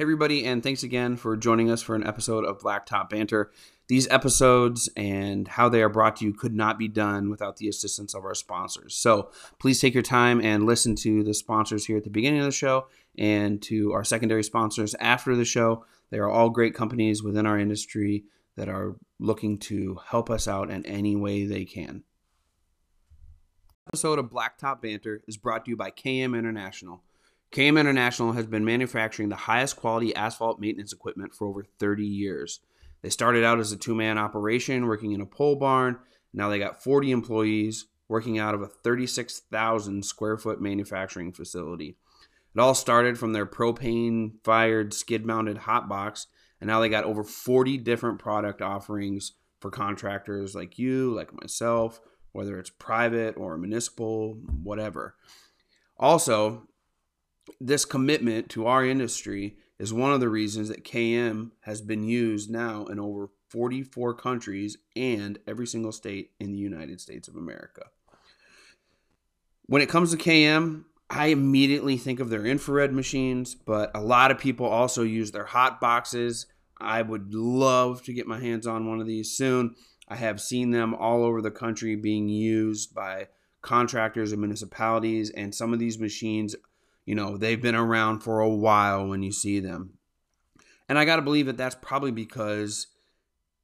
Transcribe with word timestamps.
Hey, 0.00 0.04
everybody, 0.04 0.46
and 0.46 0.62
thanks 0.62 0.82
again 0.82 1.18
for 1.18 1.36
joining 1.36 1.70
us 1.70 1.82
for 1.82 1.94
an 1.94 2.06
episode 2.06 2.46
of 2.46 2.60
Blacktop 2.60 3.10
Banter. 3.10 3.50
These 3.86 4.08
episodes 4.08 4.88
and 4.96 5.46
how 5.46 5.68
they 5.68 5.82
are 5.82 5.90
brought 5.90 6.16
to 6.16 6.24
you 6.24 6.32
could 6.32 6.54
not 6.54 6.78
be 6.78 6.88
done 6.88 7.28
without 7.28 7.58
the 7.58 7.68
assistance 7.68 8.14
of 8.14 8.24
our 8.24 8.34
sponsors. 8.34 8.96
So 8.96 9.30
please 9.58 9.78
take 9.78 9.92
your 9.92 10.02
time 10.02 10.40
and 10.40 10.64
listen 10.64 10.96
to 10.96 11.22
the 11.22 11.34
sponsors 11.34 11.84
here 11.84 11.98
at 11.98 12.04
the 12.04 12.08
beginning 12.08 12.40
of 12.40 12.46
the 12.46 12.50
show 12.50 12.86
and 13.18 13.60
to 13.64 13.92
our 13.92 14.02
secondary 14.02 14.42
sponsors 14.42 14.94
after 15.00 15.36
the 15.36 15.44
show. 15.44 15.84
They 16.08 16.16
are 16.16 16.30
all 16.30 16.48
great 16.48 16.74
companies 16.74 17.22
within 17.22 17.44
our 17.44 17.58
industry 17.58 18.24
that 18.56 18.70
are 18.70 18.96
looking 19.18 19.58
to 19.58 19.98
help 20.06 20.30
us 20.30 20.48
out 20.48 20.70
in 20.70 20.86
any 20.86 21.14
way 21.14 21.44
they 21.44 21.66
can. 21.66 22.04
Episode 23.88 24.18
of 24.18 24.30
Blacktop 24.30 24.80
Banter 24.80 25.20
is 25.28 25.36
brought 25.36 25.66
to 25.66 25.70
you 25.72 25.76
by 25.76 25.90
KM 25.90 26.38
International. 26.38 27.02
KM 27.52 27.80
International 27.80 28.32
has 28.32 28.46
been 28.46 28.64
manufacturing 28.64 29.28
the 29.28 29.34
highest 29.36 29.76
quality 29.76 30.14
asphalt 30.14 30.60
maintenance 30.60 30.92
equipment 30.92 31.34
for 31.34 31.48
over 31.48 31.64
30 31.80 32.06
years. 32.06 32.60
They 33.02 33.10
started 33.10 33.42
out 33.42 33.58
as 33.58 33.72
a 33.72 33.76
two 33.76 33.94
man 33.94 34.18
operation 34.18 34.86
working 34.86 35.12
in 35.12 35.20
a 35.20 35.26
pole 35.26 35.56
barn. 35.56 35.98
Now 36.32 36.48
they 36.48 36.60
got 36.60 36.82
40 36.82 37.10
employees 37.10 37.86
working 38.08 38.38
out 38.38 38.54
of 38.54 38.62
a 38.62 38.68
36,000 38.68 40.04
square 40.04 40.36
foot 40.36 40.60
manufacturing 40.60 41.32
facility. 41.32 41.96
It 42.54 42.60
all 42.60 42.74
started 42.74 43.18
from 43.18 43.32
their 43.32 43.46
propane 43.46 44.32
fired 44.44 44.94
skid 44.94 45.26
mounted 45.26 45.58
hot 45.58 45.88
box, 45.88 46.28
and 46.60 46.68
now 46.68 46.80
they 46.80 46.88
got 46.88 47.04
over 47.04 47.24
40 47.24 47.78
different 47.78 48.18
product 48.20 48.62
offerings 48.62 49.32
for 49.60 49.70
contractors 49.70 50.54
like 50.54 50.78
you, 50.78 51.12
like 51.14 51.32
myself, 51.32 52.00
whether 52.32 52.58
it's 52.58 52.70
private 52.70 53.36
or 53.36 53.56
municipal, 53.56 54.34
whatever. 54.62 55.16
Also, 55.96 56.68
this 57.60 57.84
commitment 57.84 58.48
to 58.50 58.66
our 58.66 58.84
industry 58.84 59.56
is 59.78 59.92
one 59.92 60.12
of 60.12 60.20
the 60.20 60.28
reasons 60.28 60.68
that 60.68 60.84
KM 60.84 61.52
has 61.60 61.80
been 61.80 62.04
used 62.04 62.50
now 62.50 62.84
in 62.86 63.00
over 63.00 63.30
44 63.48 64.14
countries 64.14 64.76
and 64.94 65.38
every 65.46 65.66
single 65.66 65.92
state 65.92 66.32
in 66.38 66.52
the 66.52 66.58
United 66.58 67.00
States 67.00 67.28
of 67.28 67.36
America. 67.36 67.86
When 69.66 69.82
it 69.82 69.88
comes 69.88 70.10
to 70.10 70.16
KM, 70.16 70.84
I 71.08 71.26
immediately 71.26 71.96
think 71.96 72.20
of 72.20 72.30
their 72.30 72.46
infrared 72.46 72.92
machines, 72.92 73.54
but 73.54 73.90
a 73.94 74.00
lot 74.00 74.30
of 74.30 74.38
people 74.38 74.66
also 74.66 75.02
use 75.02 75.32
their 75.32 75.44
hot 75.44 75.80
boxes. 75.80 76.46
I 76.80 77.02
would 77.02 77.34
love 77.34 78.02
to 78.04 78.12
get 78.12 78.26
my 78.26 78.38
hands 78.38 78.66
on 78.66 78.88
one 78.88 79.00
of 79.00 79.06
these 79.06 79.36
soon. 79.36 79.74
I 80.08 80.16
have 80.16 80.40
seen 80.40 80.70
them 80.70 80.94
all 80.94 81.24
over 81.24 81.40
the 81.40 81.50
country 81.50 81.96
being 81.96 82.28
used 82.28 82.94
by 82.94 83.28
contractors 83.62 84.32
and 84.32 84.40
municipalities, 84.40 85.30
and 85.30 85.54
some 85.54 85.72
of 85.72 85.78
these 85.78 85.98
machines 85.98 86.54
you 87.10 87.16
know, 87.16 87.36
they've 87.36 87.60
been 87.60 87.74
around 87.74 88.20
for 88.20 88.38
a 88.38 88.48
while 88.48 89.08
when 89.08 89.20
you 89.24 89.32
see 89.32 89.58
them. 89.58 89.94
And 90.88 90.96
I 90.96 91.04
got 91.04 91.16
to 91.16 91.22
believe 91.22 91.46
that 91.46 91.56
that's 91.56 91.74
probably 91.74 92.12
because 92.12 92.86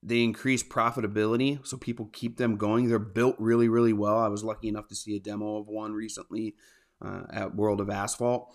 they 0.03 0.25
increase 0.25 0.65
profitability, 0.65 1.65
so 1.65 1.77
people 1.77 2.11
keep 2.13 2.39
them 2.39 2.57
going. 2.57 2.89
They're 2.89 2.99
built 2.99 3.37
really, 3.39 3.69
really 3.69 3.93
well. 3.93 4.19
I 4.19 4.27
was 4.27 4.43
lucky 4.43 4.67
enough 4.67 4.89
to 4.89 4.97
see 4.97 5.15
a 5.15 5.21
demo 5.21 5.59
of 5.59 5.69
one 5.69 5.93
recently 5.93 6.57
uh, 7.01 7.23
at 7.33 7.55
World 7.55 7.81
of 7.81 7.89
Asphalt. 7.89 8.53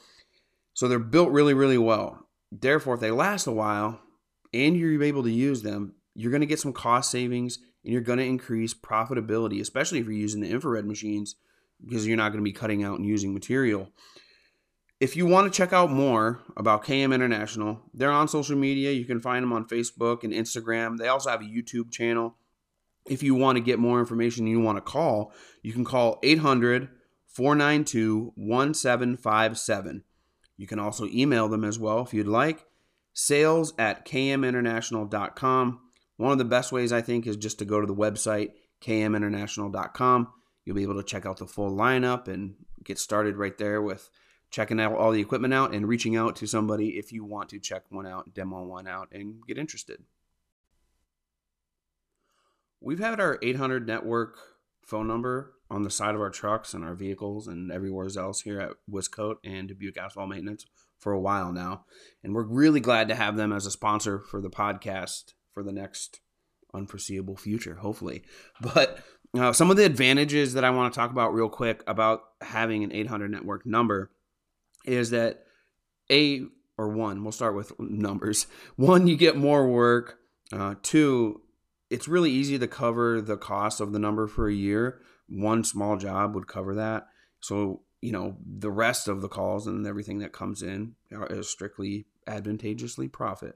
So 0.73 0.89
they're 0.89 1.00
built 1.00 1.31
really, 1.31 1.53
really 1.53 1.78
well. 1.78 2.28
Therefore, 2.52 2.95
if 2.95 3.00
they 3.00 3.11
last 3.11 3.48
a 3.48 3.52
while 3.53 4.02
and 4.53 4.76
you're 4.76 5.02
able 5.02 5.23
to 5.23 5.31
use 5.31 5.61
them, 5.61 5.95
you're 6.16 6.31
going 6.31 6.42
to 6.42 6.45
get 6.48 6.59
some 6.59 6.73
cost 6.73 7.11
savings 7.11 7.59
and 7.86 7.94
you're 7.94 8.02
going 8.02 8.20
to 8.20 8.26
increase 8.26 8.73
profitability, 8.73 9.61
especially 9.61 10.00
if 10.00 10.05
you're 10.05 10.16
using 10.16 10.42
the 10.42 10.50
infrared 10.50 10.86
machines 10.86 11.36
because 11.81 12.05
you're 12.05 12.17
not 12.17 12.33
going 12.33 12.44
to 12.44 12.50
be 12.50 12.52
cutting 12.52 12.83
out 12.83 13.00
and 13.00 13.08
using 13.08 13.33
material 13.33 13.89
if 15.02 15.16
you 15.16 15.26
want 15.26 15.52
to 15.52 15.58
check 15.58 15.74
out 15.74 15.90
more 15.90 16.40
about 16.56 16.86
KM 16.86 17.12
International, 17.12 17.82
they're 17.92 18.12
on 18.12 18.28
social 18.28 18.56
media. 18.56 18.92
You 18.92 19.04
can 19.04 19.20
find 19.20 19.42
them 19.42 19.52
on 19.52 19.68
Facebook 19.68 20.24
and 20.24 20.32
Instagram. 20.32 20.98
They 20.98 21.08
also 21.08 21.32
have 21.32 21.42
a 21.42 21.46
YouTube 21.46 21.92
channel. 21.92 22.38
If 23.08 23.23
you 23.23 23.34
want 23.34 23.56
to 23.56 23.64
get 23.64 23.80
more 23.80 24.00
information 24.00 24.45
and 24.45 24.52
you 24.52 24.60
want 24.60 24.78
to 24.78 24.82
call, 24.82 25.34
you 25.64 25.73
can 25.73 25.84
call 25.84 26.20
800 26.22 26.88
492 27.26 28.34
1757. 28.36 30.04
You 30.58 30.67
can 30.67 30.78
also 30.78 31.08
email 31.08 31.50
them 31.50 31.64
as 31.64 31.80
well 31.80 32.04
if 32.04 32.14
you'd 32.14 32.28
like. 32.28 32.64
Sales 33.11 33.73
at 33.80 34.06
kminternational.com. 34.06 35.80
One 36.17 36.32
of 36.32 36.38
the 36.38 36.45
best 36.45 36.72
ways 36.72 36.94
I 36.94 37.02
think 37.02 37.26
is 37.26 37.38
just 37.38 37.58
to 37.58 37.66
go 37.66 37.82
to 37.82 37.88
the 37.88 37.95
website, 37.95 38.52
kminternational.com. 38.84 40.28
You'll 40.64 40.76
be 40.76 40.84
able 40.84 41.02
to 41.02 41.04
check 41.04 41.26
out 41.26 41.38
the 41.38 41.48
full 41.48 41.76
lineup 41.76 42.28
and 42.28 42.54
get 42.84 43.00
started 43.00 43.38
right 43.38 43.58
there 43.58 43.82
with 43.82 44.11
checking 44.52 44.80
out 44.80 44.94
all 44.94 45.12
the 45.12 45.22
equipment 45.22 45.54
out 45.54 45.73
and 45.73 45.88
reaching 45.88 46.16
out 46.16 46.36
to 46.36 46.45
somebody 46.45 46.98
if 46.98 47.12
you 47.12 47.23
want 47.23 47.50
to 47.50 47.60
check 47.60 47.84
one 47.89 48.06
out, 48.06 48.34
demo 48.34 48.64
one 48.64 48.88
out, 48.88 49.08
and 49.12 49.36
get 49.48 49.58
interested. 49.58 50.04
We've 52.82 53.00
had 53.00 53.20
our 53.20 53.40
800 53.42 53.88
network 53.88 54.38
phone 54.82 55.08
number 55.08 55.54
on 55.70 55.84
the 55.84 55.90
side 55.90 56.16
of 56.16 56.22
our 56.22 56.30
trucks 56.30 56.73
and 56.73 56.84
our 56.84 56.95
vehicles 56.95 57.48
and 57.48 57.72
everywhere 57.72 58.10
else 58.17 58.42
here 58.42 58.60
at 58.60 58.73
Wiscoat 58.90 59.38
and 59.44 59.70
Dubuque 59.70 59.98
Asphalt 59.98 60.30
Maintenance 60.30 60.66
for 60.98 61.14
a 61.14 61.20
while 61.20 61.54
now. 61.54 61.86
And 62.23 62.36
we're 62.36 62.44
really 62.44 62.82
glad 62.82 63.08
to 63.08 63.16
have 63.16 63.38
them 63.38 63.54
as 63.54 63.66
a 63.66 63.72
sponsor 63.72 64.20
for 64.20 64.42
the 64.42 64.50
podcast 64.50 65.34
for 65.54 65.64
the 65.64 65.72
next 65.72 66.20
unforeseeable 66.73 67.38
future, 67.38 67.76
hopefully. 67.76 68.23
But 68.61 69.00
uh, 69.34 69.54
some 69.54 69.72
of 69.72 69.78
the 69.78 69.86
advantages 69.86 70.54
that 70.54 70.66
I 70.66 70.72
want 70.72 70.94
to 70.94 71.00
talk 71.00 71.11
about 71.11 71.34
real 71.34 71.48
quick 71.48 71.84
about 71.88 72.23
having 72.42 72.84
an 72.84 72.92
800 72.92 73.32
network 73.32 73.66
number 73.66 74.11
is 74.86 75.11
that 75.11 75.45
a 76.11 76.43
or 76.77 76.89
one 76.89 77.23
we'll 77.23 77.31
start 77.31 77.55
with 77.55 77.73
numbers. 77.80 78.47
One 78.75 79.08
you 79.08 79.15
get 79.15 79.37
more 79.37 79.67
work. 79.67 80.17
Uh, 80.52 80.75
two 80.81 81.42
it's 81.89 82.08
really 82.08 82.31
easy 82.31 82.58
to 82.58 82.67
cover 82.67 83.21
the 83.21 83.37
cost 83.37 83.81
of 83.81 83.92
the 83.92 83.99
number 83.99 84.27
for 84.27 84.47
a 84.47 84.53
year. 84.53 85.02
One 85.27 85.64
small 85.64 85.97
job 85.97 86.33
would 86.36 86.47
cover 86.47 86.75
that. 86.75 87.08
So 87.42 87.81
you 88.02 88.11
know 88.11 88.37
the 88.45 88.71
rest 88.71 89.08
of 89.08 89.21
the 89.21 89.30
calls 89.30 89.67
and 89.67 89.86
everything 89.86 90.19
that 90.19 90.33
comes 90.33 90.61
in 90.61 90.95
is 91.11 91.49
strictly 91.49 92.08
advantageously 92.27 93.08
profit 93.08 93.55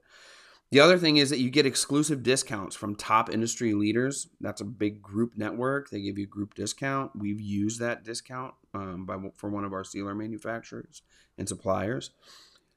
the 0.71 0.79
other 0.79 0.97
thing 0.97 1.17
is 1.17 1.29
that 1.29 1.39
you 1.39 1.49
get 1.49 1.65
exclusive 1.65 2.23
discounts 2.23 2.75
from 2.75 2.95
top 2.95 3.29
industry 3.31 3.73
leaders. 3.73 4.27
That's 4.41 4.61
a 4.61 4.65
big 4.65 5.01
group 5.01 5.33
network. 5.37 5.89
They 5.89 6.01
give 6.01 6.17
you 6.17 6.25
group 6.25 6.55
discount. 6.55 7.11
We've 7.15 7.39
used 7.39 7.79
that 7.79 8.03
discount 8.03 8.55
um, 8.73 9.05
by, 9.05 9.17
for 9.35 9.49
one 9.49 9.63
of 9.63 9.73
our 9.73 9.83
sealer 9.83 10.15
manufacturers 10.15 11.03
and 11.37 11.47
suppliers. 11.47 12.11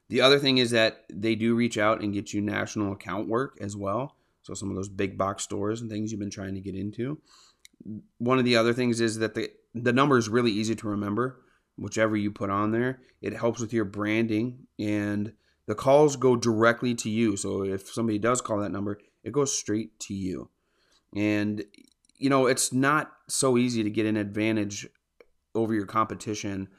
The 0.09 0.21
other 0.21 0.39
thing 0.39 0.57
is 0.59 0.71
that 0.71 1.05
they 1.11 1.35
do 1.35 1.55
reach 1.55 1.77
out 1.77 2.01
and 2.01 2.13
get 2.13 2.33
you 2.33 2.41
national 2.41 2.93
account 2.93 3.27
work 3.27 3.57
as 3.61 3.75
well. 3.75 4.15
So 4.41 4.53
some 4.53 4.69
of 4.69 4.75
those 4.75 4.89
big 4.89 5.17
box 5.17 5.43
stores 5.43 5.81
and 5.81 5.89
things 5.89 6.11
you've 6.11 6.19
been 6.19 6.29
trying 6.29 6.55
to 6.55 6.61
get 6.61 6.75
into. 6.75 7.19
One 8.17 8.39
of 8.39 8.45
the 8.45 8.55
other 8.55 8.73
things 8.73 9.01
is 9.01 9.19
that 9.19 9.35
the 9.35 9.51
the 9.75 9.93
number 9.93 10.17
is 10.17 10.27
really 10.27 10.51
easy 10.51 10.75
to 10.75 10.87
remember. 10.87 11.41
Whichever 11.77 12.17
you 12.17 12.31
put 12.31 12.49
on 12.49 12.71
there, 12.71 13.01
it 13.21 13.33
helps 13.33 13.61
with 13.61 13.71
your 13.71 13.85
branding 13.85 14.67
and 14.79 15.33
the 15.69 15.75
calls 15.75 16.15
go 16.15 16.35
directly 16.35 16.95
to 16.95 17.11
you. 17.11 17.37
So 17.37 17.63
if 17.63 17.93
somebody 17.93 18.17
does 18.17 18.41
call 18.41 18.57
that 18.57 18.71
number, 18.71 18.97
it 19.23 19.31
goes 19.31 19.55
straight 19.55 19.99
to 20.01 20.15
you. 20.15 20.49
And 21.15 21.63
you 22.17 22.29
know, 22.29 22.47
it's 22.47 22.73
not 22.73 23.13
so 23.27 23.55
easy 23.55 23.83
to 23.83 23.89
get 23.91 24.07
an 24.07 24.17
advantage 24.17 24.87
over 25.53 25.75
your 25.75 25.85
competition 25.85 26.69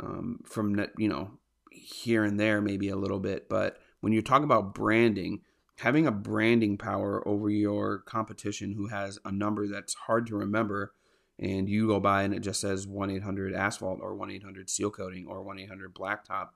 um, 0.00 0.40
from 0.46 0.86
you 0.96 1.08
know 1.08 1.32
here 1.70 2.24
and 2.24 2.40
there 2.40 2.60
maybe 2.60 2.88
a 2.88 2.96
little 2.96 3.18
bit 3.18 3.48
but 3.48 3.78
when 4.00 4.12
you 4.12 4.22
talk 4.22 4.42
about 4.42 4.74
branding 4.74 5.40
having 5.78 6.06
a 6.06 6.12
branding 6.12 6.76
power 6.76 7.26
over 7.26 7.48
your 7.48 7.98
competition 7.98 8.72
who 8.72 8.88
has 8.88 9.18
a 9.24 9.32
number 9.32 9.66
that's 9.66 9.94
hard 9.94 10.26
to 10.26 10.36
remember 10.36 10.92
and 11.38 11.68
you 11.68 11.86
go 11.86 12.00
by 12.00 12.22
and 12.22 12.34
it 12.34 12.40
just 12.40 12.60
says 12.60 12.86
1-800 12.86 13.56
asphalt 13.56 14.00
or 14.02 14.16
1-800 14.16 14.68
seal 14.68 14.90
coating 14.90 15.26
or 15.26 15.44
1-800 15.44 15.92
blacktop 15.92 16.48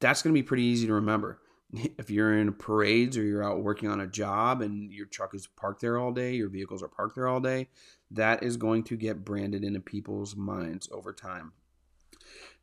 that's 0.00 0.22
going 0.22 0.34
to 0.34 0.40
be 0.40 0.46
pretty 0.46 0.64
easy 0.64 0.86
to 0.86 0.94
remember. 0.94 1.40
If 1.98 2.10
you're 2.10 2.38
in 2.38 2.52
parades 2.52 3.18
or 3.18 3.24
you're 3.24 3.42
out 3.42 3.62
working 3.62 3.88
on 3.88 4.00
a 4.00 4.06
job 4.06 4.62
and 4.62 4.92
your 4.92 5.06
truck 5.06 5.34
is 5.34 5.48
parked 5.48 5.80
there 5.80 5.98
all 5.98 6.12
day 6.12 6.34
your 6.34 6.48
vehicles 6.48 6.80
are 6.80 6.88
parked 6.88 7.16
there 7.16 7.26
all 7.26 7.40
day 7.40 7.68
that 8.12 8.42
is 8.42 8.56
going 8.56 8.84
to 8.84 8.96
get 8.96 9.24
branded 9.24 9.64
into 9.64 9.80
people's 9.80 10.36
minds 10.36 10.88
over 10.92 11.12
time. 11.12 11.52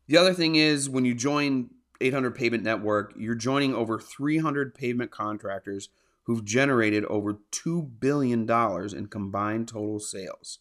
The 0.06 0.16
other 0.16 0.34
thing 0.34 0.56
is 0.56 0.88
when 0.88 1.04
you 1.04 1.14
join 1.14 1.70
800 2.00 2.34
Pavement 2.34 2.64
Network, 2.64 3.14
you're 3.16 3.34
joining 3.34 3.74
over 3.74 3.98
300 3.98 4.74
pavement 4.74 5.10
contractors 5.10 5.88
who've 6.24 6.44
generated 6.44 7.04
over 7.06 7.38
$2 7.52 8.00
billion 8.00 8.48
in 8.50 9.06
combined 9.06 9.68
total 9.68 10.00
sales. 10.00 10.60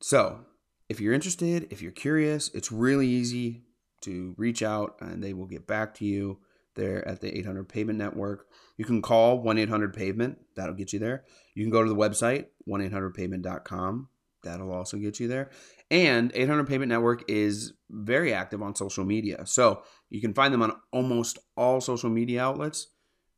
So, 0.00 0.46
if 0.88 1.00
you're 1.00 1.14
interested, 1.14 1.68
if 1.70 1.82
you're 1.82 1.92
curious, 1.92 2.48
it's 2.54 2.72
really 2.72 3.06
easy 3.06 3.62
to 4.02 4.34
reach 4.36 4.62
out 4.62 4.96
and 5.00 5.22
they 5.22 5.32
will 5.32 5.46
get 5.46 5.66
back 5.66 5.94
to 5.94 6.04
you 6.04 6.38
there 6.74 7.06
at 7.06 7.20
the 7.20 7.36
800 7.38 7.68
Pavement 7.68 7.98
Network. 7.98 8.46
You 8.76 8.84
can 8.84 9.02
call 9.02 9.40
1 9.40 9.58
800 9.58 9.94
Pavement, 9.94 10.38
that'll 10.56 10.74
get 10.74 10.92
you 10.92 10.98
there. 10.98 11.24
You 11.54 11.64
can 11.64 11.70
go 11.70 11.82
to 11.82 11.88
the 11.88 11.96
website, 11.96 12.46
1 12.64 12.80
800pavement.com. 12.90 14.08
That'll 14.42 14.72
also 14.72 14.96
get 14.96 15.20
you 15.20 15.28
there. 15.28 15.50
And 15.90 16.32
800 16.34 16.66
Pavement 16.66 16.88
Network 16.88 17.24
is 17.28 17.74
very 17.90 18.32
active 18.32 18.62
on 18.62 18.74
social 18.74 19.04
media. 19.04 19.44
So 19.44 19.82
you 20.08 20.20
can 20.20 20.32
find 20.32 20.54
them 20.54 20.62
on 20.62 20.72
almost 20.92 21.38
all 21.56 21.80
social 21.80 22.08
media 22.10 22.42
outlets. 22.42 22.88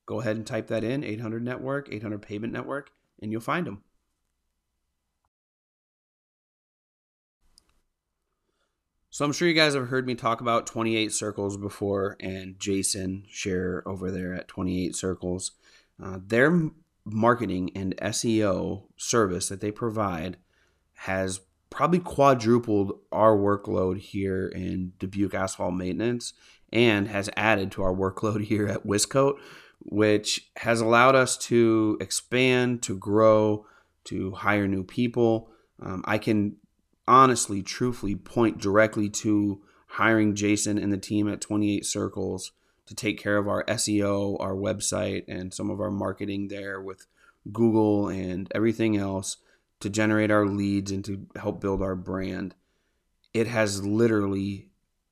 Go 0.06 0.20
ahead 0.20 0.36
and 0.36 0.46
type 0.46 0.68
that 0.68 0.84
in 0.84 1.02
800 1.02 1.42
Network, 1.42 1.88
800 1.90 2.22
Pavement 2.22 2.52
Network, 2.52 2.90
and 3.20 3.32
you'll 3.32 3.40
find 3.40 3.66
them. 3.66 3.82
So 9.12 9.26
I'm 9.26 9.32
sure 9.32 9.46
you 9.46 9.52
guys 9.52 9.74
have 9.74 9.88
heard 9.88 10.06
me 10.06 10.14
talk 10.14 10.40
about 10.40 10.66
28 10.66 11.12
Circles 11.12 11.58
before, 11.58 12.16
and 12.18 12.58
Jason 12.58 13.24
share 13.28 13.86
over 13.86 14.10
there 14.10 14.32
at 14.32 14.48
28 14.48 14.96
Circles. 14.96 15.50
Uh, 16.02 16.18
their 16.26 16.70
marketing 17.04 17.72
and 17.74 17.94
SEO 17.98 18.84
service 18.96 19.50
that 19.50 19.60
they 19.60 19.70
provide 19.70 20.38
has 20.94 21.42
probably 21.68 21.98
quadrupled 21.98 23.00
our 23.12 23.36
workload 23.36 23.98
here 23.98 24.46
in 24.48 24.94
Dubuque 24.98 25.34
Asphalt 25.34 25.74
Maintenance 25.74 26.32
and 26.72 27.06
has 27.08 27.28
added 27.36 27.70
to 27.72 27.82
our 27.82 27.94
workload 27.94 28.44
here 28.46 28.66
at 28.66 28.86
Wiscoat, 28.86 29.38
which 29.80 30.50
has 30.56 30.80
allowed 30.80 31.16
us 31.16 31.36
to 31.36 31.98
expand, 32.00 32.82
to 32.84 32.96
grow, 32.96 33.66
to 34.04 34.30
hire 34.30 34.66
new 34.66 34.84
people. 34.84 35.50
Um, 35.82 36.02
I 36.06 36.16
can 36.16 36.56
honestly, 37.06 37.62
truthfully 37.62 38.14
point 38.14 38.58
directly 38.58 39.08
to 39.08 39.62
hiring 39.86 40.34
Jason 40.34 40.78
and 40.78 40.92
the 40.92 40.98
team 40.98 41.28
at 41.28 41.40
28 41.40 41.84
Circles 41.84 42.52
to 42.86 42.94
take 42.94 43.18
care 43.18 43.36
of 43.36 43.48
our 43.48 43.64
SEO, 43.64 44.36
our 44.40 44.54
website, 44.54 45.24
and 45.28 45.52
some 45.52 45.70
of 45.70 45.80
our 45.80 45.90
marketing 45.90 46.48
there 46.48 46.80
with 46.80 47.06
Google 47.52 48.08
and 48.08 48.50
everything 48.54 48.96
else 48.96 49.38
to 49.80 49.90
generate 49.90 50.30
our 50.30 50.46
leads 50.46 50.90
and 50.90 51.04
to 51.04 51.26
help 51.36 51.60
build 51.60 51.82
our 51.82 51.96
brand. 51.96 52.54
It 53.34 53.46
has 53.46 53.84
literally 53.84 54.68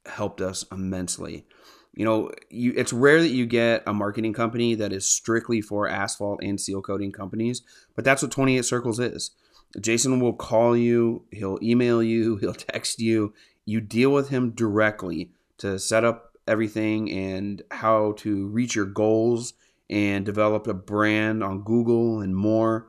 helped 0.07 0.41
us 0.41 0.65
immensely. 0.71 1.47
You 1.93 2.05
know, 2.05 2.31
you, 2.51 2.73
it's 2.77 2.93
rare 2.93 3.21
that 3.21 3.29
you 3.31 3.47
get 3.47 3.83
a 3.87 3.93
marketing 3.93 4.33
company 4.33 4.75
that 4.77 4.93
is 4.93 5.05
strictly 5.05 5.61
for 5.61 5.89
asphalt 5.89 6.41
and 6.43 6.61
seal 6.61 6.83
coating 6.83 7.13
companies, 7.13 7.63
but 7.97 8.05
that's 8.05 8.23
what 8.23 8.31
28 8.31 8.65
Circles 8.65 9.01
is. 9.01 9.33
Jason 9.79 10.21
will 10.21 10.33
call 10.33 10.77
you, 10.77 11.25
he'll 11.31 11.59
email 11.63 12.03
you, 12.03 12.37
he'll 12.41 12.55
text 12.55 13.01
you. 13.01 13.35
You 13.65 13.81
deal 13.81 14.11
with 14.11 14.31
him 14.31 14.51
directly 14.51 15.31
to 15.59 15.79
set 15.79 16.05
up 16.05 16.33
everything 16.47 17.11
and 17.11 17.63
how 17.71 18.13
to 18.13 18.49
reach 18.49 18.75
your 18.75 18.87
goals 18.87 19.53
and 19.89 20.25
develop 20.25 20.67
a 20.67 20.75
brand 20.75 21.45
on 21.45 21.63
Google 21.63 22.21
and 22.21 22.35
more. 22.35 22.89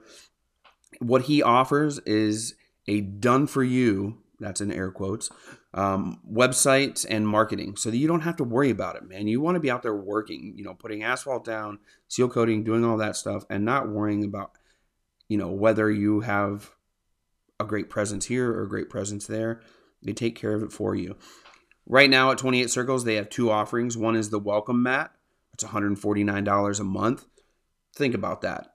What 0.99 1.23
he 1.23 1.43
offers 1.43 1.99
is 1.99 2.55
a 2.87 3.01
done 3.01 3.47
for 3.47 3.63
you, 3.63 4.19
that's 4.39 4.61
in 4.61 4.71
air 4.71 4.91
quotes, 4.91 5.29
um, 5.73 6.19
websites 6.29 7.05
and 7.07 7.27
marketing 7.27 7.75
so 7.75 7.91
that 7.91 7.97
you 7.97 8.07
don't 8.07 8.21
have 8.21 8.35
to 8.37 8.43
worry 8.43 8.69
about 8.69 8.95
it, 8.95 9.07
man. 9.07 9.27
You 9.27 9.39
want 9.41 9.55
to 9.55 9.59
be 9.59 9.71
out 9.71 9.83
there 9.83 9.95
working, 9.95 10.53
you 10.55 10.63
know, 10.63 10.73
putting 10.73 11.03
asphalt 11.03 11.45
down, 11.45 11.79
seal 12.07 12.27
coating, 12.27 12.63
doing 12.63 12.83
all 12.83 12.97
that 12.97 13.15
stuff, 13.15 13.45
and 13.49 13.63
not 13.63 13.89
worrying 13.89 14.23
about 14.23 14.51
you 15.31 15.37
know, 15.37 15.49
whether 15.49 15.89
you 15.89 16.19
have 16.19 16.71
a 17.57 17.63
great 17.63 17.89
presence 17.89 18.25
here 18.25 18.51
or 18.51 18.63
a 18.63 18.67
great 18.67 18.89
presence 18.89 19.27
there, 19.27 19.61
they 20.03 20.11
take 20.11 20.35
care 20.35 20.53
of 20.53 20.61
it 20.61 20.73
for 20.73 20.93
you. 20.93 21.15
Right 21.85 22.09
now 22.09 22.31
at 22.31 22.37
28 22.37 22.69
Circles, 22.69 23.05
they 23.05 23.15
have 23.15 23.29
two 23.29 23.49
offerings. 23.49 23.95
One 23.95 24.17
is 24.17 24.29
the 24.29 24.39
welcome 24.39 24.83
mat, 24.83 25.11
it's 25.53 25.63
$149 25.63 26.79
a 26.79 26.83
month. 26.83 27.27
Think 27.95 28.13
about 28.13 28.41
that. 28.41 28.73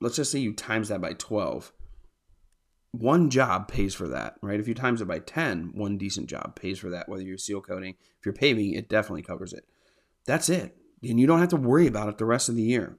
Let's 0.00 0.14
just 0.14 0.30
say 0.30 0.38
you 0.38 0.52
times 0.52 0.88
that 0.88 1.00
by 1.00 1.14
12. 1.14 1.72
One 2.92 3.28
job 3.28 3.66
pays 3.66 3.92
for 3.92 4.06
that, 4.06 4.36
right? 4.40 4.60
If 4.60 4.68
you 4.68 4.74
times 4.74 5.00
it 5.00 5.08
by 5.08 5.18
10, 5.18 5.72
one 5.74 5.98
decent 5.98 6.28
job 6.28 6.54
pays 6.54 6.78
for 6.78 6.90
that, 6.90 7.08
whether 7.08 7.24
you're 7.24 7.38
seal 7.38 7.60
coating. 7.60 7.96
If 8.20 8.26
you're 8.26 8.32
paving, 8.32 8.74
it 8.74 8.88
definitely 8.88 9.22
covers 9.22 9.52
it. 9.52 9.64
That's 10.26 10.48
it. 10.48 10.76
And 11.02 11.18
you 11.18 11.26
don't 11.26 11.40
have 11.40 11.48
to 11.48 11.56
worry 11.56 11.88
about 11.88 12.08
it 12.08 12.18
the 12.18 12.24
rest 12.24 12.48
of 12.48 12.54
the 12.54 12.62
year. 12.62 12.98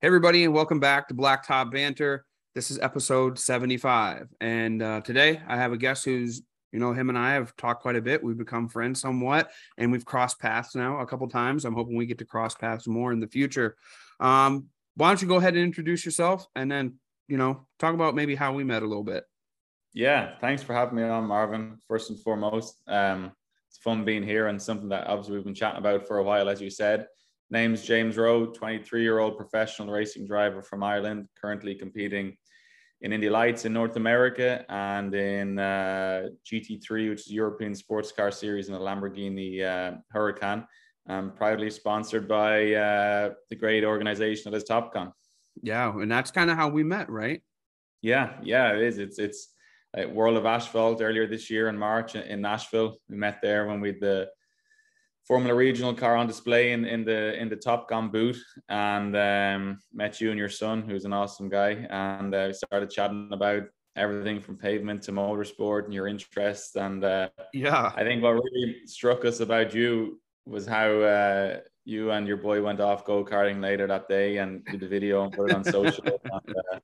Hey, 0.00 0.08
everybody, 0.08 0.44
and 0.44 0.52
welcome 0.52 0.80
back 0.80 1.08
to 1.08 1.14
Blacktop 1.14 1.72
Banter. 1.72 2.24
This 2.54 2.70
is 2.70 2.78
episode 2.80 3.38
75. 3.38 4.28
And 4.42 4.82
uh, 4.82 5.00
today 5.00 5.40
I 5.48 5.56
have 5.56 5.72
a 5.72 5.78
guest 5.78 6.04
who's, 6.04 6.42
you 6.70 6.78
know, 6.78 6.92
him 6.92 7.08
and 7.08 7.16
I 7.16 7.32
have 7.32 7.56
talked 7.56 7.80
quite 7.80 7.96
a 7.96 8.02
bit. 8.02 8.22
We've 8.22 8.36
become 8.36 8.68
friends 8.68 9.00
somewhat 9.00 9.50
and 9.78 9.90
we've 9.90 10.04
crossed 10.04 10.38
paths 10.38 10.74
now 10.74 11.00
a 11.00 11.06
couple 11.06 11.26
times. 11.28 11.64
I'm 11.64 11.72
hoping 11.72 11.96
we 11.96 12.04
get 12.04 12.18
to 12.18 12.26
cross 12.26 12.54
paths 12.54 12.86
more 12.86 13.10
in 13.10 13.20
the 13.20 13.26
future. 13.26 13.76
Um, 14.20 14.66
why 14.96 15.08
don't 15.08 15.22
you 15.22 15.28
go 15.28 15.36
ahead 15.36 15.54
and 15.54 15.62
introduce 15.62 16.04
yourself 16.04 16.46
and 16.54 16.70
then, 16.70 16.96
you 17.26 17.38
know, 17.38 17.66
talk 17.78 17.94
about 17.94 18.14
maybe 18.14 18.34
how 18.34 18.52
we 18.52 18.64
met 18.64 18.82
a 18.82 18.86
little 18.86 19.02
bit. 19.02 19.24
Yeah, 19.94 20.34
thanks 20.38 20.62
for 20.62 20.74
having 20.74 20.96
me 20.96 21.04
on, 21.04 21.24
Marvin. 21.24 21.78
First 21.88 22.10
and 22.10 22.20
foremost, 22.20 22.82
um, 22.86 23.32
it's 23.70 23.78
fun 23.78 24.04
being 24.04 24.22
here 24.22 24.48
and 24.48 24.60
something 24.60 24.90
that 24.90 25.06
obviously 25.06 25.36
we've 25.36 25.44
been 25.44 25.54
chatting 25.54 25.78
about 25.78 26.06
for 26.06 26.18
a 26.18 26.22
while, 26.22 26.50
as 26.50 26.60
you 26.60 26.68
said. 26.68 27.06
Name's 27.50 27.82
James 27.82 28.16
Rowe, 28.18 28.46
23 28.46 29.02
year 29.02 29.20
old 29.20 29.38
professional 29.38 29.90
racing 29.90 30.26
driver 30.26 30.62
from 30.62 30.82
Ireland, 30.82 31.28
currently 31.40 31.74
competing 31.74 32.36
in 33.02 33.12
Indy 33.12 33.28
Lights 33.28 33.64
in 33.64 33.72
North 33.72 33.96
America 33.96 34.64
and 34.68 35.12
in 35.14 35.58
uh, 35.58 36.28
GT3, 36.50 37.10
which 37.10 37.26
is 37.26 37.32
European 37.32 37.74
Sports 37.74 38.12
Car 38.12 38.30
Series 38.30 38.68
in 38.68 38.74
the 38.74 38.80
Lamborghini 38.80 39.62
uh, 39.62 39.96
Huracan. 40.14 40.64
I'm 41.08 41.32
proudly 41.32 41.68
sponsored 41.68 42.28
by 42.28 42.74
uh, 42.74 43.30
the 43.50 43.56
great 43.56 43.84
organization 43.84 44.52
that 44.52 44.56
is 44.56 44.64
Topcon. 44.64 45.12
Yeah, 45.62 45.90
and 45.90 46.10
that's 46.10 46.30
kind 46.30 46.48
of 46.48 46.56
how 46.56 46.68
we 46.68 46.84
met, 46.84 47.10
right? 47.10 47.42
Yeah, 48.02 48.34
yeah, 48.42 48.72
it 48.72 48.82
is. 48.82 48.98
It's 48.98 49.18
it's 49.18 49.48
World 50.10 50.36
of 50.36 50.46
Asphalt 50.46 51.02
earlier 51.02 51.26
this 51.26 51.50
year 51.50 51.68
in 51.68 51.76
March 51.76 52.14
in 52.14 52.40
Nashville. 52.40 52.96
We 53.08 53.16
met 53.16 53.40
there 53.42 53.66
when 53.66 53.80
we 53.80 53.92
the 53.92 54.28
Formula 55.26 55.54
Regional 55.54 55.94
car 55.94 56.16
on 56.16 56.26
display 56.26 56.72
in, 56.72 56.84
in 56.84 57.04
the 57.04 57.40
in 57.40 57.48
the 57.48 57.56
Topcon 57.56 58.10
boot, 58.10 58.36
and 58.68 59.16
um, 59.16 59.78
met 59.92 60.20
you 60.20 60.30
and 60.30 60.38
your 60.38 60.48
son, 60.48 60.82
who's 60.82 61.04
an 61.04 61.12
awesome 61.12 61.48
guy, 61.48 61.86
and 61.90 62.34
uh, 62.34 62.44
we 62.48 62.52
started 62.52 62.90
chatting 62.90 63.30
about 63.32 63.64
everything 63.94 64.40
from 64.40 64.56
pavement 64.56 65.02
to 65.02 65.12
motorsport 65.12 65.84
and 65.84 65.94
your 65.94 66.08
interests. 66.08 66.76
And 66.76 67.04
uh, 67.04 67.28
yeah, 67.52 67.92
I 67.94 68.02
think 68.02 68.22
what 68.22 68.32
really 68.32 68.86
struck 68.86 69.24
us 69.24 69.40
about 69.40 69.74
you 69.74 70.20
was 70.46 70.66
how 70.66 70.88
uh, 70.88 71.60
you 71.84 72.10
and 72.10 72.26
your 72.26 72.36
boy 72.36 72.62
went 72.62 72.80
off 72.80 73.04
go 73.04 73.24
karting 73.24 73.60
later 73.60 73.86
that 73.86 74.08
day 74.08 74.38
and 74.38 74.64
did 74.64 74.80
the 74.80 74.88
video 74.88 75.24
and 75.24 75.32
put 75.32 75.50
it 75.50 75.56
on 75.56 75.64
social. 75.64 76.04
and, 76.24 76.56
uh, 76.72 76.78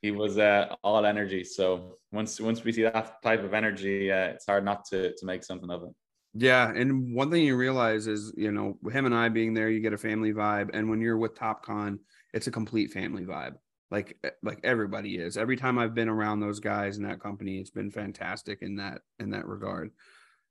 he 0.00 0.12
was 0.12 0.38
uh, 0.38 0.74
all 0.84 1.04
energy. 1.04 1.42
So 1.42 1.98
once 2.12 2.40
once 2.40 2.62
we 2.62 2.72
see 2.72 2.82
that 2.84 3.20
type 3.22 3.42
of 3.42 3.52
energy, 3.52 4.12
uh, 4.12 4.28
it's 4.28 4.46
hard 4.46 4.64
not 4.64 4.84
to 4.86 5.14
to 5.14 5.26
make 5.26 5.42
something 5.42 5.70
of 5.70 5.82
it. 5.82 5.90
Yeah, 6.34 6.70
and 6.70 7.14
one 7.14 7.30
thing 7.30 7.44
you 7.44 7.56
realize 7.56 8.06
is, 8.06 8.32
you 8.36 8.52
know, 8.52 8.78
him 8.90 9.06
and 9.06 9.14
I 9.14 9.28
being 9.28 9.54
there, 9.54 9.70
you 9.70 9.80
get 9.80 9.92
a 9.92 9.98
family 9.98 10.32
vibe, 10.32 10.70
and 10.74 10.88
when 10.88 11.00
you're 11.00 11.16
with 11.16 11.34
TopCon, 11.34 11.98
it's 12.34 12.46
a 12.46 12.52
complete 12.52 12.92
family 12.92 13.24
vibe. 13.24 13.54
Like 13.90 14.18
eh, 14.22 14.30
like 14.42 14.60
everybody 14.64 15.16
is. 15.16 15.36
Every 15.38 15.56
time 15.56 15.78
I've 15.78 15.94
been 15.94 16.10
around 16.10 16.40
those 16.40 16.60
guys 16.60 16.98
in 16.98 17.04
that 17.04 17.20
company, 17.20 17.58
it's 17.58 17.70
been 17.70 17.90
fantastic 17.90 18.58
in 18.60 18.76
that 18.76 19.00
in 19.18 19.30
that 19.30 19.46
regard. 19.46 19.90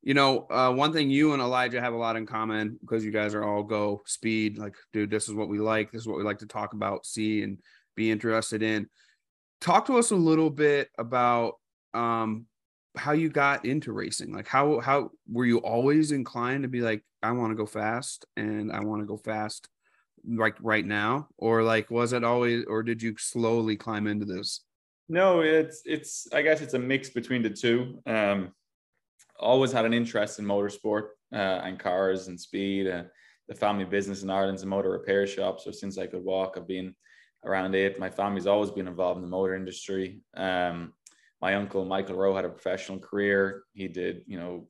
You 0.02 0.14
know, 0.14 0.48
uh, 0.50 0.72
one 0.72 0.94
thing 0.94 1.10
you 1.10 1.34
and 1.34 1.42
Elijah 1.42 1.82
have 1.82 1.94
a 1.94 1.98
lot 1.98 2.16
in 2.16 2.26
common 2.26 2.80
because 2.82 3.06
you 3.06 3.12
guys 3.12 3.36
are 3.36 3.44
all 3.44 3.64
go 3.64 4.02
speed. 4.06 4.58
Like, 4.58 4.76
dude, 4.94 5.12
this 5.12 5.28
is 5.28 5.36
what 5.36 5.50
we 5.50 5.60
like. 5.60 5.92
This 5.92 6.02
is 6.02 6.08
what 6.08 6.18
we 6.18 6.24
like 6.24 6.40
to 6.40 6.48
talk 6.48 6.74
about, 6.74 7.06
see, 7.06 7.44
and 7.44 7.60
be 7.96 8.10
interested 8.10 8.64
in. 8.64 8.88
Talk 9.62 9.86
to 9.88 9.98
us 9.98 10.12
a 10.12 10.16
little 10.16 10.50
bit 10.50 10.90
about 10.98 11.56
um, 11.94 12.46
how 12.98 13.12
you 13.12 13.30
got 13.30 13.66
into 13.66 13.92
racing 13.92 14.34
like 14.34 14.48
how 14.48 14.80
how 14.80 15.10
were 15.32 15.46
you 15.46 15.58
always 15.60 16.12
inclined 16.12 16.64
to 16.64 16.70
be 16.70 16.82
like 16.82 17.04
i 17.24 17.32
want 17.32 17.52
to 17.52 17.56
go 17.56 17.66
fast 17.66 18.26
and 18.36 18.72
i 18.72 18.80
want 18.80 19.02
to 19.02 19.06
go 19.06 19.18
fast 19.18 19.70
like 20.28 20.56
right 20.62 20.86
now 20.86 21.28
or 21.38 21.64
like 21.64 21.90
was 21.90 22.14
it 22.14 22.24
always 22.24 22.66
or 22.68 22.84
did 22.84 23.02
you 23.02 23.16
slowly 23.18 23.76
climb 23.76 24.08
into 24.08 24.26
this? 24.26 24.62
No 25.08 25.42
it's 25.42 25.84
it's 25.86 26.28
i 26.34 26.42
guess 26.42 26.60
it's 26.60 26.74
a 26.74 26.80
mix 26.80 27.10
between 27.10 27.42
the 27.42 27.50
two. 27.50 28.02
Um 28.06 28.52
always 29.40 29.72
had 29.72 29.86
an 29.86 29.94
interest 29.94 30.40
in 30.40 30.46
motorsport 30.46 31.10
uh, 31.32 31.62
and 31.64 31.80
cars 31.80 32.28
and 32.28 32.40
speed 32.40 32.88
uh, 32.88 33.04
the 33.48 33.54
family 33.54 33.86
business 33.86 34.24
in 34.24 34.30
ireland's 34.32 34.64
a 34.64 34.66
motor 34.66 34.90
repair 34.90 35.28
shop 35.28 35.60
so 35.60 35.70
since 35.70 36.00
i 36.00 36.08
could 36.08 36.24
walk 36.24 36.56
i've 36.58 36.68
been 36.68 36.96
around 37.46 37.76
it. 37.76 38.00
My 38.00 38.10
family's 38.10 38.48
always 38.48 38.72
been 38.72 38.88
involved 38.88 39.18
in 39.18 39.22
the 39.22 39.30
motor 39.30 39.56
industry. 39.56 40.22
Um 40.36 40.94
my 41.42 41.56
uncle 41.56 41.86
Michael 41.86 42.16
Rowe 42.16 42.36
had 42.36 42.46
a 42.46 42.50
professional 42.50 43.00
career. 43.00 43.64
He 43.74 43.88
did, 43.88 44.24
you 44.28 44.40
know, 44.40 44.68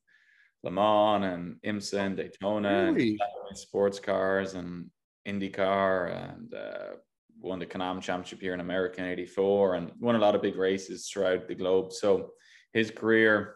Le 0.64 0.72
Mans 0.72 1.24
and 1.24 1.56
IMSA 1.66 2.00
and 2.00 2.18
Daytona 2.18 2.92
really? 2.92 3.18
and 3.50 3.58
sports 3.58 4.00
cars 4.00 4.54
and 4.54 4.90
IndyCar 5.28 6.34
and 6.34 6.54
uh, 6.54 6.96
won 7.40 7.60
the 7.60 7.66
Can-Am 7.66 8.02
Championship 8.02 8.42
here 8.42 8.54
in 8.54 8.60
America 8.60 9.02
in 9.02 9.10
84 9.10 9.76
and 9.76 9.92
won 10.00 10.16
a 10.16 10.20
lot 10.20 10.36
of 10.36 10.42
big 10.42 10.56
races 10.56 11.08
throughout 11.08 11.48
the 11.48 11.56
globe. 11.56 11.94
So 11.94 12.32
his 12.74 12.92
career 12.92 13.56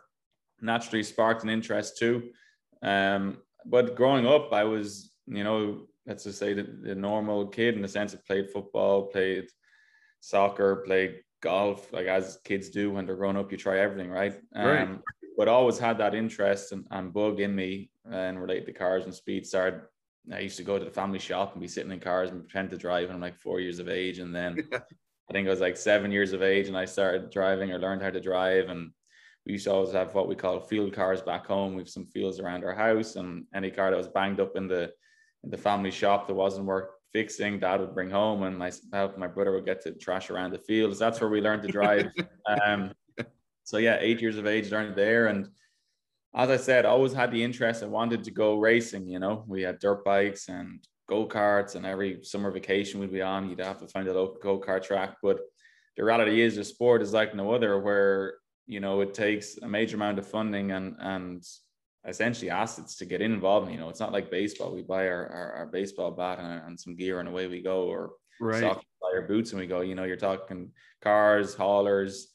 naturally 0.62 1.04
sparked 1.04 1.44
an 1.44 1.50
interest 1.50 1.98
too. 1.98 2.30
Um, 2.82 3.38
but 3.66 3.96
growing 3.96 4.26
up, 4.26 4.54
I 4.54 4.64
was, 4.64 5.12
you 5.28 5.44
know, 5.44 5.88
let's 6.06 6.24
just 6.24 6.40
say 6.40 6.54
the, 6.54 6.64
the 6.64 6.96
normal 6.96 7.48
kid 7.48 7.76
in 7.76 7.82
the 7.82 7.88
sense 7.88 8.14
of 8.14 8.26
played 8.26 8.50
football, 8.50 9.04
played 9.08 9.48
soccer, 10.20 10.78
played 10.78 11.22
golf, 11.42 11.92
like 11.92 12.08
as 12.08 12.40
kids 12.44 12.70
do 12.70 12.92
when 12.92 13.06
they're 13.06 13.16
growing 13.16 13.38
up, 13.38 13.52
you 13.52 13.58
try 13.58 13.80
everything, 13.80 14.10
right? 14.10 14.40
right. 14.56 14.82
Um, 14.84 15.04
but 15.38 15.48
always 15.48 15.80
had 15.80 15.98
that 15.98 16.16
interest 16.16 16.72
and, 16.72 16.86
and 16.92 17.14
bug 17.14 17.40
in 17.40 17.56
me 17.56 17.90
and 18.10 18.40
relate 18.40 18.66
to 18.66 18.74
cars 18.74 19.06
and 19.06 19.14
speed. 19.14 19.46
Started, 19.46 19.82
I 20.32 20.40
used 20.40 20.58
to 20.58 20.64
go 20.64 20.78
to 20.78 20.86
the 20.86 20.92
family 20.92 21.20
shop 21.20 21.54
and 21.54 21.62
be 21.62 21.68
sitting 21.68 21.92
in 21.92 22.00
cars 22.00 22.30
and 22.30 22.42
pretend 22.42 22.70
to 22.70 22.78
drive 22.78 23.08
when 23.08 23.16
I'm 23.16 23.22
like 23.22 23.40
four 23.40 23.60
years 23.60 23.80
of 23.80 23.90
age. 23.90 24.20
And 24.20 24.36
then 24.36 24.58
I 24.74 25.34
think 25.34 25.48
I 25.48 25.52
was 25.52 25.62
like 25.62 25.78
seven 25.78 26.12
years 26.12 26.34
of 26.34 26.44
age 26.44 26.68
and 26.68 26.78
I 26.78 26.86
started 26.86 27.32
driving 27.32 27.72
or 27.72 27.80
learned 27.80 28.02
how 28.02 28.12
to 28.12 28.22
drive. 28.22 28.70
And 28.70 28.92
we 29.46 29.54
used 29.54 29.66
to 29.66 29.74
always 29.74 29.94
have 29.94 30.14
what 30.14 30.28
we 30.28 30.36
call 30.36 30.60
field 30.60 30.94
cars 30.94 31.22
back 31.22 31.48
home. 31.48 31.76
We've 31.76 31.90
some 31.90 32.06
fields 32.06 32.40
around 32.40 32.64
our 32.64 32.76
house 32.76 33.16
and 33.16 33.46
any 33.56 33.72
car 33.72 33.90
that 33.90 33.98
was 33.98 34.10
banged 34.10 34.40
up 34.40 34.56
in 34.56 34.68
the 34.68 34.92
in 35.44 35.50
the 35.50 35.58
family 35.58 35.90
shop 35.90 36.28
that 36.28 36.36
wasn't 36.36 36.68
work 36.68 37.01
fixing 37.14 37.60
dad 37.60 37.80
would 37.80 37.94
bring 37.94 38.10
home 38.10 38.44
and 38.44 38.58
my 38.58 38.72
my 39.18 39.28
brother 39.28 39.52
would 39.52 39.66
get 39.66 39.82
to 39.84 39.92
trash 39.92 40.30
around 40.30 40.52
the 40.52 40.60
fields. 40.60 41.00
That's 41.00 41.20
where 41.20 41.30
we 41.30 41.42
learned 41.42 41.64
to 41.64 41.70
drive. 41.70 42.08
Um, 42.66 42.92
so 43.64 43.78
yeah 43.78 43.98
eight 44.02 44.20
years 44.20 44.38
of 44.38 44.48
age 44.48 44.72
learned 44.72 44.96
there. 44.96 45.28
And 45.28 45.50
as 46.36 46.50
i 46.50 46.58
said 46.58 46.86
I 46.86 46.90
always 46.90 47.14
had 47.14 47.32
the 47.32 47.44
interest 47.44 47.84
i 47.84 47.86
wanted 47.86 48.24
to 48.24 48.32
go 48.32 48.58
racing 48.58 49.08
you 49.08 49.20
know? 49.20 49.46
We 49.48 49.62
had 49.62 49.80
dirt 49.80 50.04
bikes 50.04 50.50
and 50.50 50.80
go-karts 51.08 51.76
and 51.76 51.86
every 51.86 52.24
summer 52.24 52.52
vacation 52.52 53.00
we'd 53.00 53.12
be 53.12 53.22
on 53.22 53.50
you'd 53.50 53.60
have 53.60 53.80
to 53.80 53.88
find 53.88 54.08
a 54.08 54.14
local 54.14 54.40
go-kart 54.42 54.84
track. 54.84 55.18
But 55.22 55.40
the 55.98 56.04
reality 56.04 56.42
is 56.42 56.56
the 56.56 56.64
sport 56.64 57.02
is 57.02 57.14
like 57.14 57.36
no 57.36 57.52
other 57.52 57.80
where 57.80 58.36
you 58.66 58.80
know 58.80 59.02
it 59.02 59.14
takes 59.14 59.58
a 59.58 59.68
major 59.68 59.98
amount 59.98 60.20
of 60.20 60.28
funding 60.28 60.72
and 60.72 60.96
and 61.00 61.44
essentially 62.08 62.50
assets 62.50 62.96
to 62.98 63.06
get 63.06 63.22
involved. 63.22 63.72
You 63.72 63.78
know, 63.78 63.90
it's 63.90 64.00
not 64.00 64.12
like 64.12 64.32
baseball. 64.32 64.74
We 64.74 64.82
buy 64.82 65.08
our, 65.08 65.28
our, 65.28 65.52
our 65.54 65.66
baseball 65.68 66.12
bat 66.12 66.40
and, 66.40 66.62
and, 66.66 66.80
some 66.80 66.96
gear 66.96 67.20
and 67.20 67.30
away 67.30 67.48
we 67.48 67.62
go, 67.62 67.84
or 67.84 68.12
right. 68.40 68.60
soccer, 68.60 68.82
buy 69.02 69.12
our 69.14 69.28
boots 69.28 69.52
and 69.52 69.60
we 69.60 69.68
go. 69.68 69.82
You 69.82 69.96
know, 69.96 70.04
you're 70.04 70.18
talking 70.18 70.72
cars, 71.02 71.54
haulers, 71.54 72.28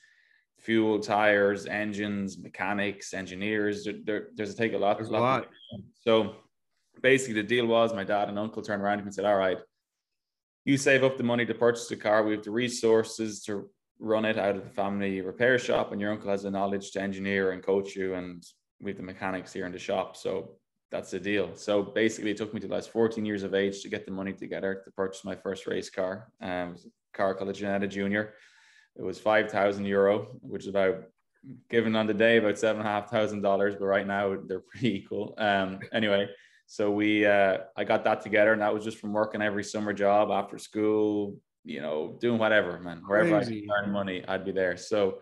fuel, 0.58 1.00
tires, 1.00 1.66
engines, 1.66 2.38
mechanics, 2.38 3.12
engineers. 3.12 3.84
There, 3.84 3.94
there 4.04 4.28
there's 4.34 4.52
a 4.52 4.56
take 4.56 4.72
a 4.72 4.78
lot. 4.78 4.98
There's 4.98 5.10
a 5.10 5.12
lot. 5.12 5.48
So 6.00 6.36
basically, 7.02 7.34
the 7.34 7.48
deal 7.48 7.66
was 7.66 7.92
my 7.92 8.04
dad 8.04 8.28
and 8.28 8.38
uncle 8.38 8.62
turned 8.62 8.82
around 8.82 9.00
and 9.00 9.12
said, 9.12 9.24
"All 9.24 9.36
right, 9.36 9.58
you 10.64 10.76
save 10.76 11.02
up 11.02 11.16
the 11.16 11.24
money 11.24 11.44
to 11.46 11.54
purchase 11.54 11.88
the 11.88 11.96
car. 11.96 12.22
We 12.22 12.32
have 12.32 12.44
the 12.44 12.50
resources 12.50 13.42
to." 13.44 13.68
run 13.98 14.26
it 14.26 14.36
out 14.36 14.54
of 14.54 14.62
the 14.62 14.68
family 14.68 15.22
repair 15.22 15.58
shop 15.58 15.90
and 15.90 16.02
your 16.02 16.12
uncle 16.12 16.28
has 16.28 16.42
the 16.42 16.50
knowledge 16.50 16.90
to 16.90 17.00
engineer 17.00 17.52
and 17.52 17.62
coach 17.62 17.96
you 17.96 18.12
and 18.12 18.44
with 18.80 18.96
the 18.96 19.02
mechanics 19.02 19.52
here 19.52 19.66
in 19.66 19.72
the 19.72 19.78
shop. 19.78 20.16
So 20.16 20.56
that's 20.90 21.10
the 21.10 21.20
deal. 21.20 21.50
So 21.54 21.82
basically, 21.82 22.30
it 22.30 22.36
took 22.36 22.54
me 22.54 22.60
to 22.60 22.72
I 22.72 22.76
was 22.76 22.86
14 22.86 23.24
years 23.24 23.42
of 23.42 23.54
age 23.54 23.82
to 23.82 23.88
get 23.88 24.06
the 24.06 24.12
money 24.12 24.32
together 24.32 24.82
to 24.84 24.90
purchase 24.92 25.24
my 25.24 25.34
first 25.34 25.66
race 25.66 25.90
car. 25.90 26.28
Um, 26.40 26.68
it 26.68 26.72
was 26.72 26.86
a 26.86 27.16
car 27.16 27.34
called 27.34 27.50
a 27.50 27.52
Ginetta 27.52 27.88
Junior. 27.88 28.34
It 28.96 29.02
was 29.02 29.18
5,000 29.18 29.84
euro, 29.84 30.28
which 30.40 30.62
is 30.62 30.68
about 30.68 31.04
given 31.70 31.94
on 31.96 32.06
the 32.06 32.14
day 32.14 32.38
about 32.38 32.58
seven 32.58 32.80
and 32.80 32.88
a 32.88 32.90
half 32.90 33.10
thousand 33.10 33.42
dollars, 33.42 33.74
but 33.78 33.86
right 33.86 34.06
now 34.06 34.36
they're 34.46 34.60
pretty 34.70 34.96
equal. 34.96 35.34
Um, 35.38 35.80
anyway, 35.92 36.28
so 36.66 36.90
we 36.90 37.26
uh, 37.26 37.58
I 37.76 37.84
got 37.84 38.04
that 38.04 38.22
together, 38.22 38.52
and 38.52 38.62
that 38.62 38.74
was 38.74 38.84
just 38.84 38.98
from 38.98 39.12
working 39.12 39.42
every 39.42 39.64
summer 39.64 39.92
job 39.92 40.30
after 40.30 40.58
school, 40.58 41.36
you 41.64 41.80
know, 41.80 42.16
doing 42.20 42.38
whatever, 42.38 42.78
man. 42.80 43.02
Wherever 43.06 43.38
Crazy. 43.38 43.58
I 43.58 43.60
could 43.60 43.86
earn 43.86 43.92
money, 43.92 44.24
I'd 44.26 44.44
be 44.44 44.52
there. 44.52 44.76
So 44.76 45.18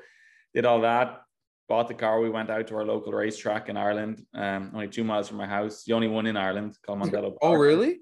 did 0.54 0.64
all 0.64 0.80
that 0.82 1.23
bought 1.68 1.88
the 1.88 1.94
car. 1.94 2.20
We 2.20 2.30
went 2.30 2.50
out 2.50 2.66
to 2.68 2.76
our 2.76 2.84
local 2.84 3.12
racetrack 3.12 3.68
in 3.68 3.76
Ireland, 3.76 4.24
um, 4.34 4.70
only 4.74 4.88
two 4.88 5.04
miles 5.04 5.28
from 5.28 5.38
my 5.38 5.46
house. 5.46 5.84
The 5.84 5.92
only 5.92 6.08
one 6.08 6.26
in 6.26 6.36
Ireland, 6.36 6.76
called 6.84 7.00
Mondello. 7.00 7.36
oh, 7.42 7.54
really? 7.54 8.00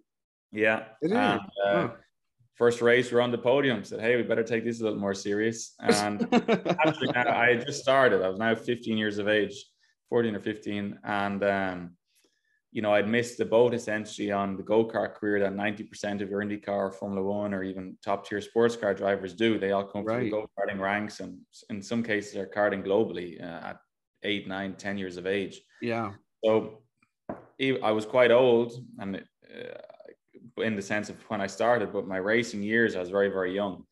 Yeah. 0.50 0.84
It 1.00 1.10
is. 1.10 1.16
And, 1.16 1.40
uh, 1.64 1.88
First 2.54 2.82
race, 2.82 3.10
we're 3.10 3.22
on 3.22 3.32
the 3.32 3.38
podium. 3.38 3.82
Said, 3.82 4.00
"Hey, 4.00 4.14
we 4.14 4.22
better 4.22 4.44
take 4.44 4.62
this 4.62 4.80
a 4.80 4.84
little 4.84 4.98
more 4.98 5.14
serious." 5.14 5.74
And 5.80 6.28
actually, 6.32 7.10
now, 7.12 7.34
I 7.34 7.54
had 7.54 7.66
just 7.66 7.80
started. 7.80 8.22
I 8.22 8.28
was 8.28 8.38
now 8.38 8.54
15 8.54 8.98
years 8.98 9.18
of 9.18 9.26
age, 9.26 9.64
14 10.10 10.36
or 10.36 10.38
15, 10.38 10.98
and 11.02 11.42
um, 11.42 11.96
you 12.72 12.80
know, 12.80 12.94
I'd 12.94 13.06
missed 13.06 13.36
the 13.36 13.44
boat 13.44 13.74
essentially 13.74 14.32
on 14.32 14.56
the 14.56 14.62
go 14.62 14.84
kart 14.84 15.14
career 15.14 15.38
that 15.40 15.52
90% 15.52 16.22
of 16.22 16.30
your 16.30 16.42
IndyCar, 16.42 16.94
Formula 16.94 17.22
One, 17.22 17.52
or 17.52 17.62
even 17.62 17.98
top 18.02 18.26
tier 18.26 18.40
sports 18.40 18.76
car 18.76 18.94
drivers 18.94 19.34
do. 19.34 19.58
They 19.58 19.72
all 19.72 19.84
come 19.84 20.04
right. 20.04 20.16
from 20.16 20.24
the 20.24 20.30
go 20.30 20.50
karting 20.58 20.80
ranks, 20.80 21.20
and 21.20 21.38
in 21.68 21.82
some 21.82 22.02
cases, 22.02 22.34
are 22.36 22.46
karting 22.46 22.84
globally 22.84 23.38
uh, 23.40 23.68
at 23.68 23.76
eight, 24.22 24.48
nine, 24.48 24.74
ten 24.74 24.96
years 24.96 25.18
of 25.18 25.26
age. 25.26 25.60
Yeah. 25.82 26.12
So 26.42 26.82
I 27.60 27.92
was 27.92 28.06
quite 28.06 28.30
old, 28.30 28.72
and 28.98 29.16
uh, 29.16 30.62
in 30.62 30.74
the 30.74 30.82
sense 30.82 31.10
of 31.10 31.16
when 31.28 31.42
I 31.42 31.48
started, 31.48 31.92
but 31.92 32.08
my 32.08 32.16
racing 32.16 32.62
years, 32.62 32.96
I 32.96 33.00
was 33.00 33.10
very, 33.10 33.28
very 33.28 33.54
young. 33.54 33.84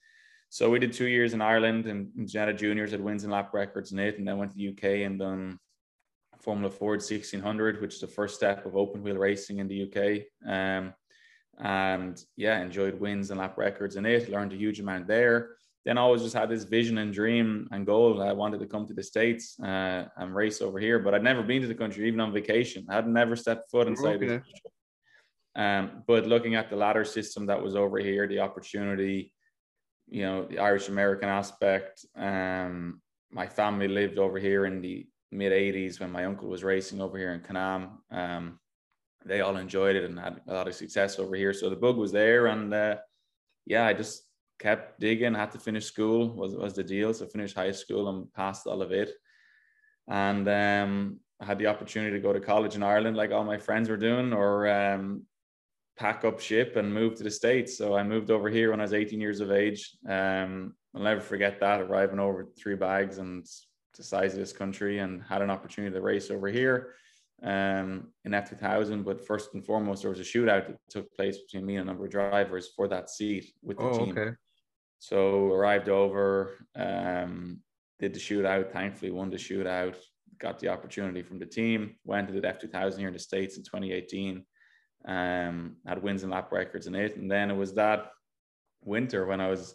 So 0.49 0.71
we 0.71 0.79
did 0.79 0.93
two 0.93 1.07
years 1.07 1.35
in 1.35 1.41
Ireland 1.41 1.87
and 1.87 2.09
Ginetta 2.27 2.57
Juniors 2.57 2.91
had 2.91 3.01
wins 3.01 3.23
and 3.23 3.33
lap 3.33 3.53
records 3.53 3.93
in 3.93 3.99
it, 3.99 4.19
and 4.19 4.27
then 4.27 4.39
went 4.39 4.53
to 4.53 4.57
the 4.57 4.69
UK 4.71 5.07
and 5.07 5.19
done 5.19 5.59
Formula 6.41 6.71
Ford 6.71 7.01
1600, 7.01 7.81
which 7.81 7.95
is 7.95 8.01
the 8.01 8.07
first 8.07 8.35
step 8.35 8.67
of 8.67 8.77
open 8.77 9.03
wheel 9.03 9.17
racing 9.17 9.59
in 9.59 9.69
the 9.69 9.83
UK. 9.85 10.23
Um, 10.51 10.95
and 11.59 12.23
yeah, 12.37 12.61
enjoyed 12.61 12.99
wins 12.99 13.31
and 13.31 13.39
lap 13.39 13.59
records 13.59 13.97
in 13.97 14.07
it, 14.07 14.31
learned 14.31 14.53
a 14.53 14.57
huge 14.57 14.81
amount 14.81 15.07
there. 15.07 15.51
Then 15.85 15.97
I 15.97 16.03
always 16.03 16.23
just 16.23 16.35
had 16.35 16.51
this 16.51 16.65
vision 16.65 16.99
and 16.99 17.13
dream 17.13 17.69
and 17.71 17.87
goal. 17.87 18.23
I 18.23 18.33
wanted 18.33 18.61
to 18.61 18.67
come 18.67 18.87
to 18.87 18.95
the 18.95 19.03
States 19.03 19.59
uh, 19.61 20.05
and 20.17 20.35
race 20.35 20.61
over 20.61 20.79
here, 20.79 20.99
but 20.99 21.15
I'd 21.15 21.23
never 21.23 21.43
been 21.43 21.63
to 21.63 21.69
the 21.69 21.75
country, 21.75 22.07
even 22.07 22.21
on 22.21 22.33
vacation. 22.33 22.87
I 22.89 22.97
had 22.97 23.09
never 23.09 23.35
stepped 23.35 23.71
foot 23.71 23.89
inside 23.89 24.23
okay. 24.23 24.41
Um, 25.57 26.03
but 26.07 26.27
looking 26.27 26.55
at 26.55 26.71
the 26.71 26.77
ladder 26.77 27.05
system 27.05 27.47
that 27.47 27.63
was 27.63 27.77
over 27.77 27.99
here, 27.99 28.27
the 28.27 28.41
opportunity, 28.41 29.33
you 30.09 30.23
know, 30.23 30.45
the 30.45 30.59
Irish 30.59 30.89
American 30.89 31.29
aspect, 31.29 32.05
um, 32.15 33.01
my 33.31 33.47
family 33.47 33.89
lived 33.89 34.19
over 34.19 34.39
here 34.39 34.67
in 34.67 34.81
the 34.81 35.07
mid 35.33 35.53
80s 35.53 36.01
when 36.01 36.11
my 36.11 36.25
uncle 36.25 36.49
was 36.49 36.65
racing 36.65 37.01
over 37.01 37.19
here 37.19 37.33
in 37.33 37.41
Can-Am. 37.41 37.99
Um, 38.11 38.59
they 39.25 39.41
all 39.41 39.57
enjoyed 39.57 39.97
it 39.97 40.05
and 40.05 40.19
had 40.19 40.41
a 40.49 40.55
lot 40.55 40.69
of 40.69 40.75
success 40.75 41.19
over 41.19 41.37
here. 41.37 41.53
So 41.53 41.69
the 41.69 41.77
bug 41.77 41.97
was 41.97 42.13
there, 42.13 42.47
and 42.47 42.73
uh, 42.73 42.97
yeah, 43.67 43.87
I 43.87 43.93
just 43.93 44.23
kept 44.59 44.99
digging. 44.99 45.35
Had 45.35 45.53
to 45.53 45.59
finish 45.59 45.85
school 45.85 46.29
was 46.29 46.55
was 46.55 46.75
the 46.75 46.85
deal. 46.85 47.13
So 47.13 47.27
finished 47.27 47.55
high 47.55 47.73
school 47.73 48.09
and 48.09 48.33
passed 48.33 48.67
all 48.67 48.83
of 48.83 48.93
it, 48.93 49.13
and 50.09 50.49
um, 50.49 51.21
I 51.41 51.45
had 51.45 51.59
the 51.59 51.67
opportunity 51.67 52.13
to 52.13 52.23
go 52.23 52.33
to 52.33 52.41
college 52.41 52.77
in 52.77 52.83
Ireland, 52.83 53.17
like 53.17 53.31
all 53.31 53.45
my 53.45 53.59
friends 53.59 53.89
were 53.89 53.97
doing, 53.97 54.33
or 54.33 54.69
um, 54.69 55.23
pack 55.99 56.25
up 56.25 56.41
ship 56.41 56.77
and 56.77 56.93
move 56.93 57.15
to 57.17 57.25
the 57.25 57.31
states. 57.31 57.77
So 57.77 57.95
I 57.95 58.03
moved 58.03 58.31
over 58.31 58.49
here 58.49 58.71
when 58.71 58.81
I 58.81 58.85
was 58.85 58.95
18 58.95 59.21
years 59.21 59.41
of 59.41 59.51
age. 59.51 59.97
Um, 60.09 60.75
I'll 60.95 61.03
never 61.03 61.21
forget 61.21 61.61
that 61.61 61.81
arriving 61.81 62.19
over 62.19 62.49
three 62.59 62.75
bags 62.75 63.19
and 63.19 63.47
the 63.97 64.03
size 64.03 64.33
of 64.33 64.41
this 64.41 64.53
country, 64.53 64.99
and 64.99 65.23
had 65.23 65.43
an 65.43 65.51
opportunity 65.51 65.93
to 65.93 66.01
race 66.01 66.31
over 66.31 66.49
here 66.49 66.95
um, 67.43 68.09
in 68.25 68.33
F2000. 68.33 69.05
But 69.05 69.27
first 69.27 69.55
and 69.55 69.65
foremost, 69.65 70.03
there 70.03 70.11
was 70.11 70.21
a 70.21 70.25
shootout 70.25 70.67
that 70.67 70.79
took 70.89 71.13
place 71.15 71.39
between 71.39 71.67
me 71.67 71.77
and 71.77 71.89
a 71.89 71.93
number 71.93 72.05
of 72.05 72.11
drivers 72.11 72.71
for 72.75 72.89
that 72.89 73.11
seat 73.11 73.53
with 73.63 73.79
the 73.79 73.85
oh, 73.85 73.99
team. 73.99 74.17
Okay. 74.17 74.31
So 74.99 75.47
arrived 75.47 75.89
over, 75.89 76.67
um, 76.77 77.61
did 77.99 78.13
the 78.13 78.21
shootout. 78.21 78.71
Thankfully, 78.71 79.11
won 79.11 79.31
the 79.31 79.37
shootout. 79.37 79.97
Got 80.39 80.59
the 80.59 80.69
opportunity 80.69 81.23
from 81.23 81.39
the 81.39 81.47
team. 81.47 81.97
Went 82.05 82.29
to 82.29 82.35
the 82.35 82.41
F2000 82.41 82.99
here 82.99 83.09
in 83.09 83.15
the 83.15 83.19
States 83.19 83.57
in 83.57 83.63
2018. 83.63 84.45
Um, 85.07 85.77
had 85.87 86.03
wins 86.03 86.23
and 86.23 86.33
lap 86.33 86.53
records 86.53 86.87
in 86.87 86.95
it, 86.95 87.17
and 87.17 87.31
then 87.31 87.51
it 87.51 87.57
was 87.57 87.73
that 87.75 88.11
winter 88.83 89.25
when 89.25 89.41
I 89.41 89.49
was 89.49 89.75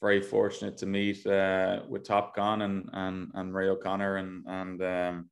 very 0.00 0.22
fortunate 0.22 0.76
to 0.78 0.86
meet 0.86 1.26
uh, 1.26 1.80
with 1.88 2.04
Topcon 2.04 2.62
and 2.62 2.88
and 2.92 3.30
and 3.34 3.54
Ray 3.54 3.68
O'Connor 3.68 4.16
and 4.16 4.44
and 4.46 4.82
um, 4.82 5.30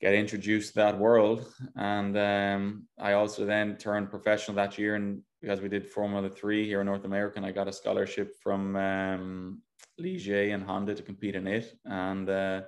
get 0.00 0.14
introduced 0.14 0.74
to 0.74 0.80
that 0.80 0.98
world. 0.98 1.46
And 1.76 2.16
um, 2.16 2.86
I 2.98 3.12
also 3.12 3.44
then 3.44 3.76
turned 3.76 4.10
professional 4.10 4.56
that 4.56 4.78
year, 4.78 4.94
and 4.94 5.22
because 5.40 5.60
we 5.60 5.68
did 5.68 5.86
Formula 5.86 6.28
Three 6.28 6.66
here 6.66 6.80
in 6.80 6.86
North 6.86 7.04
America, 7.04 7.36
and 7.36 7.46
I 7.46 7.52
got 7.52 7.68
a 7.68 7.72
scholarship 7.72 8.34
from 8.42 8.76
um, 8.76 9.62
Ligier 10.00 10.54
and 10.54 10.64
Honda 10.64 10.94
to 10.94 11.02
compete 11.02 11.36
in 11.36 11.46
it. 11.46 11.74
And 11.84 12.28
uh, 12.28 12.62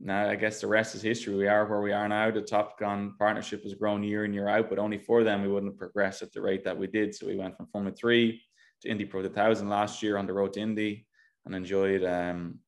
now 0.00 0.30
I 0.30 0.34
guess 0.34 0.62
the 0.62 0.66
rest 0.66 0.94
is 0.94 1.02
history. 1.02 1.34
We 1.34 1.46
are 1.46 1.66
where 1.66 1.82
we 1.82 1.92
are 1.92 2.08
now. 2.08 2.30
The 2.30 2.40
Topcon 2.40 3.18
partnership 3.18 3.62
has 3.64 3.74
grown 3.74 4.02
year 4.02 4.24
in 4.24 4.32
year 4.32 4.48
out, 4.48 4.70
but 4.70 4.78
only 4.78 4.98
for 4.98 5.22
them 5.24 5.42
we 5.42 5.48
wouldn't 5.48 5.76
progress 5.76 6.22
at 6.22 6.32
the 6.32 6.40
rate 6.40 6.64
that 6.64 6.78
we 6.78 6.86
did. 6.86 7.14
So 7.14 7.26
we 7.26 7.36
went 7.36 7.56
from 7.56 7.66
Formula 7.66 7.94
Three 7.94 8.42
to 8.82 8.88
Indy 8.88 9.04
Pro 9.04 9.22
2000 9.22 9.68
last 9.68 10.02
year 10.02 10.16
on 10.16 10.26
the 10.26 10.32
road 10.32 10.52
to 10.54 10.60
Indy, 10.60 11.06
and 11.44 11.54
enjoyed 11.54 12.04
um, 12.04 12.58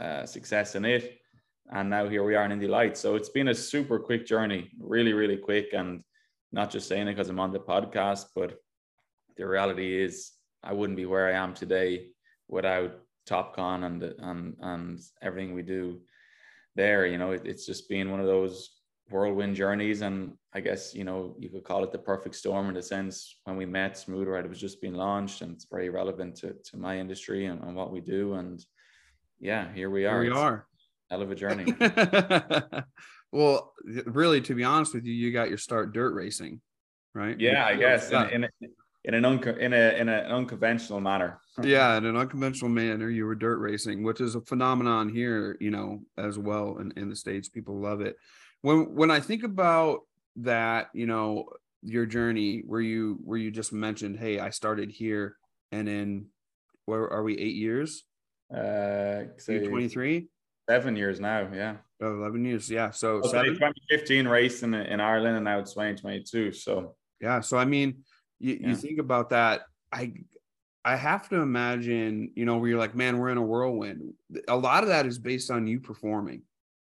uh, 0.00 0.26
success 0.26 0.74
in 0.74 0.84
it 0.84 1.18
and 1.70 1.90
now 1.90 2.08
here 2.08 2.24
we 2.24 2.34
are 2.34 2.44
in 2.44 2.52
Indy 2.52 2.66
Lights. 2.66 3.00
So 3.00 3.14
it's 3.14 3.28
been 3.28 3.48
a 3.48 3.54
super 3.54 3.98
quick 3.98 4.26
journey, 4.26 4.70
really, 4.80 5.12
really 5.12 5.36
quick. 5.36 5.72
And 5.72 6.02
not 6.50 6.70
just 6.70 6.88
saying 6.88 7.08
it 7.08 7.12
because 7.12 7.28
I'm 7.28 7.40
on 7.40 7.52
the 7.52 7.60
podcast, 7.60 8.26
but 8.34 8.58
the 9.36 9.46
reality 9.46 10.02
is 10.02 10.32
I 10.62 10.72
wouldn't 10.72 10.96
be 10.96 11.06
where 11.06 11.28
I 11.28 11.32
am 11.32 11.52
today 11.52 12.08
without 12.48 12.92
TopCon 13.28 13.84
and 13.84 14.02
and 14.02 14.56
and 14.60 15.00
everything 15.20 15.54
we 15.54 15.62
do 15.62 16.00
there. 16.74 17.06
You 17.06 17.18
know, 17.18 17.32
it, 17.32 17.42
it's 17.44 17.66
just 17.66 17.88
been 17.88 18.10
one 18.10 18.20
of 18.20 18.26
those 18.26 18.70
whirlwind 19.10 19.54
journeys, 19.54 20.00
and 20.00 20.32
I 20.54 20.60
guess 20.60 20.94
you 20.94 21.04
know 21.04 21.36
you 21.38 21.50
could 21.50 21.64
call 21.64 21.84
it 21.84 21.92
the 21.92 21.98
perfect 21.98 22.34
storm 22.34 22.68
in 22.68 22.74
the 22.74 22.82
sense 22.82 23.38
when 23.44 23.56
we 23.56 23.66
met, 23.66 23.98
Smooth 23.98 24.28
Ride 24.28 24.44
it 24.44 24.48
was 24.48 24.60
just 24.60 24.80
being 24.80 24.94
launched, 24.94 25.42
and 25.42 25.54
it's 25.54 25.66
very 25.70 25.90
relevant 25.90 26.36
to 26.36 26.54
to 26.70 26.76
my 26.76 26.98
industry 26.98 27.46
and, 27.46 27.62
and 27.62 27.74
what 27.74 27.92
we 27.92 28.00
do. 28.00 28.34
And 28.34 28.64
yeah, 29.40 29.72
here 29.72 29.90
we 29.90 30.06
are. 30.06 30.22
Here 30.22 30.32
we 30.32 30.38
are 30.38 30.66
hell 31.10 31.22
of 31.22 31.30
a 31.30 31.34
journey. 31.34 31.74
well, 33.32 33.72
really, 34.06 34.40
to 34.42 34.54
be 34.54 34.64
honest 34.64 34.94
with 34.94 35.04
you, 35.04 35.12
you 35.12 35.32
got 35.32 35.48
your 35.48 35.58
start 35.58 35.92
dirt 35.92 36.14
racing, 36.14 36.60
right? 37.14 37.38
Yeah, 37.38 37.64
I 37.66 37.76
guess 37.76 38.10
in, 38.10 38.44
in, 38.44 38.48
in 39.04 39.14
an 39.14 39.24
unco- 39.24 39.56
in 39.56 39.72
a 39.72 39.96
in 39.96 40.08
an 40.08 40.26
unconventional 40.26 41.00
manner. 41.00 41.40
yeah, 41.62 41.96
in 41.96 42.04
an 42.04 42.16
unconventional 42.16 42.70
manner, 42.70 43.08
you 43.10 43.26
were 43.26 43.34
dirt 43.34 43.58
racing, 43.58 44.02
which 44.02 44.20
is 44.20 44.34
a 44.34 44.40
phenomenon 44.42 45.08
here, 45.08 45.56
you 45.60 45.70
know, 45.70 46.00
as 46.16 46.38
well 46.38 46.78
in, 46.78 46.92
in 46.96 47.08
the 47.08 47.16
states. 47.16 47.48
People 47.48 47.80
love 47.80 48.00
it. 48.00 48.16
When 48.62 48.94
when 48.94 49.10
I 49.10 49.20
think 49.20 49.44
about 49.44 50.00
that, 50.38 50.88
you 50.92 51.06
know, 51.06 51.48
your 51.82 52.06
journey 52.06 52.62
where 52.66 52.80
you 52.80 53.18
where 53.24 53.38
you 53.38 53.50
just 53.50 53.72
mentioned, 53.72 54.18
hey, 54.18 54.38
I 54.40 54.50
started 54.50 54.90
here, 54.90 55.36
and 55.70 55.88
in 55.88 56.26
where 56.86 57.08
are 57.08 57.22
we? 57.22 57.36
Eight 57.38 57.56
years. 57.56 58.04
Uh, 58.52 59.24
twenty 59.44 59.88
three 59.88 60.28
Seven 60.68 60.96
years 60.96 61.18
now, 61.18 61.48
yeah. 61.52 61.76
Oh, 62.02 62.14
11 62.18 62.44
years, 62.44 62.70
yeah. 62.70 62.90
So 62.90 63.20
well, 63.22 63.32
2015 63.32 64.28
race 64.28 64.62
in, 64.62 64.74
in 64.74 65.00
Ireland 65.00 65.36
and 65.36 65.44
now 65.44 65.58
it's 65.60 65.72
2022. 65.72 66.52
So 66.52 66.94
yeah, 67.22 67.40
so 67.40 67.56
I 67.56 67.64
mean, 67.64 68.04
you, 68.38 68.58
yeah. 68.60 68.68
you 68.68 68.76
think 68.76 68.98
about 68.98 69.30
that. 69.30 69.62
I 69.90 70.12
I 70.84 70.96
have 70.96 71.26
to 71.30 71.36
imagine, 71.36 72.32
you 72.34 72.44
know, 72.44 72.58
where 72.58 72.68
you're 72.68 72.78
like, 72.78 72.94
man, 72.94 73.16
we're 73.16 73.30
in 73.30 73.38
a 73.38 73.42
whirlwind. 73.42 74.12
A 74.46 74.56
lot 74.56 74.82
of 74.82 74.90
that 74.90 75.06
is 75.06 75.18
based 75.18 75.50
on 75.50 75.66
you 75.66 75.80
performing, 75.80 76.42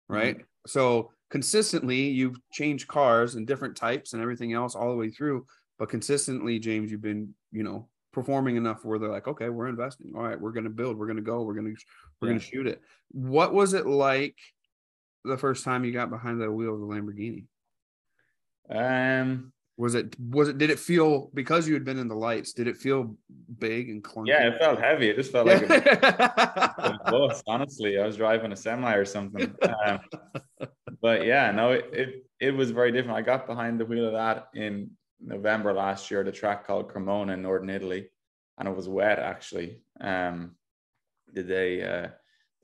right? 0.08 0.36
Mm-hmm. 0.36 0.44
So 0.68 1.10
consistently, 1.32 2.02
you've 2.02 2.36
changed 2.52 2.86
cars 2.86 3.36
and 3.36 3.46
different 3.46 3.74
types 3.74 4.12
and 4.12 4.20
everything 4.20 4.52
else 4.52 4.74
all 4.74 4.90
the 4.90 4.96
way 4.96 5.08
through. 5.08 5.46
But 5.78 5.88
consistently, 5.88 6.58
James, 6.58 6.90
you've 6.90 7.00
been, 7.00 7.34
you 7.50 7.62
know, 7.62 7.88
performing 8.12 8.56
enough 8.56 8.84
where 8.84 8.98
they're 8.98 9.10
like, 9.10 9.26
okay, 9.26 9.48
we're 9.48 9.68
investing. 9.68 10.12
All 10.14 10.22
right, 10.22 10.38
we're 10.38 10.52
going 10.52 10.64
to 10.64 10.70
build. 10.70 10.98
We're 10.98 11.06
going 11.06 11.16
to 11.16 11.22
go. 11.22 11.40
We're 11.42 11.54
going 11.54 11.74
to 11.74 11.82
we're 12.20 12.28
yeah. 12.28 12.32
going 12.32 12.40
to 12.40 12.46
shoot 12.46 12.66
it. 12.66 12.82
What 13.12 13.54
was 13.54 13.72
it 13.72 13.86
like 13.86 14.36
the 15.24 15.38
first 15.38 15.64
time 15.64 15.86
you 15.86 15.92
got 15.92 16.10
behind 16.10 16.38
the 16.38 16.52
wheel 16.52 16.74
of 16.74 16.80
the 16.80 16.86
Lamborghini? 16.86 17.46
Um, 18.68 19.54
was 19.78 19.94
it 19.94 20.14
was 20.20 20.48
it 20.48 20.58
did 20.58 20.68
it 20.68 20.78
feel 20.78 21.30
because 21.32 21.66
you 21.66 21.72
had 21.72 21.84
been 21.84 21.98
in 21.98 22.08
the 22.08 22.14
lights? 22.14 22.52
Did 22.52 22.68
it 22.68 22.76
feel 22.76 23.16
big 23.58 23.88
and 23.88 24.04
clunky? 24.04 24.26
Yeah, 24.26 24.48
it 24.48 24.58
felt 24.58 24.78
heavy. 24.78 25.08
It 25.08 25.16
just 25.16 25.32
felt 25.32 25.46
like 25.46 25.62
a, 25.62 26.74
a 26.78 26.98
bus. 27.10 27.42
Honestly, 27.46 27.98
I 27.98 28.06
was 28.06 28.18
driving 28.18 28.52
a 28.52 28.56
semi 28.56 28.94
or 28.94 29.06
something. 29.06 29.54
Um, 29.86 30.00
but 31.02 31.26
yeah, 31.26 31.50
no, 31.50 31.72
it, 31.72 31.90
it 31.92 32.26
it 32.40 32.50
was 32.52 32.70
very 32.70 32.92
different. 32.92 33.18
I 33.18 33.22
got 33.22 33.46
behind 33.46 33.78
the 33.78 33.84
wheel 33.84 34.06
of 34.06 34.12
that 34.12 34.48
in 34.54 34.92
November 35.20 35.74
last 35.74 36.10
year 36.10 36.20
at 36.20 36.28
a 36.28 36.32
track 36.32 36.66
called 36.66 36.88
Cremona 36.88 37.34
in 37.34 37.42
northern 37.42 37.70
Italy, 37.70 38.08
and 38.58 38.68
it 38.68 38.74
was 38.74 38.88
wet 38.88 39.18
actually. 39.18 39.82
Um, 40.00 40.52
the 41.32 41.42
day 41.42 41.82
uh, 41.82 42.08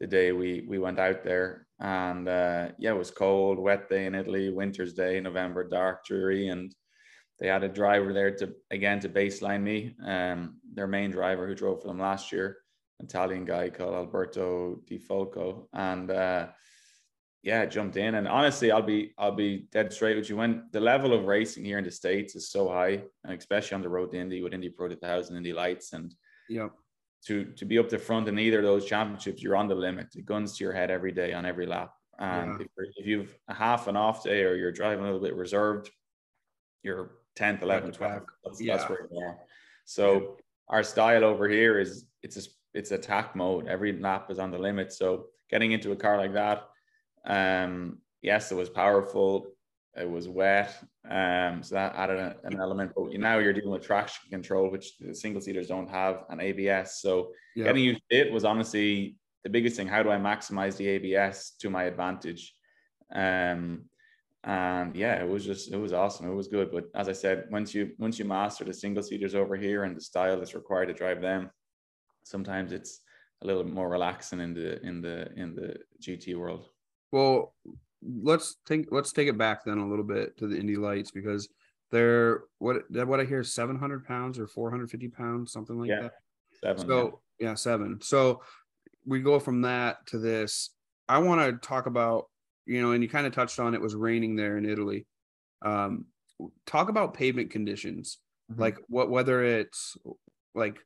the 0.01 0.07
day 0.07 0.33
we 0.33 0.65
we 0.69 0.79
went 0.79 1.01
out 1.01 1.25
there, 1.25 1.67
and 1.81 2.29
uh, 2.29 2.69
yeah, 2.79 2.91
it 2.91 2.99
was 2.99 3.11
cold, 3.11 3.59
wet 3.59 3.89
day 3.89 4.07
in 4.07 4.15
Italy, 4.15 4.51
winter's 4.51 4.95
day, 4.95 5.21
November, 5.21 5.65
dark, 5.65 6.05
dreary, 6.05 6.49
and 6.49 6.73
they 7.41 7.49
had 7.49 7.65
a 7.65 7.69
driver 7.69 8.13
there 8.13 8.35
to 8.37 8.55
again 8.71 9.01
to 9.01 9.09
baseline 9.09 9.63
me. 9.63 9.97
Um, 10.05 10.61
their 10.73 10.87
main 10.87 11.11
driver 11.11 11.47
who 11.47 11.55
drove 11.55 11.83
for 11.83 11.89
them 11.89 11.99
last 11.99 12.31
year, 12.33 12.59
Italian 13.01 13.45
guy 13.45 13.71
called 13.71 13.95
Alberto 13.95 14.81
Di 14.87 14.99
Folco, 14.99 15.69
and 15.73 16.11
uh, 16.11 16.47
yeah, 17.43 17.65
jumped 17.67 17.97
in. 17.97 18.17
And 18.17 18.27
honestly, 18.27 18.71
I'll 18.71 18.83
be 18.83 19.15
I'll 19.19 19.35
be 19.35 19.69
dead 19.73 19.93
straight 19.93 20.17
with 20.17 20.29
you. 20.29 20.37
When 20.37 20.69
the 20.73 20.81
level 20.81 21.13
of 21.13 21.27
racing 21.27 21.65
here 21.65 21.79
in 21.79 21.85
the 21.85 21.91
States 21.91 22.35
is 22.35 22.51
so 22.51 22.69
high, 22.69 23.03
and 23.25 23.33
especially 23.39 23.77
on 23.77 23.83
the 23.83 23.89
road 23.89 24.11
to 24.13 24.19
Indy 24.19 24.43
with 24.43 24.55
Indy 24.55 24.69
Pro 24.69 24.89
2000, 24.89 25.37
Indy 25.37 25.53
Lights, 25.53 25.93
and 25.93 26.15
yeah, 26.49 26.69
to 27.27 27.45
to 27.45 27.65
be 27.65 27.79
up 27.79 27.89
the 27.89 27.99
front 27.99 28.29
in 28.29 28.39
either 28.39 28.59
of 28.59 28.65
those 28.65 28.85
championships, 28.85 29.43
you're 29.43 29.57
on 29.57 29.69
the 29.69 29.75
limit. 29.75 30.09
It 30.17 30.27
guns 30.27 30.57
to 30.57 30.65
your 30.65 30.73
head 30.73 30.91
every 30.91 31.13
day 31.13 31.33
on 31.33 31.47
every 31.47 31.67
lap. 31.67 31.93
And 32.19 32.61
yeah. 32.61 32.67
if, 32.77 32.91
if 32.97 33.07
you've 33.07 33.39
a 33.49 33.55
half 33.55 33.87
an 33.87 33.97
off 33.97 34.25
day 34.25 34.43
or 34.43 34.57
you're 34.57 34.73
driving 34.73 35.05
a 35.05 35.05
little 35.05 35.21
bit 35.21 35.37
reserved, 35.37 35.89
you're 36.83 37.13
10th, 37.39 37.63
11th, 37.63 37.97
12th. 37.97 38.25
That's, 38.45 38.61
yeah. 38.61 38.77
that's 38.77 38.91
where 38.91 39.09
you 39.09 39.19
are. 39.21 39.39
So 39.85 40.37
our 40.69 40.83
style 40.83 41.23
over 41.23 41.49
here 41.49 41.79
is 41.79 42.07
it's 42.25 42.37
a, 42.37 42.51
it's 42.75 42.91
attack 42.91 43.37
mode. 43.37 43.69
Every 43.69 43.97
lap 43.97 44.33
is 44.33 44.41
on 44.41 44.51
the 44.51 44.59
limit. 44.59 44.93
So 44.93 45.27
getting 45.49 45.71
into 45.71 45.93
a 45.93 45.97
car 45.97 46.17
like 46.17 46.33
that 46.35 46.65
um, 47.29 47.99
yes, 48.23 48.51
it 48.51 48.57
was 48.57 48.69
powerful. 48.69 49.47
It 49.97 50.09
was 50.09 50.29
wet, 50.29 50.77
um, 51.09 51.63
so 51.63 51.75
that 51.75 51.95
added 51.97 52.19
a, 52.19 52.37
an 52.45 52.61
element. 52.61 52.93
But 52.97 53.13
now 53.15 53.39
you're 53.39 53.53
dealing 53.53 53.71
with 53.71 53.85
traction 53.85 54.31
control, 54.31 54.71
which 54.71 54.97
the 54.99 55.15
single 55.15 55.41
seaters 55.41 55.69
don't 55.69 55.89
have, 55.89 56.25
and 56.31 56.41
ABS. 56.41 57.01
So 57.01 57.33
yeah. 57.57 57.65
getting 57.65 57.85
used 57.85 58.03
to 58.11 58.17
it 58.17 58.33
was 58.33 58.45
honestly 58.45 59.17
the 59.45 59.51
biggest 59.51 59.77
thing. 59.77 59.89
How 59.89 60.03
do 60.03 60.11
I 60.11 60.17
maximize 60.17 60.77
the 60.77 60.89
ABS 60.89 61.53
to 61.61 61.71
my 61.71 61.85
advantage? 61.85 62.55
Um, 63.13 63.85
and 64.45 64.95
yeah, 64.95 65.21
it 65.23 65.29
was 65.29 65.45
just 65.45 65.73
it 65.73 65.77
was 65.77 65.93
awesome. 65.93 66.31
It 66.31 66.35
was 66.35 66.49
good. 66.49 66.71
But 66.71 66.85
as 66.95 67.09
I 67.09 67.13
said, 67.13 67.47
once 67.51 67.75
you 67.75 67.91
once 67.99 68.19
you 68.19 68.25
master 68.25 68.65
the 68.65 68.73
single 68.73 69.03
seaters 69.03 69.35
over 69.35 69.57
here 69.57 69.85
and 69.85 69.97
the 69.97 70.01
style 70.01 70.39
that's 70.39 70.55
required 70.55 70.87
to 70.87 70.95
drive 70.95 71.21
them, 71.21 71.51
sometimes 72.23 72.73
it's 72.73 73.01
a 73.43 73.47
little 73.47 73.65
more 73.65 73.89
relaxing 73.89 74.41
in 74.41 74.55
the 74.55 74.81
in 74.87 75.01
the 75.01 75.33
in 75.35 75.55
the 75.55 75.77
GT 76.01 76.37
world. 76.37 76.69
Well, 77.13 77.55
let's 78.03 78.57
think. 78.67 78.89
Let's 78.91 79.13
take 79.13 79.29
it 79.29 79.39
back 79.39 79.65
then 79.65 79.79
a 79.79 79.89
little 79.89 80.05
bit 80.05 80.37
to 80.39 80.47
the 80.47 80.59
Indy 80.59 80.77
Lights 80.77 81.11
because 81.11 81.49
they're 81.91 82.43
what 82.59 82.83
what 82.91 83.21
I 83.21 83.25
hear 83.25 83.43
seven 83.43 83.79
hundred 83.79 84.07
pounds 84.07 84.39
or 84.39 84.47
four 84.47 84.71
hundred 84.71 84.91
fifty 84.91 85.09
pounds, 85.09 85.53
something 85.53 85.79
like 85.79 85.91
yeah, 85.91 86.03
that. 86.03 86.13
Seven. 86.63 86.87
So 86.89 87.21
yeah. 87.39 87.49
yeah, 87.49 87.55
seven. 87.55 87.99
So 88.03 88.43
we 89.07 89.21
go 89.21 89.39
from 89.39 89.63
that 89.63 90.07
to 90.09 90.19
this. 90.19 90.71
I 91.09 91.19
want 91.19 91.41
to 91.41 91.67
talk 91.67 91.87
about 91.87 92.27
you 92.67 92.83
know, 92.83 92.93
and 92.93 93.03
you 93.03 93.09
kind 93.09 93.27
of 93.27 93.33
touched 93.33 93.59
on 93.59 93.75
it 93.75 93.81
was 93.81 93.95
raining 93.95 94.37
there 94.37 94.59
in 94.59 94.69
Italy. 94.69 95.07
Um, 95.63 96.05
talk 96.67 96.91
about 96.91 97.15
pavement 97.15 97.51
conditions, 97.51 98.19
Mhm. 98.53 98.61
like 98.61 98.79
what 98.89 99.11
whether 99.11 99.43
it's 99.43 99.97
like 100.55 100.79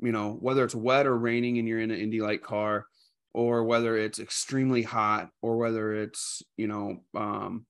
you 0.00 0.10
know 0.10 0.32
whether 0.32 0.64
it's 0.64 0.74
wet 0.74 1.06
or 1.06 1.16
raining 1.16 1.58
and 1.58 1.68
you're 1.68 1.78
in 1.78 1.92
an 1.92 2.00
Indy 2.00 2.20
Light 2.20 2.42
car, 2.42 2.86
or 3.34 3.64
whether 3.64 3.96
it's 3.96 4.18
extremely 4.18 4.82
hot, 4.82 5.30
or 5.40 5.56
whether 5.56 5.94
it's 5.94 6.42
you 6.56 6.66
know 6.66 6.98
um, 7.14 7.66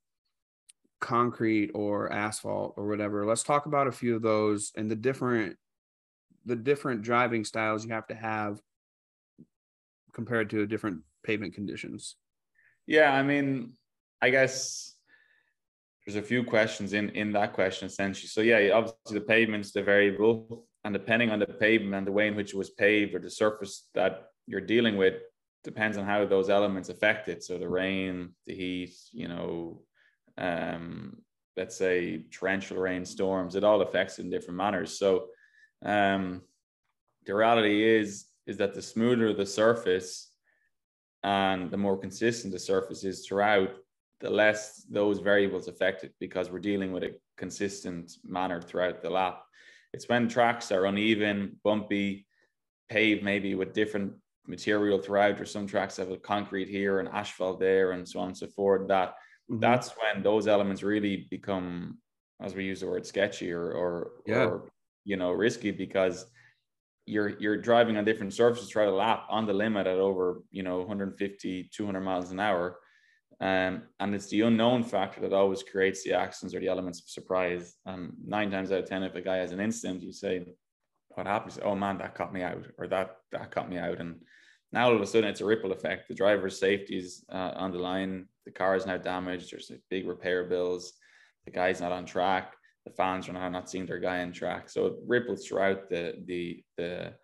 concrete 1.00 1.70
or 1.74 2.10
asphalt 2.12 2.74
or 2.76 2.86
whatever. 2.86 3.26
Let's 3.26 3.42
talk 3.42 3.66
about 3.66 3.88
a 3.88 3.92
few 3.92 4.16
of 4.16 4.22
those 4.22 4.72
and 4.76 4.90
the 4.90 4.96
different 4.96 5.56
the 6.46 6.56
different 6.56 7.02
driving 7.02 7.44
styles 7.44 7.84
you 7.84 7.92
have 7.92 8.06
to 8.08 8.14
have 8.14 8.60
compared 10.12 10.50
to 10.50 10.66
different 10.66 11.00
pavement 11.24 11.54
conditions. 11.54 12.16
Yeah, 12.86 13.12
I 13.12 13.22
mean, 13.22 13.74
I 14.20 14.30
guess 14.30 14.94
there's 16.04 16.16
a 16.16 16.22
few 16.22 16.42
questions 16.44 16.92
in 16.94 17.10
in 17.10 17.32
that 17.32 17.52
question 17.52 17.86
essentially. 17.86 18.28
So 18.28 18.40
yeah, 18.40 18.70
obviously 18.72 19.18
the 19.18 19.26
pavement's 19.26 19.72
the 19.72 19.82
variable, 19.82 20.66
and 20.84 20.92
depending 20.92 21.30
on 21.30 21.38
the 21.38 21.46
pavement 21.46 21.94
and 21.94 22.06
the 22.06 22.12
way 22.12 22.28
in 22.28 22.36
which 22.36 22.54
it 22.54 22.58
was 22.58 22.70
paved 22.70 23.14
or 23.14 23.20
the 23.20 23.30
surface 23.30 23.88
that 23.94 24.28
you're 24.46 24.60
dealing 24.60 24.96
with 24.96 25.14
depends 25.64 25.96
on 25.96 26.04
how 26.04 26.24
those 26.24 26.50
elements 26.50 26.88
affect 26.88 27.28
it. 27.28 27.42
So 27.42 27.58
the 27.58 27.68
rain, 27.68 28.30
the 28.46 28.54
heat, 28.54 28.94
you 29.12 29.28
know, 29.28 29.82
um, 30.38 31.18
let's 31.56 31.76
say 31.76 32.24
torrential 32.30 32.78
rain, 32.78 33.04
storms, 33.04 33.54
it 33.54 33.64
all 33.64 33.82
affects 33.82 34.18
it 34.18 34.22
in 34.22 34.30
different 34.30 34.56
manners. 34.56 34.98
So 34.98 35.26
um, 35.84 36.42
the 37.26 37.34
reality 37.34 37.84
is 37.84 38.26
is 38.46 38.56
that 38.56 38.74
the 38.74 38.82
smoother 38.82 39.32
the 39.32 39.46
surface 39.46 40.32
and 41.22 41.70
the 41.70 41.76
more 41.76 41.96
consistent 41.96 42.52
the 42.52 42.58
surface 42.58 43.04
is 43.04 43.24
throughout, 43.24 43.70
the 44.20 44.30
less 44.30 44.84
those 44.90 45.20
variables 45.20 45.68
affect 45.68 46.02
it 46.02 46.12
because 46.18 46.50
we're 46.50 46.58
dealing 46.58 46.92
with 46.92 47.04
a 47.04 47.14
consistent 47.36 48.12
manner 48.24 48.60
throughout 48.60 49.02
the 49.02 49.10
lap. 49.10 49.44
It's 49.92 50.08
when 50.08 50.28
tracks 50.28 50.72
are 50.72 50.86
uneven, 50.86 51.56
bumpy, 51.62 52.26
paved 52.88 53.22
maybe 53.22 53.54
with 53.54 53.72
different 53.72 54.14
material 54.46 54.98
throughout, 54.98 55.40
or 55.40 55.44
some 55.44 55.66
tracks 55.66 55.96
have 55.96 56.10
a 56.10 56.16
concrete 56.16 56.68
here 56.68 56.98
and 57.00 57.08
asphalt 57.08 57.60
there, 57.60 57.92
and 57.92 58.08
so 58.08 58.20
on 58.20 58.28
and 58.28 58.36
so 58.36 58.46
forth. 58.48 58.88
That 58.88 59.14
Mhm. 59.50 59.60
that's 59.60 59.90
when 59.90 60.22
those 60.22 60.46
elements 60.46 60.82
really 60.82 61.26
become, 61.30 61.98
as 62.40 62.54
we 62.54 62.64
use 62.64 62.80
the 62.80 62.86
word, 62.88 63.06
sketchy 63.06 63.52
or 63.52 63.72
or, 63.72 64.22
Yeah. 64.26 64.44
or 64.46 64.70
you 65.04 65.16
know 65.16 65.32
risky 65.32 65.70
because 65.70 66.26
you're 67.06 67.30
you're 67.40 67.56
driving 67.56 67.96
on 67.96 68.04
different 68.04 68.32
surfaces 68.32 68.68
try 68.68 68.84
to 68.84 68.92
lap 68.92 69.26
on 69.28 69.44
the 69.46 69.52
limit 69.52 69.88
at 69.88 69.98
over 69.98 70.42
you 70.52 70.62
know 70.62 70.78
150 70.78 71.64
200 71.74 72.00
miles 72.00 72.30
an 72.30 72.38
hour 72.38 72.78
um, 73.40 73.88
and 73.98 74.14
it's 74.14 74.28
the 74.28 74.42
unknown 74.42 74.84
factor 74.84 75.20
that 75.20 75.32
always 75.32 75.64
creates 75.64 76.04
the 76.04 76.12
accidents 76.12 76.54
or 76.54 76.60
the 76.60 76.68
elements 76.68 77.00
of 77.00 77.08
surprise 77.08 77.76
and 77.86 78.12
nine 78.24 78.52
times 78.52 78.70
out 78.70 78.78
of 78.78 78.86
ten 78.88 79.02
if 79.02 79.16
a 79.16 79.20
guy 79.20 79.38
has 79.38 79.50
an 79.50 79.58
incident 79.58 80.00
you 80.00 80.12
say 80.12 80.44
what 81.08 81.26
happens 81.26 81.58
oh 81.64 81.74
man 81.74 81.98
that 81.98 82.14
caught 82.14 82.32
me 82.32 82.42
out 82.42 82.64
or 82.78 82.86
that 82.86 83.16
that 83.32 83.50
caught 83.50 83.68
me 83.68 83.78
out 83.78 84.00
and 84.00 84.20
now 84.72 84.88
all 84.88 84.94
of 84.94 85.00
a 85.00 85.06
sudden 85.06 85.28
it's 85.28 85.40
a 85.40 85.44
ripple 85.44 85.72
effect 85.72 86.08
the 86.08 86.14
driver's 86.14 86.58
safety 86.58 86.96
is 86.96 87.24
uh, 87.30 87.52
on 87.56 87.70
the 87.72 87.78
line 87.78 88.26
the 88.44 88.50
car 88.50 88.76
is 88.76 88.86
now 88.86 88.96
damaged 88.96 89.52
there's 89.52 89.70
big 89.90 90.06
repair 90.06 90.44
bills 90.44 90.94
the 91.44 91.50
guy's 91.50 91.80
not 91.80 91.92
on 91.92 92.04
track 92.04 92.54
the 92.84 92.90
fans 92.90 93.28
are 93.28 93.32
now 93.32 93.48
not 93.48 93.70
seeing 93.70 93.86
their 93.86 93.98
guy 93.98 94.22
on 94.22 94.32
track. 94.32 94.68
So 94.68 94.86
it 94.86 94.94
ripples 95.06 95.46
throughout 95.46 95.88
the 95.88 96.16
the 96.26 96.64
the 96.76 97.14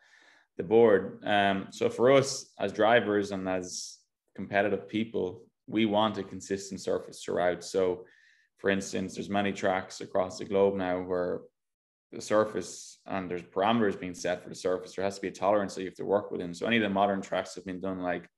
the 0.57 0.63
board. 0.63 1.21
Um, 1.25 1.69
so 1.71 1.89
for 1.89 2.13
us 2.13 2.53
as 2.59 2.73
drivers 2.73 3.31
and 3.33 3.49
as 3.49 3.99
competitive 4.35 4.89
people, 4.89 5.43
we 5.67 5.87
want 5.87 6.19
a 6.19 6.23
consistent 6.23 6.81
surface 6.81 7.23
throughout. 7.23 7.65
So 7.65 8.05
for 8.59 8.71
instance, 8.71 9.15
there's 9.15 9.31
many 9.31 9.53
tracks 9.53 10.01
across 10.01 10.39
the 10.39 10.45
globe 10.45 10.75
now 10.75 11.01
where 11.01 11.41
the 12.13 12.21
surface 12.21 12.99
and 13.07 13.31
there's 13.31 13.43
parameters 13.43 13.99
being 13.99 14.15
set 14.15 14.43
for 14.43 14.49
the 14.49 14.55
surface. 14.55 14.95
There 14.95 15.05
has 15.05 15.17
to 15.17 15.21
be 15.21 15.29
a 15.29 15.33
tolerance 15.33 15.75
that 15.75 15.83
you 15.83 15.89
have 15.89 15.97
to 15.97 16.05
work 16.05 16.31
within. 16.31 16.55
So 16.55 16.67
any 16.67 16.77
of 16.77 16.83
the 16.83 16.89
modern 16.89 17.21
tracks 17.21 17.55
have 17.55 17.67
been 17.67 17.81
done 17.81 18.01
like 18.01 18.29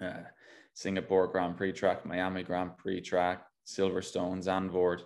uh, 0.00 0.22
Singapore 0.72 1.26
Grand 1.28 1.56
Prix 1.56 1.72
track, 1.72 2.06
Miami 2.06 2.42
Grand 2.42 2.76
Prix 2.78 3.00
track, 3.02 3.44
Silverstone, 3.66 4.42
Zandvoort 4.42 5.02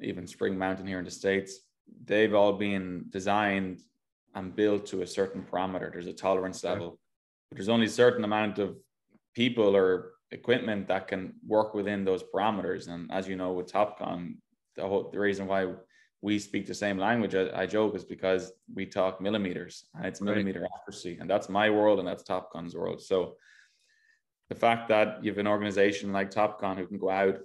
even 0.00 0.26
Spring 0.26 0.58
Mountain 0.58 0.86
here 0.86 0.98
in 0.98 1.04
the 1.04 1.10
States, 1.10 1.60
they've 2.04 2.34
all 2.34 2.52
been 2.52 3.06
designed 3.10 3.80
and 4.34 4.54
built 4.54 4.86
to 4.86 5.02
a 5.02 5.06
certain 5.06 5.42
parameter. 5.42 5.90
There's 5.90 6.06
a 6.06 6.12
tolerance 6.12 6.62
level. 6.64 6.98
But 7.50 7.56
there's 7.56 7.68
only 7.68 7.86
a 7.86 7.90
certain 7.90 8.24
amount 8.24 8.58
of 8.58 8.76
people 9.34 9.76
or 9.76 10.12
equipment 10.30 10.88
that 10.88 11.08
can 11.08 11.34
work 11.46 11.74
within 11.74 12.04
those 12.04 12.22
parameters. 12.22 12.88
And 12.88 13.10
as 13.10 13.28
you 13.28 13.36
know, 13.36 13.52
with 13.52 13.72
TopCon, 13.72 14.36
the 14.74 14.82
whole 14.82 15.10
the 15.10 15.18
reason 15.18 15.46
why 15.46 15.72
we 16.26 16.40
speak 16.40 16.66
the 16.66 16.74
same 16.74 16.98
language, 16.98 17.36
I, 17.36 17.44
I 17.62 17.66
joke, 17.66 17.94
is 17.94 18.04
because 18.04 18.50
we 18.74 18.84
talk 18.84 19.20
millimeters 19.20 19.74
and 19.94 20.04
it's 20.04 20.20
Right. 20.20 20.30
millimeter 20.30 20.66
accuracy. 20.74 21.18
And 21.20 21.30
that's 21.30 21.48
my 21.48 21.70
world 21.70 22.00
and 22.00 22.08
that's 22.08 22.24
TopCon's 22.24 22.74
world. 22.74 23.00
So 23.00 23.36
the 24.48 24.56
fact 24.56 24.88
that 24.88 25.22
you 25.22 25.30
have 25.30 25.38
an 25.38 25.46
organization 25.46 26.12
like 26.12 26.32
TopCon 26.32 26.78
who 26.78 26.86
can 26.88 26.98
go 26.98 27.10
out 27.10 27.38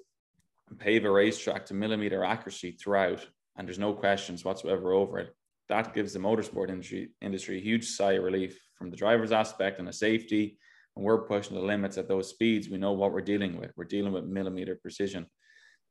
and 0.68 0.80
pave 0.80 1.06
a 1.06 1.12
racetrack 1.12 1.64
to 1.68 1.76
millimeter 1.76 2.24
accuracy 2.24 2.72
throughout, 2.72 3.22
and 3.56 3.68
there's 3.68 3.86
no 3.88 3.94
questions 3.94 4.44
whatsoever 4.44 4.94
over 4.94 5.20
it. 5.20 5.30
That 5.70 5.94
gives 5.94 6.14
the 6.14 6.20
motorsport 6.28 6.70
industry 6.70 7.12
industry 7.22 7.58
a 7.58 7.68
huge 7.70 7.86
sigh 7.98 8.14
of 8.14 8.24
relief 8.24 8.54
from 8.78 8.90
the 8.90 8.98
driver's 9.04 9.32
aspect 9.44 9.78
and 9.78 9.88
the 9.88 9.94
safety. 9.94 10.58
And 10.96 11.06
we're 11.06 11.28
pushing 11.34 11.56
the 11.56 11.70
limits 11.74 12.00
at 12.00 12.08
those 12.08 12.30
speeds. 12.30 12.68
We 12.68 12.80
know 12.84 12.94
what 12.94 13.12
we're 13.14 13.30
dealing 13.34 13.54
with. 13.60 13.72
We're 13.78 13.94
dealing 13.96 14.14
with 14.16 14.26
millimeter 14.38 14.76
precision. 14.76 15.28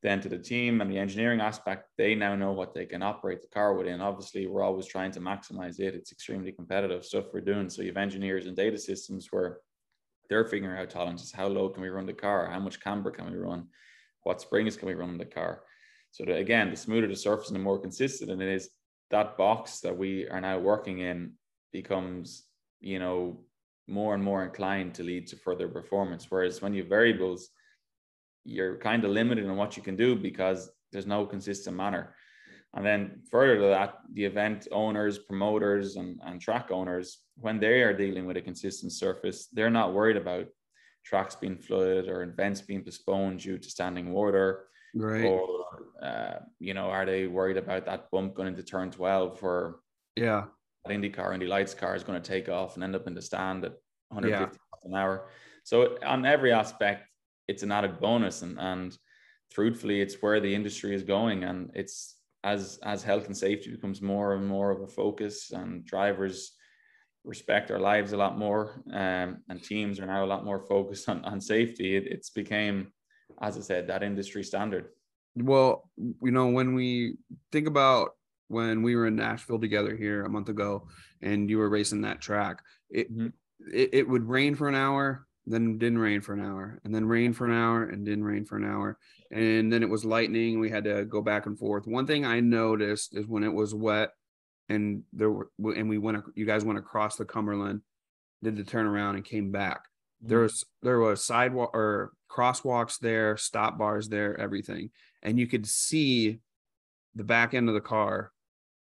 Then 0.03 0.21
to 0.23 0.31
the 0.31 0.39
team 0.39 0.81
and 0.81 0.91
the 0.91 0.99
engineering 0.99 1.41
aspect, 1.41 1.91
they 1.99 2.15
now 2.15 2.35
know 2.35 2.53
what 2.53 2.73
they 2.73 2.87
can 2.87 3.03
operate 3.03 3.43
the 3.43 3.49
car 3.49 3.75
within. 3.75 4.01
Obviously, 4.01 4.47
we're 4.47 4.63
always 4.63 4.87
trying 4.87 5.11
to 5.13 5.21
maximize 5.21 5.79
it. 5.79 5.95
It's 5.95 6.11
extremely 6.13 6.53
competitive 6.53 7.05
stuff 7.05 7.27
we're 7.35 7.41
doing. 7.41 7.69
So 7.69 7.83
you 7.83 7.89
have 7.89 7.99
engineers 7.99 8.47
and 8.47 8.57
data 8.57 8.79
systems 8.79 9.29
where 9.31 9.59
they're 10.31 10.47
figuring 10.47 10.81
out 10.81 10.89
tolerances. 10.89 11.33
How 11.33 11.49
low 11.49 11.69
can 11.69 11.83
we 11.83 11.91
run 11.91 12.07
the 12.07 12.15
car? 12.15 12.49
How 12.51 12.61
much 12.61 12.81
camber 12.81 13.11
can 13.11 13.31
we 13.31 13.37
run? 13.37 13.67
What 14.23 14.41
springs 14.41 14.77
can 14.77 14.89
we 14.89 14.95
run 14.95 15.11
in 15.11 15.19
the 15.19 15.27
car? 15.27 15.65
So 16.13 16.25
that, 16.25 16.39
again, 16.39 16.71
the 16.71 16.77
smoother 16.77 17.07
the 17.07 17.17
surface 17.17 17.49
and 17.49 17.57
the 17.57 17.61
more 17.61 17.79
consistent 17.79 18.31
it 18.31 18.49
is, 18.49 18.71
that 19.11 19.37
box 19.37 19.81
that 19.81 19.97
we 19.97 20.27
are 20.29 20.41
now 20.41 20.59
working 20.59 21.01
in 21.01 21.33
becomes, 21.73 22.45
you 22.81 22.99
know, 22.99 23.41
more 23.87 24.15
and 24.15 24.23
more 24.23 24.45
inclined 24.45 24.95
to 24.95 25.03
lead 25.03 25.27
to 25.27 25.37
further 25.37 25.69
performance. 25.69 26.27
Whereas 26.29 26.63
when 26.63 26.73
you 26.73 26.83
have 26.83 26.89
variables, 26.89 27.51
you're 28.45 28.77
kind 28.79 29.05
of 29.05 29.11
limited 29.11 29.45
in 29.45 29.57
what 29.57 29.77
you 29.77 29.83
can 29.83 29.97
do 29.97 30.17
because 30.17 30.71
there's 30.93 31.07
no 31.07 31.27
consistent 31.27 31.77
manner. 31.77 32.15
And 32.75 32.87
then 32.87 33.23
further 33.31 33.57
to 33.57 33.63
that, 33.63 33.99
the 34.13 34.25
event 34.25 34.69
owners, 34.71 35.19
promoters, 35.19 35.97
and, 35.97 36.21
and 36.25 36.41
track 36.41 36.71
owners, 36.71 37.19
when 37.37 37.59
they 37.59 37.83
are 37.83 37.93
dealing 37.93 38.27
with 38.27 38.37
a 38.37 38.41
consistent 38.43 38.93
surface, 38.93 39.49
they're 39.53 39.71
not 39.71 39.93
worried 39.93 40.17
about 40.17 40.47
tracks 41.05 41.35
being 41.35 41.57
flooded 41.57 42.09
or 42.09 42.23
events 42.23 42.61
being 42.61 42.83
postponed 42.85 43.41
due 43.41 43.59
to 43.59 43.71
standing 43.71 44.13
water 44.13 44.67
Right. 44.95 45.25
or 45.25 45.47
uh, 46.03 46.41
you 46.59 46.75
know 46.75 46.87
are 46.91 47.07
they 47.07 47.29
worried 47.29 47.57
about 47.57 47.87
that 47.87 48.11
bump 48.11 48.35
going 48.35 48.49
into 48.49 48.65
turn 48.65 48.91
12 48.91 49.41
where 49.41 49.77
yeah. 50.17 50.47
that 50.85 50.93
Indy 50.93 51.11
car 51.11 51.33
Indy 51.33 51.47
Lights 51.47 51.75
car 51.75 51.95
is 51.95 52.03
going 52.03 52.21
to 52.21 52.29
take 52.29 52.49
off 52.49 52.75
and 52.75 52.83
end 52.83 52.97
up 52.97 53.07
in 53.07 53.15
the 53.15 53.23
stand 53.23 53.65
at 53.65 53.75
150 54.09 54.31
Yeah. 54.31 54.47
miles 54.47 54.85
an 54.85 54.95
hour 54.97 55.29
so 55.63 55.97
on 56.05 56.27
every 56.27 56.53
aspect 56.53 57.07
it's 57.51 57.65
an 57.65 57.73
added 57.79 57.95
bonus 58.01 58.43
and 58.43 58.55
and 58.59 58.91
truthfully 59.57 59.99
it's 60.01 60.17
where 60.23 60.41
the 60.41 60.55
industry 60.59 60.93
is 60.99 61.03
going 61.17 61.39
and 61.49 61.59
it's 61.75 61.99
as 62.53 62.79
as 62.93 63.03
health 63.11 63.27
and 63.27 63.37
safety 63.37 63.69
becomes 63.77 64.01
more 64.13 64.29
and 64.37 64.47
more 64.47 64.71
of 64.71 64.81
a 64.83 64.87
focus 65.01 65.35
and 65.61 65.85
drivers 65.85 66.37
respect 67.25 67.71
our 67.71 67.83
lives 67.93 68.13
a 68.13 68.17
lot 68.25 68.39
more 68.39 68.63
um, 69.03 69.29
and 69.49 69.63
teams 69.63 70.01
are 70.01 70.07
now 70.07 70.25
a 70.25 70.33
lot 70.35 70.45
more 70.45 70.61
focused 70.75 71.07
on, 71.13 71.19
on 71.25 71.39
safety 71.41 71.89
it, 71.99 72.05
it's 72.15 72.31
became 72.31 72.77
as 73.47 73.59
i 73.59 73.61
said 73.61 73.87
that 73.87 74.03
industry 74.03 74.43
standard 74.43 74.87
Well, 75.37 75.73
you 75.97 76.33
know, 76.37 76.49
when 76.59 76.75
we 76.75 77.17
think 77.53 77.67
about 77.69 78.07
when 78.49 78.83
we 78.83 78.97
were 78.97 79.07
in 79.07 79.17
Nashville 79.17 79.61
together 79.61 79.95
here 80.05 80.25
a 80.25 80.29
month 80.37 80.49
ago 80.49 80.71
and 81.23 81.49
you 81.51 81.59
were 81.59 81.71
racing 81.79 82.03
that 82.03 82.21
track, 82.21 82.57
it, 82.91 83.07
Mhm. 83.11 83.33
it, 83.73 83.91
it 83.99 84.09
would 84.09 84.27
rain 84.37 84.57
for 84.57 84.67
an 84.69 84.75
hour, 84.75 85.27
then 85.51 85.79
didn't 85.79 85.99
rain 85.99 86.21
for 86.21 86.33
an 86.33 86.45
hour, 86.45 86.81
and 86.85 86.95
then 86.95 87.07
rain 87.07 87.33
for 87.33 87.47
an 87.47 87.53
hour 87.53 87.85
and 87.85 88.05
didn't 88.05 88.25
rain 88.25 88.45
for 88.45 88.57
an 88.57 88.65
hour. 88.65 88.99
And 89.31 89.73
then 89.73 89.83
it 89.83 89.89
was 89.89 90.05
lightning. 90.05 90.59
We 90.59 90.71
had 90.71 90.85
to 90.85 91.05
go 91.05 91.23
back 91.23 91.47
and 91.47 91.59
forth. 91.59 91.87
One 91.87 92.07
thing 92.07 92.25
I 92.25 92.41
noticed 92.41 93.17
is 93.17 93.27
when 93.27 93.45
it 93.45 93.53
was 93.53 93.75
wet 93.75 94.11
and 94.69 95.03
there 95.13 95.31
were, 95.31 95.51
and 95.77 95.89
we 95.89 95.99
went, 95.99 96.23
you 96.35 96.47
guys 96.47 96.65
went 96.65 96.79
across 96.79 97.17
the 97.17 97.25
Cumberland, 97.25 97.83
did 98.43 98.57
the 98.57 98.63
turnaround 98.63 99.15
and 99.15 99.25
came 99.25 99.51
back 99.51 99.79
mm-hmm. 99.79 100.29
there 100.29 100.41
was 100.41 100.65
there 100.83 100.99
was 100.99 101.25
sidewalk 101.25 101.71
or 101.75 102.13
crosswalks 102.31 102.99
there 102.99 103.37
stop 103.37 103.79
bars 103.79 104.09
there 104.09 104.39
everything 104.39 104.91
and 105.23 105.39
you 105.39 105.47
could 105.47 105.67
see 105.67 106.39
the 107.15 107.25
back 107.25 107.55
end 107.55 107.69
of 107.69 107.75
the 107.75 107.81
car 107.81 108.33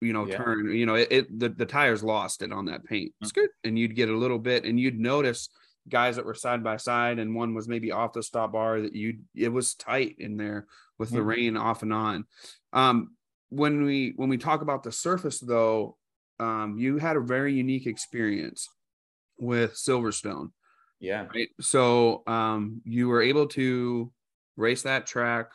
you 0.00 0.12
know 0.12 0.26
Yeah. 0.26 0.38
turn 0.38 0.70
you 0.70 0.86
know 0.86 0.94
it, 0.94 1.08
it 1.10 1.38
the, 1.38 1.48
the 1.48 1.66
tires 1.66 2.02
lost 2.02 2.42
it 2.42 2.52
on 2.52 2.66
that 2.66 2.84
paint 2.84 3.12
it's 3.20 3.32
good 3.32 3.50
and 3.64 3.78
you'd 3.78 3.96
get 3.96 4.08
a 4.08 4.16
little 4.16 4.38
bit 4.38 4.64
and 4.64 4.78
you'd 4.78 4.98
notice 4.98 5.48
guys 5.88 6.16
that 6.16 6.24
were 6.24 6.34
side 6.34 6.64
by 6.64 6.76
side 6.76 7.18
and 7.18 7.34
one 7.34 7.54
was 7.54 7.68
maybe 7.68 7.92
off 7.92 8.12
the 8.12 8.22
stop 8.22 8.52
bar 8.52 8.80
that 8.80 8.94
you 8.94 9.18
it 9.34 9.48
was 9.48 9.74
tight 9.74 10.16
in 10.18 10.36
there 10.36 10.66
with 10.98 11.10
the 11.10 11.22
rain 11.22 11.56
off 11.56 11.82
and 11.82 11.92
on. 11.92 12.24
Um, 12.72 13.14
when 13.50 13.84
we 13.84 14.12
when 14.16 14.28
we 14.28 14.38
talk 14.38 14.62
about 14.62 14.82
the 14.82 14.92
surface 14.92 15.40
though, 15.40 15.96
um, 16.40 16.76
you 16.78 16.98
had 16.98 17.16
a 17.16 17.20
very 17.20 17.54
unique 17.54 17.86
experience 17.86 18.68
with 19.38 19.74
Silverstone. 19.74 20.50
Yeah. 20.98 21.26
Right. 21.34 21.48
So 21.60 22.22
um, 22.26 22.80
you 22.84 23.08
were 23.08 23.22
able 23.22 23.46
to 23.48 24.10
race 24.56 24.82
that 24.82 25.06
track 25.06 25.50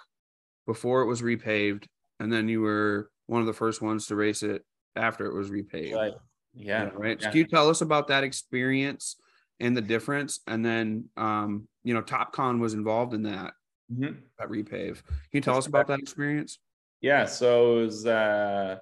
before 0.66 1.02
it 1.02 1.08
was 1.08 1.22
repaved, 1.22 1.86
and 2.20 2.32
then 2.32 2.48
you 2.48 2.62
were 2.62 3.10
one 3.26 3.42
of 3.42 3.48
the 3.48 3.54
first 3.54 3.82
ones 3.82 4.08
to 4.08 4.16
race 4.16 4.44
it 4.44 4.64
after 4.96 5.26
it 5.26 5.34
was 5.34 5.50
repaved. 5.50 5.96
Right. 5.96 6.14
Yeah. 6.54 6.84
Yeah, 6.84 6.90
right. 6.94 7.18
Yeah. 7.20 7.28
So 7.28 7.32
can 7.32 7.38
you 7.40 7.48
tell 7.48 7.70
us 7.70 7.82
about 7.82 8.08
that 8.10 8.24
experience 8.24 9.16
and 9.62 9.78
the 9.78 9.82
difference? 9.82 10.40
And 10.48 10.66
then, 10.66 11.06
um, 11.16 11.68
you 11.84 11.94
know, 11.94 12.02
TopCon 12.02 12.60
was 12.60 12.74
involved 12.74 13.14
in 13.14 13.24
that 13.24 13.54
Mhm. 13.92 14.18
that 14.40 14.50
repave. 14.50 15.04
Can 15.06 15.34
you 15.34 15.42
tell 15.42 15.58
us 15.58 15.68
about 15.68 15.88
that 15.88 16.00
experience? 16.00 16.60
Yeah, 17.02 17.26
so 17.26 17.80
it 17.80 17.86
was 17.86 18.06
uh, 18.06 18.80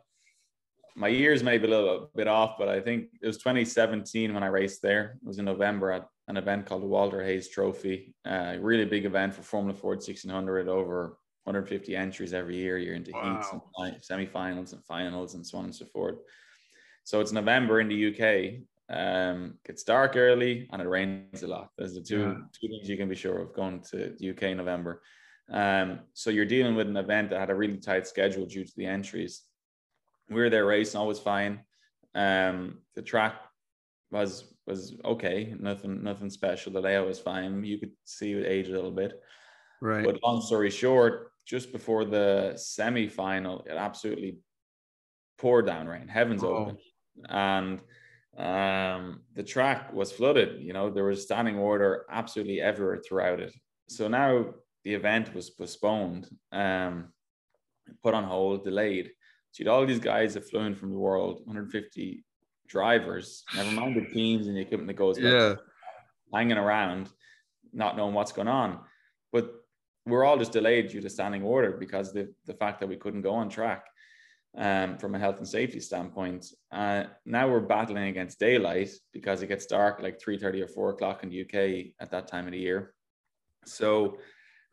my 0.95 1.07
years 1.07 1.43
may 1.43 1.57
be 1.57 1.65
a 1.67 1.69
little 1.69 2.11
bit 2.15 2.27
off, 2.27 2.57
but 2.57 2.67
I 2.69 2.79
think 2.81 3.09
it 3.21 3.27
was 3.27 3.37
2017 3.37 4.33
when 4.33 4.43
I 4.43 4.47
raced 4.47 4.81
there. 4.81 5.17
It 5.21 5.27
was 5.27 5.39
in 5.39 5.45
November 5.45 5.91
at 5.91 6.07
an 6.27 6.37
event 6.37 6.65
called 6.65 6.83
the 6.83 6.87
Walter 6.87 7.23
Hayes 7.23 7.49
Trophy. 7.49 8.13
Uh, 8.25 8.57
really 8.59 8.85
big 8.85 9.05
event 9.05 9.33
for 9.33 9.41
Formula 9.41 9.77
Ford 9.77 10.01
1600. 10.03 10.67
Over 10.67 11.17
150 11.45 11.95
entries 11.95 12.33
every 12.33 12.57
year. 12.57 12.77
You're 12.77 12.93
into 12.95 13.11
heats 13.11 13.51
and 13.51 13.61
Wow. 13.77 13.91
fi- 13.91 13.97
semi-finals 14.01 14.73
and 14.73 14.83
finals 14.85 15.33
and 15.35 15.45
so 15.47 15.57
on 15.57 15.65
and 15.65 15.73
so 15.75 15.85
forth. 15.85 16.17
So 17.05 17.21
it's 17.21 17.31
November 17.31 17.79
in 17.79 17.87
the 17.87 17.95
UK. 17.95 18.61
Um, 18.89 19.59
gets 19.65 19.83
dark 19.83 20.15
early 20.15 20.67
and 20.71 20.81
it 20.81 20.87
rains 20.87 21.43
a 21.43 21.47
lot. 21.47 21.69
There's 21.77 21.93
the 21.93 22.01
two 22.01 22.21
Yeah. 22.21 22.33
two 22.59 22.67
things 22.69 22.89
you 22.89 22.97
can 22.97 23.07
be 23.09 23.15
sure 23.15 23.39
of 23.39 23.53
going 23.53 23.81
to 23.91 24.15
the 24.17 24.29
UK 24.31 24.43
in 24.51 24.57
November. 24.57 25.03
Um, 25.51 25.99
so 26.13 26.29
you're 26.31 26.45
dealing 26.45 26.75
with 26.75 26.87
an 26.87 26.97
event 26.97 27.29
that 27.29 27.39
had 27.39 27.49
a 27.51 27.55
really 27.55 27.77
tight 27.77 28.07
schedule 28.07 28.45
due 28.47 28.65
to 28.65 28.73
the 28.75 28.87
entries. 28.87 29.43
We 30.29 30.41
were 30.41 30.49
there 30.49 30.65
racing, 30.65 30.99
always 30.99 31.19
fine. 31.19 31.63
Um, 32.15 32.81
the 32.95 33.01
track 33.03 33.35
was 34.11 34.51
was 34.65 34.95
okay, 35.05 35.55
nothing 35.59 36.03
nothing 36.03 36.29
special. 36.31 36.71
The 36.73 36.81
layout 36.81 37.07
was 37.07 37.19
fine. 37.19 37.63
You 37.63 37.77
could 37.79 37.91
see 38.05 38.33
it 38.33 38.45
age 38.47 38.69
a 38.69 38.71
little 38.73 38.91
bit. 38.91 39.19
Right. 39.81 40.03
But 40.05 40.21
long 40.23 40.41
story 40.41 40.71
short, 40.71 41.31
just 41.45 41.71
before 41.71 42.05
the 42.05 42.53
semi-final, 42.57 43.65
it 43.69 43.71
absolutely 43.77 44.39
poured 45.37 45.67
down 45.67 45.87
rain. 45.87 46.07
Heavens 46.07 46.43
Oh. 46.43 46.55
open, 46.55 46.77
and 47.29 47.81
um, 48.39 49.19
the 49.35 49.43
track 49.43 49.93
was 49.93 50.11
flooded. 50.11 50.61
You 50.61 50.73
know, 50.73 50.89
there 50.89 51.03
was 51.03 51.23
standing 51.23 51.57
order 51.57 52.05
absolutely 52.09 52.61
everywhere 52.61 53.01
throughout 53.05 53.39
it. 53.39 53.53
So 53.89 54.07
now 54.07 54.53
the 54.85 54.93
event 54.93 55.35
was 55.35 55.49
postponed, 55.49 56.29
um, 56.53 57.09
put 58.01 58.13
on 58.13 58.23
hold, 58.23 58.63
delayed. 58.63 59.11
So 59.51 59.63
you'd 59.63 59.69
all 59.69 59.85
these 59.85 59.99
guys 59.99 60.35
that 60.35 60.49
flew 60.49 60.61
in 60.61 60.75
from 60.75 60.91
the 60.91 60.97
world, 60.97 61.41
150 61.45 62.23
drivers, 62.67 63.43
never 63.55 63.71
mind 63.71 63.95
the 63.95 64.13
teams 64.13 64.47
and 64.47 64.55
the 64.55 64.61
equipment 64.61 64.87
that 64.87 64.93
goes 64.93 65.19
yeah. 65.19 65.55
hanging 66.33 66.57
around, 66.57 67.09
not 67.73 67.97
knowing 67.97 68.13
what's 68.13 68.31
going 68.31 68.47
on. 68.47 68.79
But 69.33 69.53
we're 70.05 70.23
all 70.23 70.37
just 70.37 70.53
delayed 70.53 70.89
due 70.89 71.01
to 71.01 71.09
standing 71.09 71.43
order 71.43 71.71
because 71.71 72.13
the 72.13 72.33
the 72.45 72.53
fact 72.53 72.79
that 72.79 72.87
we 72.87 72.95
couldn't 72.95 73.21
go 73.21 73.33
on 73.33 73.49
track 73.49 73.85
um, 74.57 74.97
from 74.97 75.15
a 75.15 75.19
health 75.19 75.37
and 75.37 75.47
safety 75.47 75.79
standpoint. 75.79 76.45
Uh, 76.71 77.03
now 77.25 77.47
we're 77.47 77.59
battling 77.59 78.07
against 78.07 78.39
daylight 78.39 78.89
because 79.13 79.41
it 79.41 79.47
gets 79.47 79.65
dark 79.65 80.01
like 80.01 80.19
3.30 80.19 80.63
or 80.63 80.67
4 80.67 80.89
o'clock 80.91 81.23
in 81.23 81.29
the 81.29 81.41
UK 81.41 81.93
at 81.99 82.11
that 82.11 82.27
time 82.27 82.45
of 82.45 82.51
the 82.51 82.59
year. 82.59 82.93
So 83.65 84.17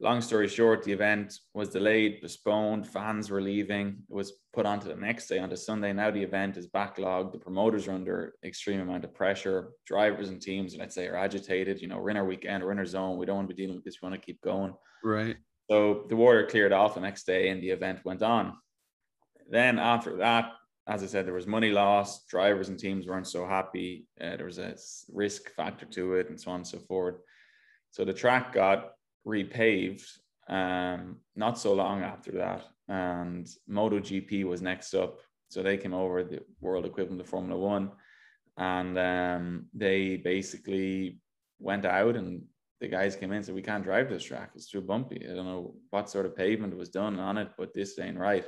long 0.01 0.21
story 0.21 0.49
short, 0.49 0.83
the 0.83 0.93
event 0.93 1.35
was 1.55 1.69
delayed, 1.69 2.21
postponed, 2.21 2.87
fans 2.87 3.31
were 3.31 3.43
leaving. 3.43 3.99
It 4.09 4.15
was 4.15 4.33
put 4.53 4.67
onto 4.67 4.89
the 4.89 4.97
next 4.97 5.29
day, 5.29 5.39
onto 5.39 5.57
Sunday. 5.57 5.93
Now 5.93 6.11
the 6.11 6.23
event 6.23 6.57
is 6.57 6.67
backlogged. 6.67 7.33
The 7.33 7.39
promoters 7.39 7.89
are 7.89 7.93
under 7.93 8.35
extreme 8.45 8.81
amount 8.81 9.05
of 9.05 9.15
pressure. 9.15 9.71
Drivers 9.87 10.31
and 10.31 10.41
teams, 10.41 10.77
let's 10.77 10.95
say, 10.95 11.07
are 11.07 11.17
agitated. 11.17 11.81
You 11.81 11.89
know, 11.89 11.99
we're 11.99 12.11
in 12.11 12.17
our 12.17 12.25
weekend, 12.25 12.65
we're 12.65 12.73
in 12.73 12.79
our 12.79 12.87
zone. 12.87 13.19
We 13.19 13.27
don't 13.27 13.37
want 13.37 13.49
to 13.49 13.55
be 13.55 13.63
dealing 13.63 13.77
with 13.77 13.85
this. 13.85 13.99
We 14.01 14.09
want 14.09 14.21
to 14.21 14.25
keep 14.27 14.41
going. 14.41 14.75
Right. 15.05 15.37
So 15.71 16.05
the 16.09 16.17
water 16.17 16.47
cleared 16.47 16.73
off 16.73 16.95
the 16.95 17.01
next 17.01 17.27
day 17.27 17.49
and 17.49 17.63
the 17.63 17.71
event 17.71 18.05
went 18.05 18.23
on. 18.23 18.57
Then 19.49 19.79
after 19.79 20.17
that, 20.17 20.53
as 20.89 21.03
I 21.03 21.07
said, 21.07 21.27
there 21.27 21.35
was 21.35 21.47
money 21.47 21.71
lost. 21.71 22.29
Drivers 22.29 22.69
and 22.69 22.79
teams 22.79 23.07
weren't 23.07 23.27
so 23.27 23.47
happy. 23.47 24.07
Uh, 24.21 24.37
there 24.37 24.47
was 24.47 24.59
a 24.59 24.77
risk 25.13 25.51
factor 25.51 25.87
to 25.87 26.15
it 26.15 26.29
and 26.29 26.41
so 26.41 26.51
on 26.51 26.59
and 26.59 26.67
so 26.67 26.79
forth. 26.79 27.17
So 27.91 28.05
the 28.05 28.13
track 28.13 28.53
got 28.53 28.93
repaved 29.27 30.07
um, 30.49 31.17
not 31.35 31.59
so 31.59 31.75
long 31.75 32.03
after 32.03 32.33
that. 32.33 32.65
And 32.89 33.49
MotoGP 33.69 34.45
was 34.45 34.63
next 34.63 34.95
up. 34.95 35.19
So 35.49 35.63
they 35.63 35.77
came 35.77 35.95
over, 35.95 36.23
the 36.23 36.41
world 36.61 36.87
equivalent 36.87 37.21
of 37.21 37.27
Formula 37.27 37.61
One. 37.61 37.91
And 38.57 38.99
um, 38.99 39.67
they 39.75 40.17
basically 40.17 41.21
went 41.59 41.85
out 41.85 42.17
and 42.17 42.43
the 42.81 42.89
guys 42.89 43.17
came 43.17 43.31
in 43.31 43.39
and 43.39 43.47
said, 43.47 43.55
We 43.55 43.63
can't 43.63 43.85
drive 43.85 44.09
this 44.09 44.25
track. 44.25 44.51
It's 44.55 44.71
too 44.71 44.81
bumpy. 44.81 45.27
I 45.29 45.35
don't 45.35 45.47
know 45.47 45.75
what 45.91 46.11
sort 46.11 46.27
of 46.27 46.37
pavement 46.37 46.77
was 46.77 46.91
done 46.91 47.19
on 47.19 47.39
it, 47.39 47.49
but 47.59 47.75
this 47.75 47.99
ain't 47.99 48.19
right. 48.19 48.47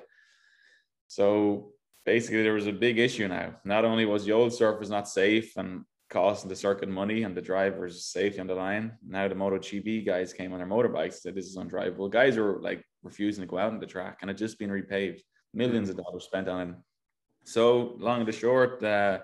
So 1.09 1.73
basically, 2.07 2.43
there 2.43 2.55
was 2.55 2.67
a 2.67 2.73
big 2.73 2.99
issue 2.99 3.27
now. 3.29 3.57
Not 3.65 3.85
only 3.85 4.07
was 4.07 4.25
the 4.25 4.33
old 4.33 4.53
surface 4.53 4.89
not 4.89 5.09
safe 5.09 5.57
and 5.57 5.85
costing 6.11 6.49
the 6.49 6.57
circuit 6.57 6.89
money 6.89 7.25
and 7.25 7.37
the 7.37 7.43
drivers' 7.43 8.07
safety 8.07 8.41
on 8.41 8.47
the 8.47 8.55
line, 8.55 8.93
now 9.07 9.27
the 9.27 9.35
MotoGP 9.35 10.07
guys 10.07 10.33
came 10.33 10.53
on 10.53 10.59
their 10.59 10.67
motorbikes 10.67 11.05
and 11.05 11.15
said, 11.15 11.35
This 11.35 11.47
is 11.47 11.57
undrivable. 11.57 12.11
Guys 12.11 12.37
were 12.37 12.61
like 12.63 12.85
refusing 13.03 13.43
to 13.43 13.49
go 13.49 13.59
out 13.59 13.73
on 13.73 13.81
the 13.81 13.87
track 13.87 14.19
and 14.23 14.31
it 14.31 14.35
just 14.35 14.59
been 14.59 14.71
repaved. 14.71 15.21
Millions 15.55 15.89
of 15.89 15.97
dollars 15.97 16.25
spent 16.25 16.49
on 16.49 16.71
it. 16.71 16.77
So, 17.45 17.97
long 17.99 18.21
and 18.21 18.29
the 18.29 18.33
short, 18.33 18.83
uh, 18.85 19.21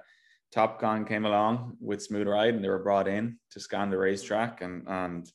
Topcon 0.55 1.07
came 1.07 1.27
along 1.27 1.77
with 1.81 2.03
Smooth 2.03 2.29
Ride 2.29 2.55
and 2.55 2.65
they 2.65 2.69
were 2.69 2.79
brought 2.79 3.09
in 3.09 3.39
to 3.51 3.61
scan 3.61 3.91
the 3.91 3.99
racetrack 3.99 4.63
and, 4.63 4.87
and 4.87 5.31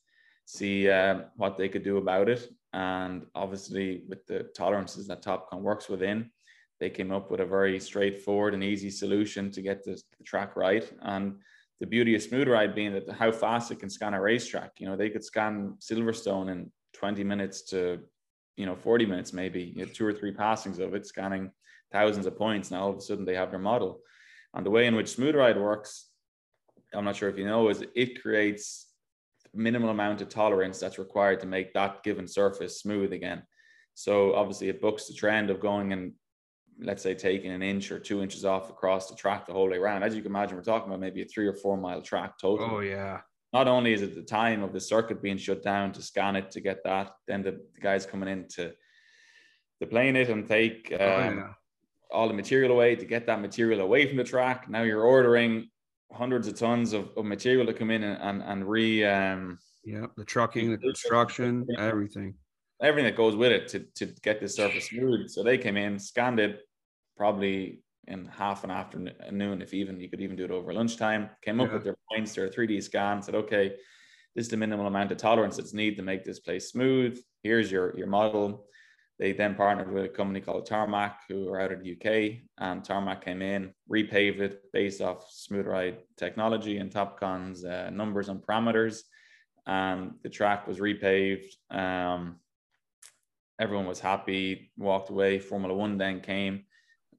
see 0.46 0.90
uh, 0.90 1.22
what 1.36 1.58
they 1.58 1.70
could 1.70 1.84
do 1.84 1.98
about 1.98 2.30
it. 2.30 2.50
And 2.74 3.26
obviously, 3.36 4.04
with 4.08 4.26
the 4.28 4.44
tolerances 4.56 5.08
that 5.08 5.24
Topcon 5.24 5.62
works 5.62 5.90
within, 5.90 6.32
they 6.80 6.90
came 6.90 7.12
up 7.12 7.30
with 7.30 7.42
a 7.42 7.46
very 7.46 7.80
straightforward 7.80 8.54
and 8.54 8.64
easy 8.64 8.90
solution 8.90 9.52
to 9.52 9.62
get 9.62 9.84
the, 9.84 10.02
the 10.18 10.24
track 10.24 10.56
right. 10.56 10.90
And 11.02 11.36
the 11.80 11.88
beauty 11.88 12.16
of 12.16 12.22
Smooth 12.22 12.48
Ride 12.48 12.76
being 12.76 12.94
that 12.94 13.10
how 13.10 13.32
fast 13.32 13.72
it 13.72 13.80
can 13.80 13.90
scan 13.90 14.14
a 14.14 14.22
racetrack. 14.22 14.74
You 14.80 14.88
know, 14.88 14.96
they 14.96 15.10
could 15.10 15.24
scan 15.24 15.76
Silverstone 15.80 16.52
in 16.52 16.72
20 16.94 17.24
minutes 17.24 17.62
to, 17.70 18.00
you 18.58 18.66
know, 18.66 18.76
40 18.76 19.06
minutes 19.06 19.34
maybe. 19.34 19.74
You 19.76 19.86
have 19.86 19.94
two 19.94 20.06
or 20.06 20.14
three 20.14 20.34
passings 20.34 20.80
of 20.80 20.94
it, 20.94 21.06
scanning 21.06 21.52
thousands 21.92 22.26
of 22.26 22.38
points. 22.38 22.72
Now 22.72 22.84
all 22.84 22.90
of 22.92 22.98
a 22.98 23.02
sudden 23.02 23.26
they 23.26 23.36
have 23.36 23.52
their 23.52 23.60
model. 23.60 24.02
And 24.54 24.66
the 24.66 24.72
way 24.72 24.88
in 24.88 24.96
which 24.96 25.10
Smooth 25.10 25.36
Ride 25.36 25.60
works, 25.60 26.08
I'm 26.94 27.06
not 27.06 27.16
sure 27.16 27.30
if 27.30 27.38
you 27.38 27.46
know, 27.46 27.70
is 27.70 27.84
it 27.96 28.22
creates 28.22 28.88
minimal 29.54 29.90
amount 29.90 30.22
of 30.22 30.30
tolerance 30.30 30.80
that's 30.80 31.00
required 31.00 31.40
to 31.40 31.48
make 31.48 31.74
that 31.74 32.04
given 32.04 32.28
surface 32.28 32.80
smooth 32.80 33.14
again. 33.14 33.44
So 33.94 34.36
obviously 34.36 34.70
it 34.70 34.82
books 34.82 35.08
the 35.08 35.14
trend 35.14 35.50
of 35.50 35.60
going 35.60 35.94
and 35.94 36.14
let's 36.82 37.04
say 37.04 37.14
taking 37.14 37.52
an 37.52 37.62
inch 37.62 37.92
or 37.92 38.00
two 38.00 38.22
inches 38.22 38.46
off 38.46 38.70
across 38.70 39.10
the 39.10 39.16
track 39.16 39.46
the 39.46 39.54
whole 39.54 39.70
way 39.70 39.78
around. 39.78 40.04
As 40.04 40.16
you 40.16 40.22
can 40.22 40.32
imagine, 40.32 40.56
we're 40.56 40.64
talking 40.64 40.88
about 40.88 41.00
maybe 41.00 41.22
a 41.22 41.26
three 41.26 41.48
or 41.48 41.54
four 41.54 41.78
mile 41.78 42.02
track 42.02 42.38
total. 42.40 42.70
Oh 42.72 42.80
yeah. 42.80 43.22
Not 43.52 43.68
only 43.68 43.94
is 43.94 44.02
it 44.02 44.14
the 44.14 44.22
time 44.22 44.62
of 44.62 44.74
the 44.74 44.80
circuit 44.80 45.22
being 45.22 45.38
shut 45.38 45.64
down 45.64 45.92
to 45.94 46.02
scan 46.02 46.36
it 46.36 46.52
to 46.52 46.62
get 46.62 46.84
that, 46.84 47.12
then 47.28 47.42
the, 47.42 47.60
the 47.74 47.82
guys 47.82 48.06
coming 48.06 48.30
in 48.30 48.48
to 48.56 48.74
to 49.82 49.88
plane 49.88 50.16
it 50.16 50.30
and 50.30 50.48
take 50.48 50.92
um, 50.94 51.00
oh 51.00 51.06
yeah. 51.06 51.54
all 52.12 52.28
the 52.28 52.34
material 52.34 52.72
away 52.72 52.96
to 52.96 53.06
get 53.06 53.26
that 53.28 53.42
material 53.42 53.82
away 53.82 54.08
from 54.08 54.18
the 54.18 54.24
track. 54.24 54.70
Now 54.70 54.84
you're 54.84 55.04
ordering 55.04 55.70
hundreds 56.12 56.48
of 56.48 56.56
tons 56.56 56.94
of, 56.94 57.12
of 57.16 57.26
material 57.26 57.66
to 57.68 57.74
come 57.74 57.92
in 57.92 58.04
and, 58.04 58.22
and, 58.22 58.44
and 58.44 58.70
re 58.70 59.06
um, 59.06 59.60
Yep. 59.86 60.12
The 60.18 60.26
trucking, 60.26 60.72
the 60.72 60.78
construction, 60.78 61.66
everything. 61.78 62.36
everything 62.82 63.06
that 63.06 63.18
goes 63.18 63.36
with 63.36 63.52
it 63.52 63.68
to, 63.70 63.80
to 63.96 64.14
get 64.22 64.40
this 64.40 64.56
surface 64.56 64.90
smooth. 64.90 65.30
So 65.30 65.44
they 65.44 65.58
came 65.58 65.78
in, 65.78 65.98
scanned 65.98 66.40
it 66.40 66.62
probably 67.20 67.84
in 68.08 68.26
half 68.26 68.64
an 68.64 68.72
afternoon, 68.72 69.62
if 69.62 69.74
even 69.74 70.00
you 70.00 70.10
could 70.10 70.22
even 70.22 70.38
do 70.38 70.46
it 70.46 70.52
over 70.52 70.74
lunchtime, 70.74 71.30
came 71.44 71.60
up 71.60 71.68
Yeah. 71.68 71.74
with 71.74 71.84
their 71.84 71.98
points, 72.10 72.34
their 72.34 72.48
3D 72.48 72.82
scan, 72.82 73.22
said, 73.22 73.36
okay, 73.36 73.76
this 74.36 74.46
is 74.46 74.50
the 74.50 74.58
minimal 74.58 74.88
amount 74.88 75.12
of 75.12 75.18
tolerance 75.18 75.58
that's 75.58 75.74
needed 75.74 75.98
to 75.98 76.02
make 76.04 76.24
this 76.24 76.40
place 76.40 76.72
smooth. 76.72 77.22
Here's 77.44 77.70
your, 77.70 77.96
your 77.98 78.08
model. 78.08 78.66
They 79.20 79.34
then 79.34 79.54
partnered 79.54 79.92
with 79.92 80.06
a 80.06 80.10
company 80.10 80.40
called 80.40 80.66
Tarmac, 80.66 81.18
who 81.28 81.50
are 81.50 81.60
out 81.60 81.74
of 81.74 81.84
the 81.84 81.92
UK, 81.92 82.40
and 82.58 82.86
Tarmac 82.86 83.24
came 83.26 83.42
in, 83.42 83.74
repaved 83.92 84.40
it 84.40 84.62
based 84.72 85.02
off 85.02 85.30
Smooth 85.30 85.68
Ride 85.68 85.98
technology 86.16 86.78
and 86.78 86.90
Topcon's 86.90 87.66
uh, 87.66 87.90
numbers 87.92 88.30
and 88.30 88.42
parameters, 88.42 89.02
and 89.68 90.14
the 90.24 90.30
track 90.30 90.68
was 90.70 90.80
repaved. 90.80 91.50
Um, 91.70 92.38
everyone 93.60 93.88
was 93.88 94.00
happy, 94.00 94.72
walked 94.78 95.10
away. 95.10 95.38
Formula 95.38 95.76
One 95.76 95.98
then 95.98 96.22
came, 96.22 96.64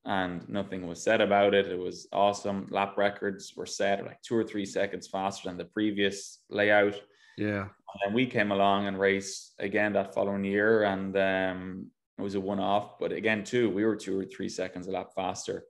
and 0.05 0.49
nothing 0.49 0.87
was 0.87 1.03
said 1.03 1.21
about 1.21 1.55
it. 1.55 1.67
It 1.67 1.79
was 1.79 2.09
awesome. 2.13 2.69
Lap 2.71 2.97
records 2.97 3.55
were 3.57 3.67
set 3.67 4.05
like 4.05 4.23
two 4.23 4.37
or 4.37 4.45
three 4.45 4.65
seconds 4.65 5.07
faster 5.07 5.49
than 5.49 5.59
the 5.59 5.65
previous 5.65 6.39
layout. 6.49 7.01
Yeah. 7.37 7.69
And 8.05 8.15
we 8.15 8.27
came 8.27 8.53
along 8.53 8.87
and 8.87 8.99
raced 8.99 9.55
again 9.59 9.93
that 9.95 10.15
following 10.15 10.45
year, 10.45 10.85
and 10.85 11.17
um, 11.17 11.87
it 12.19 12.23
was 12.23 12.35
a 12.35 12.41
one-off. 12.41 12.99
But 12.99 13.13
again, 13.13 13.45
too, 13.45 13.69
we 13.69 13.85
were 13.85 13.97
two 13.97 14.21
or 14.21 14.25
three 14.25 14.49
seconds 14.49 14.87
a 14.87 14.91
lap 14.91 15.11
faster. 15.15 15.65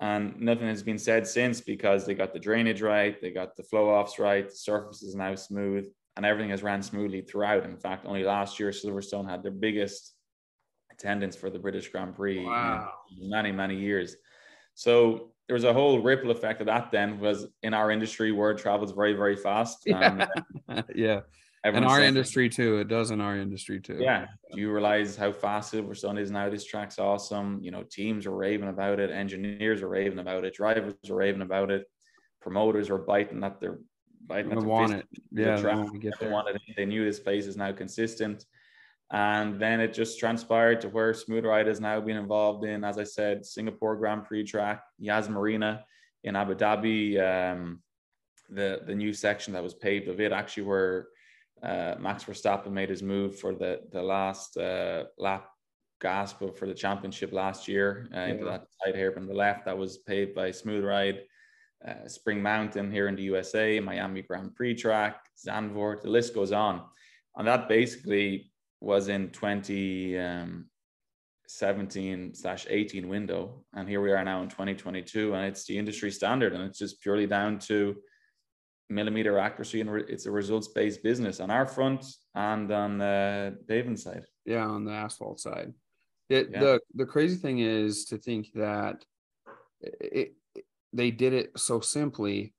And 0.00 0.40
nothing 0.40 0.68
has 0.68 0.82
been 0.82 0.98
said 0.98 1.26
since 1.26 1.60
because 1.60 2.06
they 2.06 2.14
got 2.14 2.32
the 2.32 2.38
drainage 2.38 2.82
right, 2.82 3.20
they 3.20 3.30
got 3.30 3.56
the 3.56 3.64
flow 3.64 3.88
offs 3.88 4.18
right, 4.18 4.48
the 4.48 4.54
surface 4.54 5.02
is 5.02 5.16
now 5.16 5.34
smooth, 5.34 5.88
and 6.16 6.24
everything 6.24 6.50
has 6.50 6.62
ran 6.62 6.82
smoothly 6.82 7.22
throughout. 7.22 7.64
In 7.64 7.76
fact, 7.76 8.06
only 8.06 8.22
last 8.22 8.60
year 8.60 8.70
Silverstone 8.70 9.28
had 9.28 9.42
their 9.42 9.50
biggest 9.50 10.14
attendance 10.98 11.36
for 11.36 11.50
the 11.50 11.58
British 11.58 11.88
Grand 11.88 12.14
Prix 12.16 12.44
Wow. 12.44 12.92
in 13.20 13.30
many, 13.30 13.52
many 13.52 13.76
years. 13.76 14.16
So 14.74 15.32
there 15.46 15.54
was 15.54 15.64
a 15.64 15.72
whole 15.72 16.00
ripple 16.00 16.30
effect 16.30 16.60
of 16.60 16.66
that 16.66 16.90
then 16.90 17.18
was 17.20 17.46
in 17.62 17.72
our 17.74 17.90
industry 17.90 18.32
word 18.32 18.58
travels 18.58 18.92
very, 18.92 19.12
very 19.14 19.36
fast. 19.36 19.88
Um, 19.90 20.22
and 20.68 20.84
yeah. 20.94 21.20
In 21.64 21.84
our 21.84 22.00
industry 22.00 22.48
too. 22.48 22.78
It 22.78 22.88
does 22.88 23.10
in 23.10 23.20
our 23.20 23.36
industry 23.36 23.80
too. 23.80 23.98
yeah. 24.00 24.26
Do 24.52 24.60
you 24.60 24.72
realize 24.72 25.16
how 25.16 25.32
fast 25.32 25.72
Silverstone 25.74 26.18
is 26.18 26.30
now? 26.30 26.48
This 26.48 26.64
track's 26.64 26.98
awesome. 26.98 27.58
You 27.62 27.70
know, 27.72 27.82
teams 27.82 28.26
are 28.26 28.30
raving 28.34 28.68
about 28.68 29.00
it, 29.00 29.10
engineers 29.10 29.82
are 29.82 29.88
raving 29.88 30.18
about 30.20 30.44
it, 30.44 30.54
drivers 30.54 30.94
are 31.10 31.14
raving 31.16 31.42
about 31.42 31.70
it, 31.70 31.84
promoters 32.40 32.90
are 32.90 32.98
biting 32.98 33.42
at 33.44 33.60
their 33.60 33.78
biting 34.26 34.52
at 34.52 34.60
their 34.60 34.68
want 34.68 34.92
it. 34.92 35.06
the 35.32 35.42
Yeah. 35.42 35.56
they 35.56 35.62
track. 35.62 35.76
want 35.76 35.92
to 35.92 35.98
get 35.98 36.14
They 36.20 36.26
there. 36.26 36.32
wanted 36.34 36.56
it. 36.56 36.62
They 36.76 36.86
knew 36.86 37.04
this 37.04 37.20
place 37.20 37.46
is 37.46 37.56
now 37.56 37.72
consistent. 37.72 38.44
And 39.10 39.58
then 39.58 39.80
it 39.80 39.94
just 39.94 40.18
transpired 40.18 40.80
to 40.82 40.88
where 40.88 41.14
Smooth 41.14 41.44
Ride 41.46 41.66
has 41.66 41.80
now 41.80 41.98
been 42.00 42.16
involved 42.16 42.64
in, 42.64 42.84
as 42.84 42.98
I 42.98 43.04
said, 43.04 43.46
Singapore 43.46 43.96
Grand 43.96 44.24
Prix 44.26 44.44
track, 44.44 44.82
Yas 44.98 45.28
Marina 45.28 45.84
in 46.24 46.36
Abu 46.36 46.54
Dhabi, 46.54 47.18
um, 47.18 47.82
the, 48.50 48.80
the 48.86 48.94
new 48.94 49.12
section 49.14 49.52
that 49.54 49.62
was 49.62 49.74
paved 49.74 50.08
of 50.08 50.20
it, 50.20 50.32
actually 50.32 50.64
where 50.64 51.08
uh, 51.62 51.94
Max 51.98 52.24
Verstappen 52.24 52.70
made 52.72 52.90
his 52.90 53.02
move 53.02 53.38
for 53.38 53.54
the, 53.54 53.80
the 53.92 54.02
last 54.02 54.56
uh, 54.58 55.04
lap 55.18 55.48
gasp 56.00 56.42
for 56.56 56.66
the 56.66 56.74
championship 56.74 57.32
last 57.32 57.66
year 57.66 58.08
uh, 58.14 58.20
into 58.20 58.44
Yeah. 58.44 58.50
that 58.52 58.66
side 58.84 58.94
here 58.94 59.12
on 59.16 59.26
the 59.26 59.34
left 59.34 59.64
that 59.64 59.76
was 59.76 59.98
paved 59.98 60.34
by 60.34 60.50
Smooth 60.50 60.84
Ride 60.84 61.22
uh, 61.86 62.06
Spring 62.08 62.42
Mountain 62.42 62.90
here 62.92 63.08
in 63.08 63.16
the 63.16 63.22
USA, 63.22 63.80
Miami 63.80 64.22
Grand 64.22 64.54
Prix 64.54 64.74
track, 64.74 65.16
Zandvoort, 65.46 66.02
the 66.02 66.10
list 66.10 66.34
goes 66.34 66.52
on. 66.52 66.82
And 67.36 67.46
that 67.48 67.68
basically 67.68 68.50
was 68.80 69.08
in 69.08 69.30
2017 69.30 72.14
um, 72.14 72.34
slash 72.34 72.66
18 72.68 73.08
window. 73.08 73.64
And 73.74 73.88
here 73.88 74.00
we 74.00 74.12
are 74.12 74.24
now 74.24 74.42
in 74.42 74.48
2022, 74.48 75.34
and 75.34 75.46
it's 75.46 75.64
the 75.64 75.78
industry 75.78 76.10
standard. 76.10 76.52
And 76.52 76.64
it's 76.64 76.78
just 76.78 77.02
purely 77.02 77.26
down 77.26 77.58
to 77.60 77.96
millimeter 78.90 79.38
accuracy 79.38 79.80
and 79.80 79.92
re- 79.92 80.04
it's 80.08 80.26
a 80.26 80.30
results 80.30 80.68
based 80.68 81.02
business 81.02 81.40
on 81.40 81.50
our 81.50 81.66
front 81.66 82.04
and 82.34 82.70
on 82.70 82.98
the 82.98 83.58
paving 83.68 83.96
side. 83.96 84.24
Yeah, 84.44 84.66
on 84.66 84.84
the 84.84 84.92
asphalt 84.92 85.40
side. 85.40 85.72
It, 86.28 86.50
Yeah. 86.50 86.60
The 86.60 86.80
the 86.94 87.06
crazy 87.06 87.36
thing 87.36 87.60
is 87.60 88.04
to 88.06 88.18
think 88.18 88.48
that 88.54 89.04
it, 89.80 90.34
it 90.54 90.64
they 90.92 91.10
did 91.10 91.32
it 91.32 91.58
so 91.58 91.80
simply, 91.80 92.54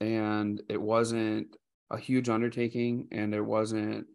and 0.00 0.60
it 0.68 0.80
wasn't 0.80 1.56
a 1.90 1.98
huge 1.98 2.28
undertaking, 2.28 3.08
and 3.12 3.34
it 3.34 3.44
wasn't 3.44 4.06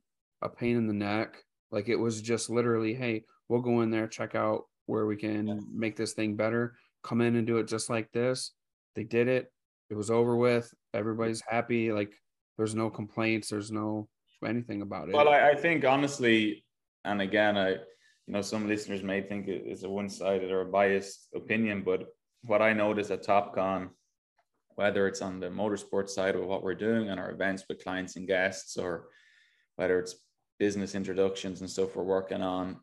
a 0.42 0.50
pain 0.50 0.78
in 0.78 0.88
the 0.88 0.94
neck. 0.94 1.44
Like 1.72 1.90
it 1.90 1.96
was 1.96 2.22
just 2.22 2.50
literally, 2.50 2.94
hey, 2.94 3.24
we'll 3.50 3.62
go 3.62 3.82
in 3.82 3.92
there, 3.92 4.08
check 4.08 4.36
out 4.36 4.64
where 4.86 5.06
we 5.06 5.16
can 5.16 5.48
Yeah. 5.48 5.60
make 5.72 5.96
this 5.96 6.14
thing 6.14 6.36
better. 6.36 6.76
Come 7.04 7.22
in 7.22 7.36
and 7.36 7.46
do 7.48 7.58
it 7.58 7.68
just 7.68 7.90
like 7.90 8.12
this. 8.12 8.54
They 8.96 9.04
did 9.04 9.28
it. 9.28 9.52
It 9.90 9.96
was 9.96 10.10
over 10.12 10.36
with. 10.36 10.74
Everybody's 10.94 11.42
happy. 11.48 11.92
Like 11.92 12.14
there's 12.58 12.76
no 12.76 12.90
complaints. 12.90 13.50
There's 13.50 13.72
no 13.72 14.08
anything 14.46 14.82
about 14.82 15.10
it. 15.10 15.16
Well, 15.16 15.30
I, 15.30 15.50
I 15.50 15.56
think 15.56 15.84
honestly, 15.84 16.64
and 17.06 17.22
again, 17.22 17.58
I, 17.58 17.70
you 17.72 18.34
know, 18.34 18.42
some 18.42 18.68
listeners 18.68 19.04
may 19.04 19.22
think 19.22 19.48
it 19.48 19.64
is 19.66 19.84
a 19.84 19.90
one-sided 19.90 20.52
or 20.52 20.62
a 20.62 20.66
biased 20.66 21.30
opinion, 21.34 21.82
but 21.84 22.08
what 22.44 22.62
I 22.62 22.74
notice 22.74 23.10
at 23.10 23.26
Topcon, 23.26 23.90
whether 24.76 25.08
it's 25.08 25.22
on 25.22 25.40
the 25.40 25.48
motorsport 25.48 26.10
side 26.10 26.36
of 26.36 26.46
what 26.46 26.64
we're 26.64 26.76
doing 26.76 27.10
and 27.10 27.20
our 27.20 27.32
events 27.32 27.64
with 27.68 27.84
clients 27.84 28.16
and 28.16 28.28
guests, 28.28 28.78
or 28.78 29.08
whether 29.76 29.98
it's 30.00 30.16
business 30.60 30.96
introductions 30.96 31.62
and 31.62 31.70
stuff 31.70 31.96
we're 31.96 32.04
working 32.04 32.42
on, 32.42 32.78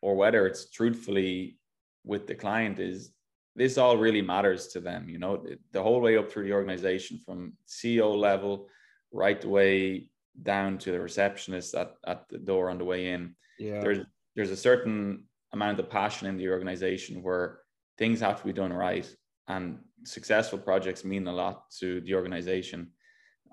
or 0.00 0.16
whether 0.16 0.46
it's 0.46 0.70
truthfully 0.70 1.58
with 2.04 2.26
the 2.26 2.34
client, 2.34 2.78
is 2.78 3.12
this 3.54 3.76
all 3.76 3.96
really 3.96 4.22
matters 4.22 4.68
to 4.68 4.80
them. 4.80 5.08
You 5.08 5.18
know, 5.18 5.44
the 5.72 5.82
whole 5.82 6.00
way 6.00 6.16
up 6.16 6.30
through 6.30 6.44
the 6.44 6.52
organization, 6.52 7.18
from 7.18 7.54
CEO 7.66 8.16
level 8.16 8.68
right 9.12 9.40
the 9.40 9.48
way 9.48 10.08
down 10.42 10.78
to 10.78 10.92
the 10.92 11.00
receptionist 11.00 11.74
at, 11.74 11.94
at 12.06 12.28
the 12.28 12.38
door 12.38 12.70
on 12.70 12.78
the 12.78 12.84
way 12.84 13.10
in 13.10 13.34
yeah. 13.58 13.80
there's 13.80 13.98
there's 14.36 14.50
a 14.50 14.56
certain 14.56 15.24
amount 15.52 15.80
of 15.80 15.90
passion 15.90 16.28
in 16.28 16.36
the 16.36 16.48
organization 16.48 17.22
where 17.22 17.60
things 17.96 18.20
have 18.20 18.38
to 18.38 18.46
be 18.46 18.52
done 18.52 18.72
right 18.72 19.12
and 19.48 19.78
successful 20.04 20.58
projects 20.58 21.04
mean 21.04 21.26
a 21.26 21.32
lot 21.32 21.64
to 21.70 22.00
the 22.02 22.14
organization 22.14 22.88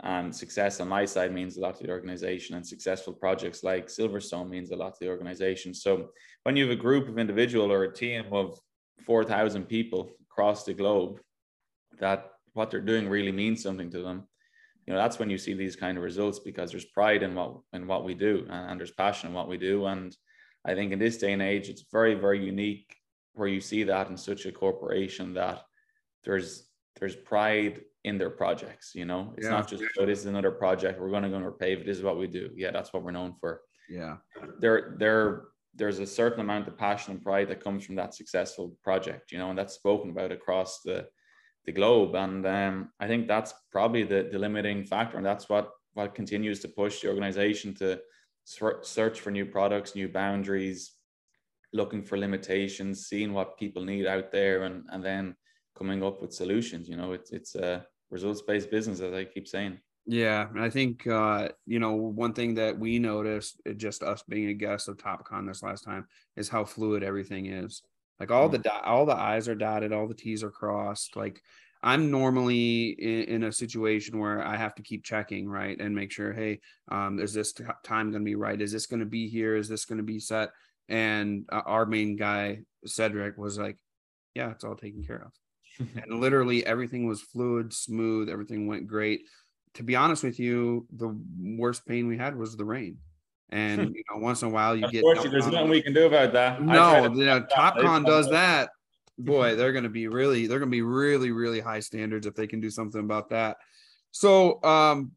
and 0.03 0.35
success 0.35 0.79
on 0.79 0.87
my 0.87 1.05
side 1.05 1.33
means 1.33 1.57
a 1.57 1.61
lot 1.61 1.77
to 1.77 1.83
the 1.83 1.91
organization 1.91 2.55
and 2.55 2.65
successful 2.65 3.13
projects 3.13 3.63
like 3.63 3.87
silverstone 3.87 4.49
means 4.49 4.71
a 4.71 4.75
lot 4.75 4.93
to 4.93 5.05
the 5.05 5.09
organization. 5.09 5.73
So 5.73 6.09
when 6.43 6.55
you 6.55 6.67
have 6.67 6.77
a 6.77 6.81
group 6.81 7.07
of 7.07 7.17
individual 7.17 7.71
or 7.71 7.83
a 7.83 7.93
team 7.93 8.25
of 8.31 8.59
4000 9.05 9.65
people 9.65 10.11
across 10.29 10.63
the 10.63 10.73
globe 10.73 11.19
that 11.99 12.31
what 12.53 12.71
they're 12.71 12.81
doing 12.81 13.07
really 13.07 13.31
means 13.31 13.63
something 13.63 13.89
to 13.91 14.01
them. 14.01 14.27
You 14.85 14.93
know 14.93 14.99
that's 14.99 15.17
when 15.17 15.29
you 15.29 15.37
see 15.37 15.53
these 15.53 15.75
kind 15.75 15.97
of 15.97 16.03
results 16.03 16.39
because 16.39 16.71
there's 16.71 16.85
pride 16.85 17.23
in 17.23 17.33
what 17.35 17.57
in 17.73 17.87
what 17.87 18.03
we 18.03 18.13
do 18.13 18.45
and, 18.49 18.71
and 18.71 18.79
there's 18.79 18.91
passion 18.91 19.29
in 19.29 19.35
what 19.35 19.47
we 19.47 19.57
do. 19.57 19.85
And 19.85 20.15
i 20.65 20.73
think 20.73 20.91
in 20.91 20.99
this 20.99 21.17
day 21.17 21.31
and 21.33 21.41
age 21.41 21.69
it's 21.69 21.85
very 21.91 22.15
very 22.15 22.43
unique 22.43 22.95
where 23.33 23.47
you 23.47 23.61
see 23.61 23.83
that 23.83 24.09
in 24.09 24.17
such 24.17 24.45
a 24.45 24.51
corporation 24.51 25.33
that 25.33 25.61
there's 26.23 26.69
there's 26.99 27.15
pride 27.15 27.81
in 28.05 28.19
their 28.19 28.29
projects 28.29 28.93
you 28.93 29.03
know 29.03 29.33
it's 29.35 29.45
Yeah. 29.47 29.57
not 29.57 29.67
just 29.67 29.83
oh 29.99 30.05
this 30.05 30.19
is 30.19 30.27
another 30.27 30.51
project 30.51 31.01
we're 31.01 31.09
going 31.09 31.23
to 31.23 31.29
go 31.29 31.37
and 31.37 31.45
repave 31.45 31.85
this 31.85 31.97
is 31.97 32.03
what 32.03 32.19
we 32.19 32.27
do 32.27 32.51
yeah 32.55 32.71
that's 32.71 32.93
what 32.93 33.03
we're 33.03 33.19
known 33.19 33.33
for 33.41 33.61
yeah. 33.89 34.17
there 34.59 34.95
there 34.99 35.45
there's 35.73 35.99
a 35.99 36.05
certain 36.07 36.39
amount 36.39 36.67
of 36.67 36.77
passion 36.77 37.13
and 37.13 37.21
pride 37.21 37.49
that 37.49 37.63
comes 37.63 37.83
from 37.83 37.95
that 37.95 38.13
successful 38.13 38.77
project 38.83 39.31
you 39.31 39.39
know 39.39 39.49
and 39.49 39.57
that's 39.57 39.73
spoken 39.73 40.11
about 40.11 40.31
across 40.31 40.81
the 40.81 41.07
the 41.65 41.71
globe 41.71 42.13
and 42.15 42.45
um, 42.45 42.89
i 42.99 43.07
think 43.07 43.27
that's 43.27 43.53
probably 43.71 44.03
the, 44.03 44.29
the 44.31 44.37
limiting 44.37 44.85
factor 44.85 45.17
and 45.17 45.25
that's 45.25 45.49
what 45.49 45.71
what 45.93 46.13
continues 46.13 46.59
to 46.59 46.67
push 46.67 47.01
the 47.01 47.09
organization 47.09 47.73
to 47.73 47.99
search 48.43 49.19
for 49.19 49.31
new 49.31 49.45
products 49.45 49.95
new 49.95 50.07
boundaries 50.07 50.93
looking 51.73 52.03
for 52.03 52.19
limitations 52.19 53.07
seeing 53.07 53.33
what 53.33 53.57
people 53.57 53.83
need 53.83 54.05
out 54.05 54.31
there 54.31 54.63
and 54.63 54.83
and 54.91 55.03
then 55.03 55.35
coming 55.75 56.03
up 56.03 56.21
with 56.21 56.33
solutions 56.33 56.87
you 56.87 56.95
know 56.95 57.11
it's 57.11 57.31
it's 57.31 57.55
a 57.55 57.85
results 58.09 58.41
based 58.41 58.69
business 58.71 58.99
as 58.99 59.13
i 59.13 59.23
keep 59.23 59.47
saying 59.47 59.79
Yeah, 60.07 60.47
and 60.47 60.61
I 60.61 60.69
think 60.69 61.07
uh, 61.07 61.49
you 61.65 61.79
know 61.79 61.93
one 61.93 62.33
thing 62.33 62.55
that 62.55 62.77
we 62.77 62.99
noticed, 62.99 63.59
uh, 63.67 63.73
just 63.73 64.03
us 64.03 64.23
being 64.27 64.49
a 64.49 64.53
guest 64.53 64.87
of 64.87 64.97
Topcon 64.97 65.47
this 65.47 65.63
last 65.63 65.83
time, 65.83 66.05
is 66.35 66.47
how 66.47 66.63
fluid 66.63 67.01
everything 67.03 67.47
is. 67.47 67.81
Like 68.19 68.31
all 68.31 68.47
the 68.47 68.59
dot, 68.59 68.85
all 68.85 69.05
the 69.05 69.15
I's 69.15 69.49
are 69.49 69.55
dotted, 69.55 69.91
all 69.91 70.07
the 70.07 70.13
T's 70.13 70.43
are 70.43 70.51
crossed. 70.51 71.15
Like 71.15 71.41
I'm 71.81 72.11
normally 72.11 72.89
in, 72.89 73.23
in 73.23 73.43
a 73.43 73.51
situation 73.51 74.19
where 74.19 74.45
I 74.45 74.55
have 74.57 74.75
to 74.75 74.83
keep 74.83 75.03
checking, 75.03 75.49
right, 75.49 75.79
and 75.79 75.95
make 75.95 76.11
sure, 76.11 76.31
hey, 76.31 76.59
um, 76.91 77.19
is 77.19 77.33
this 77.33 77.53
t- 77.53 77.63
time 77.83 78.11
going 78.11 78.21
to 78.21 78.25
be 78.25 78.35
right? 78.35 78.61
Is 78.61 78.71
this 78.71 78.85
going 78.85 79.01
to 79.01 79.05
be 79.07 79.27
here? 79.27 79.55
Is 79.55 79.67
this 79.67 79.85
going 79.85 79.97
to 79.97 80.03
be 80.03 80.19
set? 80.19 80.51
And 80.87 81.45
uh, 81.51 81.61
our 81.65 81.87
main 81.87 82.15
guy 82.15 82.59
Cedric 82.85 83.39
was 83.39 83.57
like, 83.57 83.77
yeah, 84.35 84.51
it's 84.51 84.63
all 84.63 84.75
taken 84.75 85.03
care 85.03 85.23
of 85.25 85.33
and 85.79 86.19
literally 86.19 86.65
everything 86.65 87.07
was 87.07 87.21
fluid, 87.21 87.73
smooth, 87.73 88.29
everything 88.29 88.67
went 88.67 88.87
great. 88.87 89.21
To 89.75 89.83
be 89.83 89.95
honest 89.95 90.23
with 90.23 90.39
you, 90.39 90.87
the 90.95 91.17
worst 91.37 91.85
pain 91.85 92.07
we 92.07 92.17
had 92.17 92.35
was 92.37 92.55
the 92.55 92.65
rain. 92.65 92.97
And 93.49 93.93
you 93.95 94.03
know, 94.09 94.19
once 94.19 94.41
in 94.41 94.47
a 94.47 94.51
while 94.51 94.75
you 94.75 94.89
get 94.89 95.03
there's 95.03 95.47
nothing 95.47 95.69
we 95.69 95.81
can 95.81 95.93
do 95.93 96.07
about 96.07 96.33
that 96.33 96.61
no, 96.61 97.07
to- 97.07 97.15
you 97.15 97.25
know, 97.25 97.41
Topcon 97.41 98.05
does 98.05 98.29
that. 98.29 98.69
Boy, 99.17 99.55
they're 99.55 99.71
gonna 99.71 99.87
be 99.87 100.07
really, 100.07 100.47
they're 100.47 100.59
gonna 100.59 100.71
be 100.71 100.81
really, 100.81 101.31
really 101.31 101.59
high 101.59 101.79
standards 101.79 102.27
if 102.27 102.35
they 102.35 102.47
can 102.47 102.59
do 102.59 102.69
something 102.69 103.01
about 103.01 103.29
that. 103.29 103.57
So 104.11 104.61
um 104.63 105.11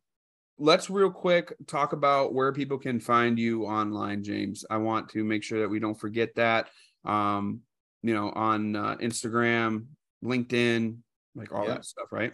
let's 0.58 0.90
real 0.90 1.10
quick 1.10 1.52
talk 1.66 1.92
about 1.92 2.34
where 2.34 2.52
people 2.52 2.78
can 2.78 3.00
find 3.00 3.38
you 3.38 3.64
online, 3.64 4.22
James. 4.22 4.64
I 4.68 4.78
want 4.78 5.08
to 5.10 5.24
make 5.24 5.42
sure 5.42 5.60
that 5.60 5.68
we 5.68 5.78
don't 5.78 5.98
forget 5.98 6.34
that. 6.34 6.68
Um, 7.04 7.60
you 8.02 8.14
know, 8.14 8.30
on 8.30 8.76
uh, 8.76 8.96
Instagram, 8.96 9.86
LinkedIn, 10.24 10.98
like 11.34 11.52
all 11.52 11.64
Yeah. 11.64 11.74
that 11.74 11.84
stuff, 11.84 12.08
right? 12.12 12.32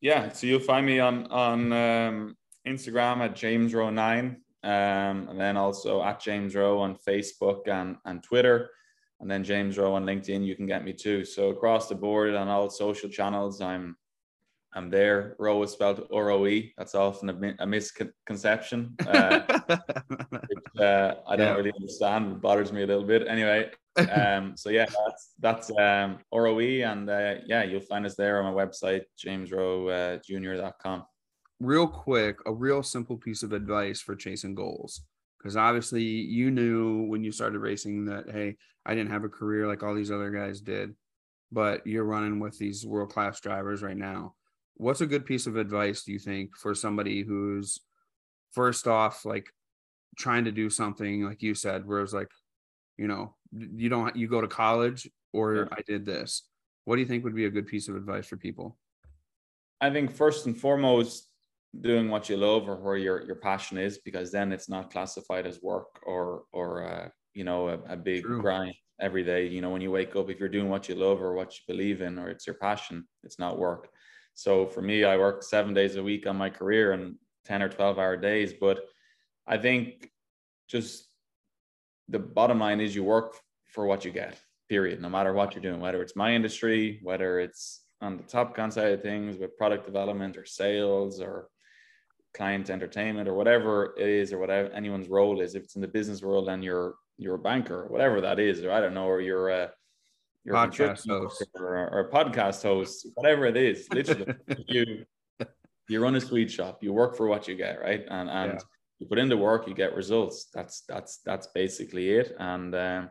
Yeah, 0.00 0.32
so 0.32 0.46
you'll 0.46 0.60
find 0.60 0.84
me 0.84 0.98
on 0.98 1.26
on 1.28 1.72
um, 1.72 2.36
Instagram 2.66 3.18
at 3.18 3.36
James 3.36 3.72
Roe 3.72 3.90
nine, 3.90 4.42
um, 4.64 5.28
and 5.28 5.40
then 5.40 5.56
also 5.56 6.02
at 6.02 6.20
James 6.20 6.54
Roe 6.54 6.80
on 6.80 6.96
Facebook 6.96 7.68
and 7.68 7.96
and 8.04 8.22
Twitter, 8.22 8.70
and 9.20 9.30
then 9.30 9.44
James 9.44 9.78
Roe 9.78 9.94
on 9.94 10.04
LinkedIn. 10.04 10.44
You 10.44 10.56
can 10.56 10.66
get 10.66 10.84
me 10.84 10.92
too. 10.92 11.24
So 11.24 11.50
across 11.50 11.88
the 11.88 11.94
board 11.94 12.34
on 12.34 12.48
all 12.48 12.68
social 12.68 13.08
channels, 13.08 13.60
I'm 13.60 13.96
I'm 14.74 14.88
there. 14.88 15.36
Roe 15.38 15.62
is 15.62 15.70
spelled 15.70 16.08
R 16.12 16.30
O 16.30 16.46
E. 16.46 16.72
That's 16.78 16.94
often 16.94 17.28
a, 17.30 17.54
a 17.60 17.66
misconception. 17.66 18.96
Uh, 19.06 19.40
which, 20.48 20.80
uh, 20.80 21.14
I 21.26 21.36
don't 21.36 21.46
yeah. 21.46 21.54
really 21.54 21.72
understand. 21.74 22.32
It 22.32 22.40
bothers 22.40 22.72
me 22.72 22.82
a 22.82 22.86
little 22.86 23.04
bit. 23.04 23.26
Anyway, 23.28 23.70
um, 24.10 24.56
so 24.56 24.70
yeah, 24.70 24.86
that's 24.86 25.32
that's 25.38 25.70
um, 25.70 26.18
R 26.32 26.46
O 26.46 26.60
E, 26.60 26.82
and 26.82 27.08
uh, 27.10 27.34
yeah, 27.46 27.62
you'll 27.62 27.80
find 27.80 28.06
us 28.06 28.14
there 28.14 28.42
on 28.42 28.54
my 28.54 28.64
website, 28.64 29.02
jamesroejr.com. 29.22 31.00
Uh, 31.00 31.04
real 31.60 31.86
quick, 31.86 32.38
a 32.46 32.52
real 32.52 32.82
simple 32.82 33.16
piece 33.16 33.42
of 33.42 33.52
advice 33.52 34.00
for 34.00 34.16
chasing 34.16 34.54
goals. 34.54 35.02
Because 35.38 35.56
obviously, 35.56 36.04
you 36.04 36.50
knew 36.50 37.06
when 37.08 37.24
you 37.24 37.32
started 37.32 37.58
racing 37.58 38.06
that, 38.06 38.30
hey, 38.30 38.56
I 38.86 38.94
didn't 38.94 39.10
have 39.10 39.24
a 39.24 39.28
career 39.28 39.66
like 39.66 39.82
all 39.82 39.94
these 39.94 40.12
other 40.12 40.30
guys 40.30 40.60
did, 40.60 40.94
but 41.50 41.86
you're 41.86 42.04
running 42.04 42.38
with 42.38 42.56
these 42.58 42.86
world 42.86 43.12
class 43.12 43.40
drivers 43.40 43.82
right 43.82 43.96
now. 43.96 44.34
What's 44.76 45.00
a 45.00 45.06
good 45.06 45.26
piece 45.26 45.46
of 45.46 45.56
advice, 45.56 46.04
do 46.04 46.12
you 46.12 46.18
think, 46.18 46.56
for 46.56 46.74
somebody 46.74 47.22
who's 47.22 47.78
first 48.52 48.86
off, 48.86 49.24
like 49.24 49.46
trying 50.18 50.44
to 50.44 50.52
do 50.52 50.70
something, 50.70 51.24
like 51.24 51.42
you 51.42 51.54
said, 51.54 51.86
where 51.86 52.00
it's 52.00 52.12
like, 52.12 52.30
you 52.96 53.06
know, 53.06 53.34
you 53.52 53.88
don't, 53.88 54.14
you 54.16 54.28
go 54.28 54.40
to 54.40 54.48
college 54.48 55.08
or 55.32 55.54
yeah. 55.54 55.64
I 55.72 55.80
did 55.86 56.04
this. 56.04 56.42
What 56.84 56.96
do 56.96 57.02
you 57.02 57.06
think 57.06 57.24
would 57.24 57.34
be 57.34 57.46
a 57.46 57.50
good 57.50 57.66
piece 57.66 57.88
of 57.88 57.96
advice 57.96 58.26
for 58.26 58.36
people? 58.36 58.76
I 59.80 59.90
think 59.90 60.10
first 60.10 60.46
and 60.46 60.56
foremost, 60.56 61.28
doing 61.80 62.10
what 62.10 62.28
you 62.28 62.36
love 62.36 62.68
or 62.68 62.76
where 62.76 62.96
your 62.96 63.24
your 63.24 63.36
passion 63.36 63.78
is 63.78 63.98
because 63.98 64.30
then 64.30 64.52
it's 64.52 64.68
not 64.68 64.90
classified 64.90 65.46
as 65.46 65.62
work 65.62 65.98
or 66.04 66.42
or 66.52 66.84
uh, 66.84 67.08
you 67.32 67.44
know 67.44 67.68
a, 67.68 67.78
a 67.94 67.96
big 67.96 68.22
True. 68.22 68.42
grind 68.42 68.74
every 69.00 69.24
day 69.24 69.46
you 69.46 69.62
know 69.62 69.70
when 69.70 69.80
you 69.80 69.90
wake 69.90 70.14
up 70.14 70.28
if 70.28 70.38
you're 70.38 70.48
doing 70.48 70.68
what 70.68 70.88
you 70.88 70.94
love 70.94 71.22
or 71.22 71.32
what 71.32 71.52
you 71.54 71.60
believe 71.66 72.02
in 72.02 72.18
or 72.18 72.28
it's 72.28 72.46
your 72.46 72.56
passion 72.56 73.06
it's 73.24 73.38
not 73.38 73.58
work 73.58 73.88
so 74.34 74.66
for 74.66 74.82
me 74.82 75.04
i 75.04 75.16
work 75.16 75.42
seven 75.42 75.74
days 75.74 75.96
a 75.96 76.02
week 76.02 76.26
on 76.26 76.36
my 76.36 76.50
career 76.50 76.92
and 76.92 77.16
10 77.44 77.62
or 77.62 77.68
12 77.68 77.98
hour 77.98 78.16
days 78.16 78.52
but 78.52 78.80
i 79.46 79.56
think 79.56 80.10
just 80.68 81.08
the 82.08 82.18
bottom 82.18 82.58
line 82.58 82.80
is 82.80 82.94
you 82.94 83.04
work 83.04 83.36
for 83.66 83.86
what 83.86 84.04
you 84.04 84.10
get 84.10 84.38
period 84.68 85.00
no 85.00 85.08
matter 85.08 85.32
what 85.32 85.54
you're 85.54 85.62
doing 85.62 85.80
whether 85.80 86.02
it's 86.02 86.16
my 86.16 86.34
industry 86.34 87.00
whether 87.02 87.40
it's 87.40 87.82
on 88.02 88.16
the 88.16 88.22
Topcon 88.24 88.72
side 88.72 88.92
of 88.92 89.00
things 89.00 89.38
with 89.38 89.56
product 89.56 89.86
development 89.86 90.36
or 90.36 90.44
sales 90.44 91.20
or 91.20 91.48
client 92.34 92.68
entertainment 92.68 93.28
or 93.28 93.34
whatever 93.34 93.94
it 93.96 94.08
is 94.08 94.32
or 94.32 94.38
whatever 94.38 94.68
anyone's 94.70 95.08
role 95.08 95.40
is. 95.40 95.54
If 95.54 95.64
it's 95.64 95.76
in 95.76 95.82
the 95.82 95.88
business 95.88 96.22
world 96.22 96.48
and 96.48 96.64
you're 96.64 96.94
you're 97.18 97.36
a 97.36 97.38
banker 97.38 97.84
or 97.84 97.88
whatever 97.88 98.20
that 98.20 98.40
is 98.40 98.64
or 98.64 98.72
i 98.72 98.80
don't 98.80 98.94
know 98.94 99.06
or 99.06 99.20
you're 99.20 99.50
a 99.50 99.70
you're 100.44 100.54
podcast 100.54 101.06
host. 101.06 101.44
or, 101.54 101.88
or, 101.92 102.00
a 102.00 102.10
podcast 102.10 102.62
host 102.62 103.06
whatever 103.14 103.46
it 103.46 103.56
is 103.56 103.86
literally 103.92 104.34
you 104.68 105.04
you 105.88 106.02
run 106.02 106.16
a 106.16 106.20
sweet 106.20 106.50
shop 106.50 106.82
you 106.82 106.92
work 106.92 107.16
for 107.16 107.26
what 107.26 107.46
you 107.46 107.54
get 107.54 107.80
right? 107.80 108.04
And 108.08 108.28
and 108.30 108.52
yeah. 108.54 108.60
you 108.98 109.06
put 109.06 109.18
in 109.18 109.28
the 109.28 109.36
work 109.36 109.68
you 109.68 109.74
get 109.74 109.94
results. 109.94 110.48
That's 110.54 110.82
that's 110.88 111.18
that's 111.24 111.48
basically 111.48 112.10
it. 112.10 112.34
And 112.38 112.74
um, 112.74 113.10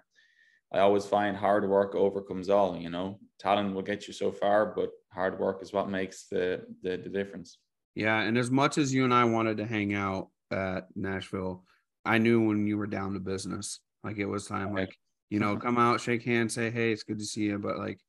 i 0.74 0.80
always 0.80 1.06
find 1.06 1.36
hard 1.36 1.68
work 1.68 1.96
overcomes 1.96 2.50
all 2.50 2.78
you 2.78 2.90
know? 2.90 3.20
Talent 3.40 3.74
will 3.76 3.82
get 3.82 4.08
you 4.08 4.14
so 4.14 4.32
far 4.32 4.66
but 4.66 4.90
hard 5.14 5.40
work 5.40 5.62
is 5.62 5.74
what 5.74 5.90
makes 5.90 6.28
the 6.28 6.62
the, 6.82 6.98
the 6.98 7.10
difference. 7.10 7.58
Yeah, 7.96 8.22
and 8.22 8.38
as 8.38 8.50
much 8.50 8.78
as 8.78 8.94
you 8.94 9.04
and 9.04 9.14
I 9.14 9.26
wanted 9.26 9.58
to 9.58 9.66
hang 9.66 9.94
out 9.94 10.30
at 10.50 10.88
Nashville, 10.96 11.66
I 12.06 12.20
knew 12.20 12.48
when 12.48 12.66
you 12.66 12.78
were 12.78 12.88
down 12.88 13.14
to 13.14 13.20
business. 13.20 13.80
Like 14.02 14.18
it 14.18 14.26
was 14.26 14.48
time, 14.48 14.74
like 14.74 14.96
you 15.32 15.40
know, 15.40 15.56
come 15.56 15.78
out, 15.78 16.02
shake 16.02 16.24
hands, 16.24 16.54
say, 16.54 16.70
"Hey, 16.70 16.92
it's 16.92 17.04
good 17.04 17.18
to 17.18 17.26
see 17.26 17.44
you," 17.44 17.58
but 17.58 17.80
like 17.80 18.00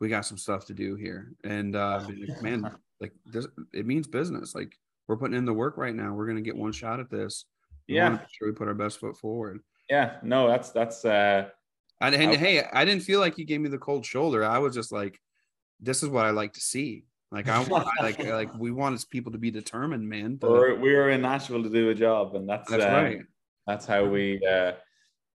we 0.00 0.08
got 0.08 0.26
some 0.26 0.36
stuff 0.36 0.66
to 0.66 0.74
do 0.74 0.96
here, 0.96 1.32
and 1.44 1.76
uh, 1.76 2.04
man, 2.42 2.68
like 3.00 3.12
this, 3.24 3.46
it 3.72 3.86
means 3.86 4.08
business. 4.08 4.56
Like 4.56 4.76
we're 5.06 5.16
putting 5.16 5.36
in 5.36 5.44
the 5.44 5.52
work 5.52 5.78
right 5.78 5.94
now. 5.94 6.12
We're 6.12 6.26
gonna 6.26 6.40
get 6.40 6.56
one 6.56 6.72
shot 6.72 6.98
at 6.98 7.08
this. 7.08 7.46
We 7.88 7.94
yeah, 7.94 8.18
sure 8.32 8.48
we 8.48 8.52
put 8.52 8.66
our 8.66 8.74
best 8.74 8.98
foot 8.98 9.16
forward. 9.16 9.60
Yeah, 9.88 10.16
no, 10.22 10.48
that's 10.48 10.70
that's. 10.72 11.04
uh 11.04 11.48
and, 12.00 12.12
and 12.12 12.32
I, 12.32 12.36
hey, 12.36 12.64
I 12.72 12.84
didn't 12.84 13.04
feel 13.04 13.20
like 13.20 13.38
you 13.38 13.44
gave 13.44 13.60
me 13.60 13.68
the 13.68 13.78
cold 13.78 14.04
shoulder. 14.04 14.44
I 14.44 14.58
was 14.58 14.74
just 14.74 14.90
like, 14.90 15.20
this 15.80 16.02
is 16.02 16.08
what 16.08 16.26
I 16.26 16.30
like 16.30 16.54
to 16.54 16.60
see. 16.60 17.04
Like 17.30 17.48
I 17.48 17.62
want, 17.62 17.86
like 18.00 18.18
like 18.24 18.52
we 18.58 18.72
want 18.72 19.08
people 19.10 19.30
to 19.30 19.38
be 19.38 19.52
determined, 19.52 20.08
man. 20.08 20.40
We're, 20.42 20.74
we 20.74 20.92
were 20.92 21.10
in 21.10 21.22
Nashville 21.22 21.62
to 21.62 21.70
do 21.70 21.90
a 21.90 21.94
job, 21.94 22.34
and 22.34 22.48
that's 22.48 22.68
that's 22.68 22.84
um, 22.84 22.92
right. 22.92 23.18
That's 23.68 23.86
how 23.86 24.04
we 24.04 24.44
uh, 24.44 24.72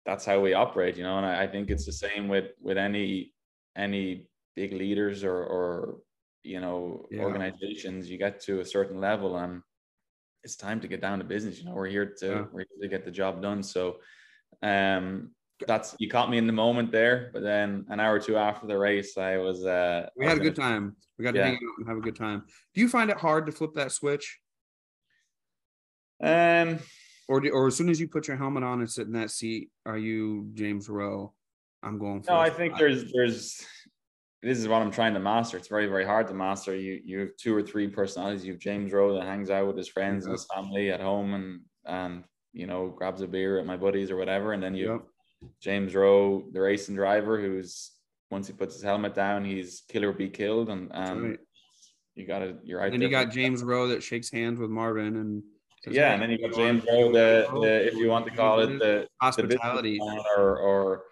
that's 0.06 0.26
how 0.26 0.40
we 0.40 0.54
operate, 0.54 0.98
you 0.98 1.04
know. 1.04 1.18
And 1.18 1.26
I, 1.26 1.44
I, 1.44 1.48
think 1.48 1.70
it's 1.70 1.86
the 1.86 1.92
same 1.92 2.28
with 2.28 2.52
with 2.62 2.78
any 2.78 3.34
any 3.76 4.28
big 4.56 4.74
leaders 4.74 5.24
or 5.24 5.36
or 5.36 5.98
you 6.44 6.62
know 6.62 7.08
yeah. 7.12 7.24
organizations. 7.24 8.10
You 8.10 8.18
get 8.18 8.40
to 8.42 8.60
a 8.60 8.66
certain 8.66 9.02
level, 9.02 9.38
and 9.38 9.62
it's 10.44 10.56
time 10.56 10.80
to 10.82 10.88
get 10.88 11.02
down 11.02 11.20
to 11.20 11.26
business. 11.26 11.60
You 11.60 11.66
know, 11.66 11.74
we're 11.74 11.88
here 11.88 12.14
to 12.20 12.28
yeah. 12.28 12.46
we're 12.52 12.66
here 12.70 12.82
to 12.84 12.88
get 12.88 13.06
the 13.06 13.12
job 13.12 13.42
done. 13.42 13.64
So, 13.64 13.98
um, 14.62 15.32
that's 15.68 15.96
you 16.00 16.10
caught 16.10 16.30
me 16.30 16.38
in 16.38 16.48
the 16.48 16.54
moment 16.54 16.92
there, 16.92 17.32
but 17.34 17.42
then 17.42 17.86
an 17.90 18.00
hour 18.00 18.16
or 18.16 18.20
two 18.20 18.38
after 18.38 18.68
the 18.68 18.78
race, 18.78 19.18
I 19.18 19.38
was. 19.38 19.66
uh 19.66 20.08
We 20.16 20.26
had 20.26 20.38
a 20.38 20.42
good 20.42 20.56
time. 20.56 20.96
We 21.18 21.24
got 21.24 21.32
to 21.32 21.40
yeah. 21.40 21.46
hang 21.46 21.56
out 21.56 21.80
and 21.80 21.88
have 21.88 21.98
a 21.98 22.02
good 22.02 22.16
time. 22.16 22.44
Do 22.74 22.82
you 22.82 22.90
find 22.90 23.10
it 23.10 23.18
hard 23.18 23.46
to 23.48 23.52
flip 23.52 23.74
that 23.76 23.92
switch? 23.92 24.40
Um, 26.22 26.80
or 27.28 27.40
do, 27.40 27.50
or 27.50 27.68
as 27.68 27.76
soon 27.76 27.90
as 27.90 28.00
you 28.00 28.08
put 28.08 28.28
your 28.28 28.38
helmet 28.38 28.64
on 28.64 28.80
and 28.80 28.90
sit 28.90 29.08
in 29.08 29.14
that 29.14 29.32
seat, 29.32 29.70
are 29.86 29.98
you 29.98 30.50
James 30.54 30.90
Roe? 30.90 31.34
I'm 31.84 31.98
going. 31.98 32.24
For 32.24 32.32
no, 32.32 32.40
I 32.40 32.50
think 32.50 32.78
there's 32.78 33.12
there's. 33.14 33.66
This 34.42 34.60
is 34.60 34.68
what 34.68 34.82
I'm 34.82 34.92
trying 34.92 35.16
to 35.16 35.20
master. 35.20 35.58
It's 35.58 35.68
very 35.68 35.88
very 35.88 36.06
hard 36.06 36.28
to 36.28 36.34
master. 36.34 36.76
You 36.76 37.02
you 37.04 37.20
have 37.20 37.30
two 37.38 37.56
or 37.56 37.62
three 37.62 37.88
personalities. 37.88 38.46
You 38.46 38.54
have 38.54 38.62
James 38.62 38.92
Roe 38.92 39.14
that 39.16 39.24
hangs 39.24 39.50
out 39.50 39.68
with 39.68 39.78
his 39.78 39.88
friends 39.88 40.24
yeah. 40.24 40.30
and 40.30 40.34
his 40.34 40.48
family 40.54 40.92
at 40.92 41.02
home 41.02 41.34
and 41.34 41.62
and 41.86 42.24
you 42.54 42.68
know 42.68 42.88
grabs 42.88 43.22
a 43.22 43.28
beer 43.28 43.60
at 43.60 43.66
my 43.66 43.78
buddies 43.78 44.12
or 44.12 44.18
whatever, 44.18 44.54
and 44.54 44.62
then 44.62 44.76
you. 44.76 44.94
Yep 44.94 45.02
James 45.62 45.96
Roe, 45.96 46.44
the 46.52 46.62
racing 46.62 46.96
driver, 46.96 47.40
who's 47.40 47.92
once 48.32 48.48
he 48.48 48.54
puts 48.54 48.76
his 48.76 48.84
helmet 48.84 49.14
down, 49.14 49.46
he's 49.46 49.84
kill 49.88 50.06
or 50.06 50.14
be 50.14 50.30
killed, 50.30 50.70
and 50.70 50.90
and 50.94 51.24
right. 51.24 51.40
you 52.16 52.26
got 52.26 52.40
to 52.40 52.58
you're 52.64 52.80
right. 52.80 52.94
And 52.94 53.02
you 53.02 53.10
got 53.10 53.32
James 53.32 53.64
Roe 53.64 53.88
that 53.90 54.04
shakes 54.04 54.32
hands 54.32 54.60
with 54.60 54.70
Marvin, 54.70 55.18
and 55.18 55.44
yeah, 55.88 56.14
and 56.14 56.22
then 56.22 56.32
you 56.32 56.38
got 56.38 56.56
James 56.56 56.84
Roe, 56.90 57.12
the, 57.12 57.48
the 57.62 57.88
if 57.88 57.96
you 57.96 58.08
want 58.10 58.26
to 58.26 58.32
call 58.32 58.60
it 58.60 58.80
the 58.80 59.08
hospitality 59.22 59.98
the 59.98 60.24
or 60.38 60.58
or 60.58 61.04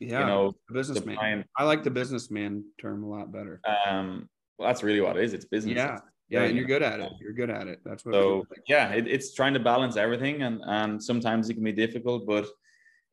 yeah, 0.00 0.20
you 0.20 0.26
know 0.26 0.54
businessman. 0.72 1.44
I 1.56 1.64
like 1.64 1.82
the 1.84 1.90
businessman 1.90 2.64
term 2.80 3.04
a 3.04 3.08
lot 3.08 3.32
better. 3.32 3.60
Um, 3.86 4.28
well, 4.58 4.68
that's 4.68 4.82
really 4.82 5.00
what 5.00 5.16
it 5.16 5.24
is. 5.24 5.34
It's 5.34 5.44
business. 5.44 5.76
Yeah. 5.76 5.98
Yeah, 6.30 6.42
and 6.42 6.54
you're 6.54 6.66
good 6.66 6.82
at 6.82 7.00
it. 7.00 7.10
You're 7.22 7.32
good 7.32 7.48
at 7.48 7.68
it. 7.68 7.80
That's 7.86 8.04
what. 8.04 8.12
So 8.12 8.44
yeah, 8.66 8.92
it, 8.92 9.08
it's 9.08 9.32
trying 9.32 9.54
to 9.54 9.60
balance 9.60 9.96
everything, 9.96 10.42
and 10.42 10.60
and 10.66 11.02
sometimes 11.02 11.48
it 11.48 11.54
can 11.54 11.64
be 11.64 11.72
difficult, 11.72 12.26
but 12.26 12.46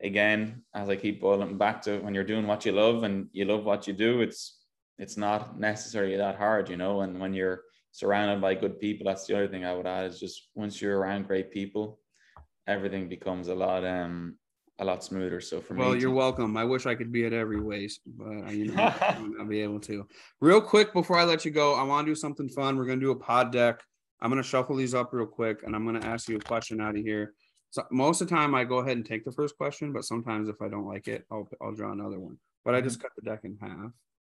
again, 0.01 0.63
as 0.73 0.89
I 0.89 0.95
keep 0.95 1.21
boiling 1.21 1.57
back 1.57 1.81
to 1.83 1.99
when 1.99 2.13
you're 2.13 2.23
doing 2.23 2.47
what 2.47 2.65
you 2.65 2.71
love 2.71 3.03
and 3.03 3.27
you 3.31 3.45
love 3.45 3.63
what 3.63 3.87
you 3.87 3.93
do, 3.93 4.21
it's 4.21 4.59
it's 4.97 5.17
not 5.17 5.59
necessarily 5.59 6.17
that 6.17 6.37
hard, 6.37 6.69
you 6.69 6.77
know. 6.77 7.01
And 7.01 7.19
when 7.19 7.33
you're 7.33 7.61
surrounded 7.95 8.41
by 8.41 8.53
good 8.53 8.77
people, 8.77 9.05
that's 9.05 9.25
the 9.25 9.33
other 9.33 9.47
thing 9.47 9.63
I 9.63 9.73
would 9.73 9.87
add 9.87 10.03
is 10.05 10.19
just 10.19 10.49
once 10.53 10.81
you're 10.81 10.99
around 10.99 11.27
great 11.27 11.49
people, 11.49 11.97
everything 12.67 13.07
becomes 13.07 13.47
a 13.47 13.55
lot 13.55 13.85
um 13.85 14.35
a 14.79 14.83
lot 14.83 15.01
smoother. 15.01 15.39
So 15.39 15.61
for 15.61 15.75
well, 15.75 15.85
me, 15.85 15.91
well, 15.91 16.01
you're 16.01 16.11
welcome. 16.11 16.57
I 16.57 16.65
wish 16.65 16.85
I 16.85 16.93
could 16.93 17.09
be 17.09 17.25
at 17.25 17.31
every 17.31 17.61
ways, 17.61 18.01
but 18.05 18.51
you 18.51 18.73
know, 18.73 18.93
I'll 19.39 19.45
be 19.45 19.61
able 19.61 19.79
to. 19.81 20.05
Real 20.41 20.59
quick 20.59 20.91
before 20.91 21.17
I 21.17 21.23
let 21.23 21.45
you 21.45 21.51
go, 21.51 21.73
I 21.73 21.83
want 21.83 22.05
to 22.05 22.11
do 22.11 22.15
something 22.15 22.49
fun. 22.49 22.75
We're 22.75 22.85
gonna 22.85 22.99
do 22.99 23.11
a 23.11 23.15
pod 23.15 23.53
deck. 23.53 23.81
I'm 24.19 24.29
gonna 24.29 24.43
shuffle 24.43 24.75
these 24.75 24.93
up 24.93 25.13
real 25.13 25.25
quick, 25.25 25.63
and 25.63 25.73
I'm 25.73 25.85
gonna 25.85 26.05
ask 26.05 26.27
you 26.27 26.35
a 26.35 26.41
question 26.41 26.81
out 26.81 26.97
of 26.97 27.01
here. 27.01 27.33
So 27.69 27.83
most 27.91 28.19
of 28.19 28.27
the 28.27 28.35
time 28.35 28.53
I 28.53 28.65
go 28.65 28.79
ahead 28.79 28.97
and 28.97 29.05
take 29.05 29.23
the 29.23 29.31
first 29.31 29.55
question, 29.57 29.93
but 29.93 30.03
sometimes 30.03 30.49
if 30.49 30.61
I 30.61 30.67
don't 30.67 30.85
like 30.85 31.07
it, 31.07 31.23
I'll 31.31 31.47
I'll 31.61 31.73
draw 31.73 31.93
another 31.93 32.19
one. 32.19 32.37
But 32.65 32.75
I 32.75 32.81
just 32.81 32.97
mm-hmm. 32.97 33.03
cut 33.03 33.11
the 33.15 33.29
deck 33.29 33.39
in 33.45 33.57
half. 33.61 33.91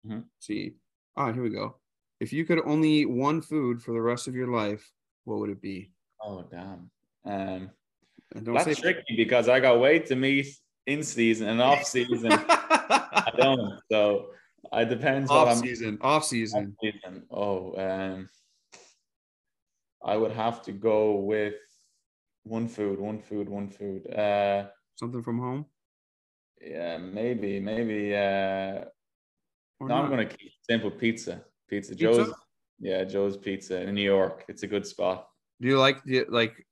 Mm-hmm. 0.06 0.20
See. 0.40 0.74
All 1.16 1.26
right, 1.26 1.34
here 1.34 1.42
we 1.42 1.50
go. 1.50 1.78
If 2.20 2.34
you 2.34 2.46
could 2.46 2.60
only 2.66 2.90
eat 2.90 3.10
one 3.10 3.42
food 3.42 3.82
for 3.82 3.92
the 3.92 4.02
rest 4.02 4.28
of 4.28 4.36
your 4.36 4.48
life, 4.48 4.92
what 5.26 5.40
would 5.40 5.50
it 5.50 5.62
be? 5.62 5.92
Oh 6.22 6.44
damn. 6.50 6.90
Um 7.26 7.70
that's 8.34 8.80
tricky 8.80 9.16
because 9.16 9.48
I 9.48 9.60
got 9.60 9.80
weight 9.80 10.06
to 10.08 10.16
meet 10.16 10.48
in 10.86 11.04
season 11.04 11.48
and 11.48 11.62
off 11.62 11.84
season. 11.84 12.32
I 12.32 13.32
don't. 13.38 13.80
So 13.92 14.28
it 14.74 14.90
depends 14.90 15.30
off 15.30 15.48
what 15.48 15.56
I'm 15.56 15.62
season. 15.62 15.98
Off 16.02 16.26
season. 16.26 16.76
Off 16.84 16.94
season. 16.94 17.24
Oh, 17.32 17.76
um 17.80 18.30
I 20.04 20.16
would 20.16 20.32
have 20.32 20.62
to 20.64 20.72
go 20.72 21.16
with 21.16 21.56
one 22.44 22.68
food, 22.68 23.00
one 23.00 23.20
food, 23.20 23.50
one 23.50 23.70
food. 23.70 24.08
Uh, 24.14 24.68
Something 24.96 25.22
from 25.22 25.40
home. 25.40 25.66
Yeah, 26.62 26.98
maybe, 26.98 27.60
maybe. 27.60 28.16
Uh, 28.16 28.86
no, 29.82 29.96
I'm 29.96 30.10
gonna 30.10 30.26
keep 30.26 30.52
simple 30.68 30.90
pizza. 30.90 31.44
Pizza, 31.70 31.92
pizza, 31.92 31.96
Joe's. 31.96 32.34
Yeah, 32.80 33.04
Joe's 33.04 33.38
Pizza 33.38 33.82
in 33.82 33.96
New 33.96 34.04
York. 34.04 34.46
It's 34.48 34.64
a 34.64 34.68
good 34.68 34.86
spot. 34.86 35.28
Do 35.62 35.68
you 35.68 35.80
like 35.80 36.04
the 36.04 36.26
like? 36.30 36.66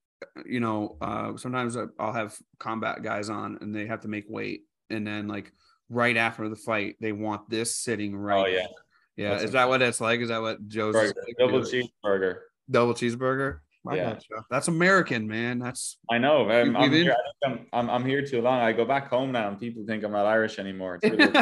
You 0.45 0.59
know, 0.59 0.97
uh, 1.01 1.37
sometimes 1.37 1.77
I'll 1.99 2.13
have 2.13 2.37
combat 2.59 3.03
guys 3.03 3.29
on, 3.29 3.57
and 3.61 3.75
they 3.75 3.85
have 3.85 4.01
to 4.01 4.07
make 4.07 4.25
weight, 4.27 4.61
and 4.89 5.05
then 5.05 5.27
like 5.27 5.51
right 5.89 6.15
after 6.17 6.47
the 6.49 6.55
fight, 6.55 6.95
they 7.01 7.11
want 7.11 7.49
this 7.49 7.75
sitting 7.75 8.15
right. 8.15 8.41
Oh 8.41 8.45
yeah. 8.45 8.67
Yeah, 9.17 9.29
That's 9.31 9.43
is 9.45 9.51
that 9.51 9.69
what 9.69 9.81
it's 9.81 10.01
like? 10.01 10.19
Is 10.19 10.29
that 10.29 10.41
what 10.41 10.67
Joe's 10.67 10.95
is 10.95 11.13
like? 11.15 11.37
double 11.39 11.61
cheeseburger. 11.61 12.39
double 12.69 12.93
cheeseburger? 12.93 13.59
I 13.88 13.95
Yeah. 13.95 14.13
gotcha. 14.13 14.45
That's 14.49 14.67
American, 14.67 15.27
man. 15.27 15.59
That's 15.59 15.97
I 16.09 16.17
know. 16.17 16.43
You- 16.43 16.75
I'm, 16.75 16.91
here, 16.91 17.15
I'm, 17.45 17.67
I'm, 17.73 17.89
I'm 17.89 18.05
here 18.05 18.25
too 18.25 18.41
long. 18.41 18.59
I 18.59 18.71
go 18.71 18.86
back 18.86 19.09
home 19.09 19.31
now, 19.31 19.47
and 19.49 19.59
people 19.59 19.83
think 19.86 20.03
I'm 20.03 20.11
not 20.11 20.25
Irish 20.25 20.59
anymore. 20.59 20.99
Really 21.03 21.17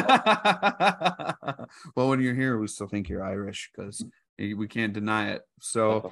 well, 1.96 2.08
when 2.08 2.20
you're 2.20 2.34
here, 2.34 2.58
we 2.58 2.66
still 2.66 2.88
think 2.88 3.08
you're 3.08 3.24
Irish 3.24 3.70
because 3.74 4.04
we 4.38 4.68
can't 4.68 4.92
deny 4.92 5.30
it. 5.30 5.42
So, 5.60 6.10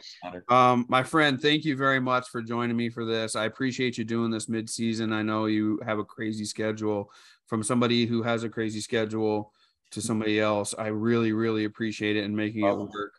um, 0.49 0.87
my 0.89 1.03
friend, 1.03 1.41
thank 1.41 1.64
you 1.64 1.76
very 1.76 2.01
much 2.01 2.28
for 2.28 2.41
joining 2.43 2.76
me 2.76 2.89
for 2.89 3.05
this. 3.05 3.37
I 3.37 3.45
appreciate 3.47 3.99
you 3.99 4.05
doing 4.05 4.30
this 4.30 4.49
mid-season. 4.49 5.12
I 5.12 5.22
know 5.22 5.47
you 5.47 5.80
have 5.85 5.99
a 5.99 6.05
crazy 6.05 6.45
schedule. 6.45 7.11
From 7.47 7.62
somebody 7.62 8.07
who 8.07 8.22
has 8.22 8.45
a 8.45 8.49
crazy 8.49 8.80
schedule 8.80 9.53
to 9.91 10.01
somebody 10.01 10.41
else, 10.41 10.74
I 10.78 10.87
really, 10.87 11.33
really 11.33 11.64
appreciate 11.64 12.16
it 12.16 12.24
and 12.24 12.35
making 12.35 12.64
it 12.64 12.72
work. 12.72 13.12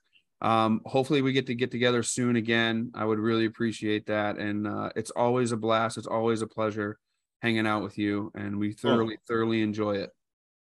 Um, 0.44 0.82
hopefully, 0.86 1.22
we 1.22 1.32
get 1.32 1.48
to 1.48 1.56
get 1.56 1.72
together 1.72 2.04
soon 2.04 2.36
again. 2.36 2.91
I 2.94 3.06
would 3.06 3.18
really 3.18 3.46
appreciate 3.46 4.06
that, 4.08 4.38
and 4.38 4.68
uh, 4.68 4.89
it's 4.96 5.12
always 5.12 5.54
a 5.54 5.58
blast. 5.58 5.98
It's 5.98 6.06
always 6.08 6.41
a 6.41 6.48
pleasure 6.48 7.00
hanging 7.41 7.66
out 7.66 7.82
with 7.82 7.98
you, 7.98 8.32
and 8.36 8.60
we 8.60 8.74
thoroughly, 8.74 9.18
thoroughly 9.28 9.62
enjoy 9.62 9.96
it. 9.96 10.10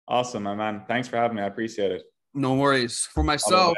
Awesome, 0.06 0.44
my 0.44 0.54
man. 0.54 0.84
Thanks 0.86 1.08
for 1.08 1.16
having 1.16 1.36
me. 1.36 1.42
I 1.42 1.46
appreciate 1.46 1.90
it. 1.90 2.04
No 2.34 2.54
worries. 2.54 3.08
For 3.12 3.22
myself 3.22 3.76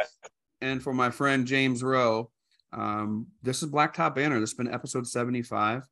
and 0.61 0.83
for 0.83 0.93
my 0.93 1.11
friend 1.11 1.47
James 1.47 1.83
Roe, 1.83 2.31
um, 2.73 3.27
this 3.43 3.63
is 3.63 3.71
Blacktop 3.71 4.15
Banter. 4.15 4.41
This 4.41 4.51
has 4.51 4.57
been 4.57 4.73
episode 4.73 5.07
75. 5.07 5.83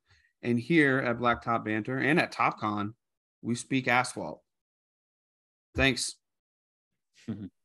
And 0.41 0.59
here 0.59 0.99
at 0.99 1.17
Blacktop 1.17 1.65
Banter 1.65 1.97
and 1.97 2.19
at 2.19 2.31
Topcon, 2.31 2.93
we 3.41 3.55
speak 3.55 3.87
asphalt. 3.87 4.41
Thanks. 5.75 6.15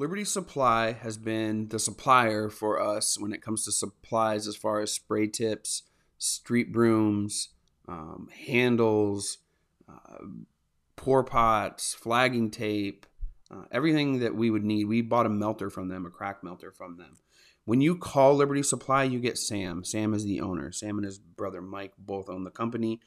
Liberty 0.00 0.24
Supply 0.24 0.92
has 0.92 1.18
been 1.18 1.68
the 1.68 1.78
supplier 1.78 2.48
for 2.48 2.80
us 2.80 3.20
when 3.20 3.34
it 3.34 3.42
comes 3.42 3.66
to 3.66 3.70
supplies 3.70 4.48
as 4.48 4.56
far 4.56 4.80
as 4.80 4.94
spray 4.94 5.26
tips, 5.26 5.82
street 6.16 6.72
brooms, 6.72 7.50
um, 7.86 8.30
handles, 8.46 9.36
uh, 9.86 10.24
pour 10.96 11.22
pots, 11.22 11.92
flagging 11.92 12.50
tape, 12.50 13.04
uh, 13.50 13.64
everything 13.70 14.20
that 14.20 14.34
we 14.34 14.48
would 14.48 14.64
need. 14.64 14.86
We 14.86 15.02
bought 15.02 15.26
a 15.26 15.28
melter 15.28 15.68
from 15.68 15.88
them, 15.88 16.06
a 16.06 16.10
crack 16.10 16.42
melter 16.42 16.70
from 16.70 16.96
them. 16.96 17.18
When 17.66 17.82
you 17.82 17.94
call 17.94 18.34
Liberty 18.34 18.62
Supply, 18.62 19.04
you 19.04 19.20
get 19.20 19.36
Sam. 19.36 19.84
Sam 19.84 20.14
is 20.14 20.24
the 20.24 20.40
owner. 20.40 20.72
Sam 20.72 20.96
and 20.96 21.04
his 21.04 21.18
brother 21.18 21.60
Mike 21.60 21.92
both 21.98 22.30
own 22.30 22.44
the 22.44 22.50
company. 22.50 23.00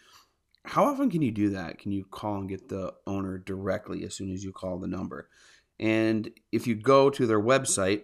How 0.63 0.85
often 0.85 1.09
can 1.09 1.23
you 1.23 1.31
do 1.31 1.49
that? 1.49 1.79
Can 1.79 1.91
you 1.91 2.05
call 2.05 2.35
and 2.35 2.47
get 2.47 2.69
the 2.69 2.93
owner 3.07 3.39
directly 3.39 4.03
as 4.03 4.13
soon 4.13 4.31
as 4.31 4.43
you 4.43 4.51
call 4.51 4.77
the 4.77 4.85
number? 4.87 5.27
And 5.79 6.29
if 6.51 6.67
you 6.67 6.75
go 6.75 7.09
to 7.09 7.25
their 7.25 7.41
website, 7.41 8.03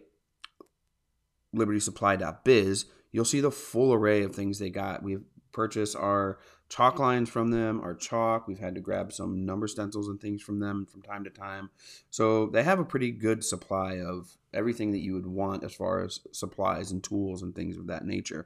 libertysupply.biz, 1.55 2.85
you'll 3.11 3.25
see 3.25 3.41
the 3.41 3.51
full 3.51 3.93
array 3.93 4.23
of 4.23 4.35
things 4.35 4.59
they 4.59 4.69
got. 4.69 5.03
We've 5.03 5.23
purchased 5.51 5.95
our 5.95 6.39
chalk 6.69 6.99
lines 6.99 7.29
from 7.29 7.51
them, 7.51 7.81
our 7.81 7.95
chalk. 7.95 8.47
We've 8.47 8.59
had 8.59 8.75
to 8.75 8.81
grab 8.81 9.11
some 9.11 9.45
number 9.45 9.67
stencils 9.67 10.07
and 10.07 10.21
things 10.21 10.41
from 10.41 10.59
them 10.59 10.85
from 10.85 11.01
time 11.01 11.23
to 11.23 11.29
time. 11.29 11.71
So 12.09 12.47
they 12.47 12.63
have 12.63 12.79
a 12.79 12.85
pretty 12.85 13.11
good 13.11 13.43
supply 13.43 13.99
of 13.99 14.37
everything 14.53 14.91
that 14.91 14.99
you 14.99 15.13
would 15.13 15.27
want 15.27 15.63
as 15.63 15.73
far 15.73 16.03
as 16.03 16.19
supplies 16.31 16.91
and 16.91 17.03
tools 17.03 17.41
and 17.41 17.55
things 17.55 17.77
of 17.77 17.87
that 17.87 18.05
nature. 18.05 18.45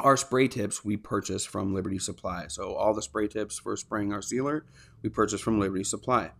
Our 0.00 0.16
spray 0.16 0.48
tips 0.48 0.84
we 0.84 0.96
purchase 0.96 1.44
from 1.44 1.72
Liberty 1.72 2.00
Supply. 2.00 2.46
So 2.48 2.74
all 2.74 2.94
the 2.94 3.02
spray 3.02 3.28
tips 3.28 3.60
for 3.60 3.76
spraying 3.76 4.12
our 4.12 4.22
sealer, 4.22 4.66
we 5.02 5.08
purchase 5.08 5.40
from 5.40 5.60
Liberty 5.60 5.84
Supply. 5.84 6.32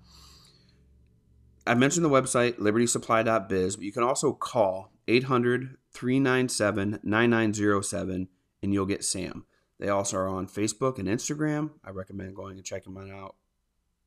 I 1.67 1.75
mentioned 1.75 2.05
the 2.05 2.11
website 2.11 2.59
libertysupply.biz, 2.59 3.77
but 3.77 3.85
you 3.85 3.93
can 3.93 4.03
also 4.03 4.33
call 4.33 4.93
800 5.09 5.77
397 5.93 7.01
9907 7.03 8.29
and 8.63 8.73
you'll 8.73 8.87
get 8.87 9.05
Sam. 9.05 9.45
They 9.79 9.89
also 9.89 10.19
are 10.19 10.29
on 10.29 10.47
Facebook 10.47 10.99
and 10.99 11.09
Instagram. 11.09 11.71
I 11.85 11.91
recommend 11.91 12.37
going 12.37 12.57
and 12.57 12.65
checking 12.65 12.95
them 12.95 13.11
out. 13.11 13.37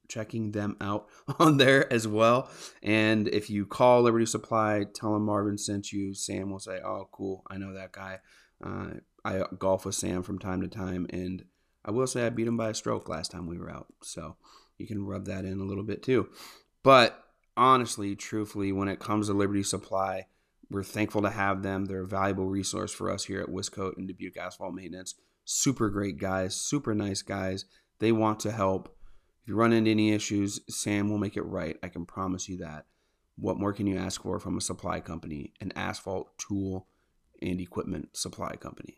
Checking 0.07 0.51
them 0.51 0.77
out 0.79 1.07
on 1.39 1.57
there 1.57 1.91
as 1.91 2.07
well. 2.07 2.49
And 2.81 3.27
if 3.27 3.49
you 3.49 3.65
call 3.65 4.01
Liberty 4.01 4.25
Supply, 4.25 4.85
tell 4.93 5.13
them 5.13 5.25
Marvin 5.25 5.57
sent 5.57 5.91
you. 5.91 6.13
Sam 6.13 6.49
will 6.49 6.59
say, 6.59 6.79
"Oh, 6.83 7.09
cool, 7.11 7.43
I 7.49 7.57
know 7.57 7.73
that 7.73 7.91
guy." 7.91 8.19
Uh, 8.63 8.91
I 9.25 9.43
golf 9.59 9.85
with 9.85 9.95
Sam 9.95 10.23
from 10.23 10.39
time 10.39 10.61
to 10.61 10.69
time, 10.69 11.07
and 11.09 11.43
I 11.83 11.91
will 11.91 12.07
say 12.07 12.25
I 12.25 12.29
beat 12.29 12.47
him 12.47 12.55
by 12.55 12.69
a 12.69 12.73
stroke 12.73 13.09
last 13.09 13.31
time 13.31 13.47
we 13.47 13.57
were 13.57 13.69
out. 13.69 13.87
So 14.01 14.37
you 14.77 14.87
can 14.87 15.05
rub 15.05 15.25
that 15.25 15.43
in 15.43 15.59
a 15.59 15.65
little 15.65 15.83
bit 15.83 16.01
too. 16.01 16.29
But 16.83 17.26
honestly, 17.57 18.15
truthfully, 18.15 18.71
when 18.71 18.87
it 18.87 18.99
comes 18.99 19.27
to 19.27 19.33
Liberty 19.33 19.63
Supply, 19.63 20.27
we're 20.69 20.83
thankful 20.83 21.21
to 21.23 21.29
have 21.29 21.63
them. 21.63 21.85
They're 21.85 22.03
a 22.03 22.07
valuable 22.07 22.47
resource 22.47 22.93
for 22.93 23.09
us 23.09 23.25
here 23.25 23.41
at 23.41 23.49
Wiscote 23.49 23.97
and 23.97 24.07
Dubuque 24.07 24.37
Asphalt 24.37 24.73
Maintenance. 24.73 25.15
Super 25.45 25.89
great 25.89 26.17
guys, 26.17 26.55
super 26.55 26.93
nice 26.93 27.21
guys. 27.21 27.65
They 27.99 28.11
want 28.11 28.39
to 28.41 28.51
help. 28.51 28.95
If 29.41 29.49
you 29.49 29.55
run 29.55 29.73
into 29.73 29.91
any 29.91 30.11
issues, 30.11 30.59
Sam 30.69 31.09
will 31.09 31.17
make 31.17 31.37
it 31.37 31.43
right. 31.43 31.77
I 31.81 31.87
can 31.87 32.05
promise 32.05 32.49
you 32.49 32.57
that. 32.57 32.85
What 33.37 33.59
more 33.59 33.73
can 33.73 33.87
you 33.87 33.97
ask 33.97 34.21
for 34.21 34.39
from 34.39 34.57
a 34.57 34.61
supply 34.61 34.99
company, 34.99 35.53
an 35.61 35.71
asphalt 35.75 36.37
tool 36.37 36.87
and 37.41 37.61
equipment 37.61 38.17
supply 38.17 38.55
company? 38.55 38.97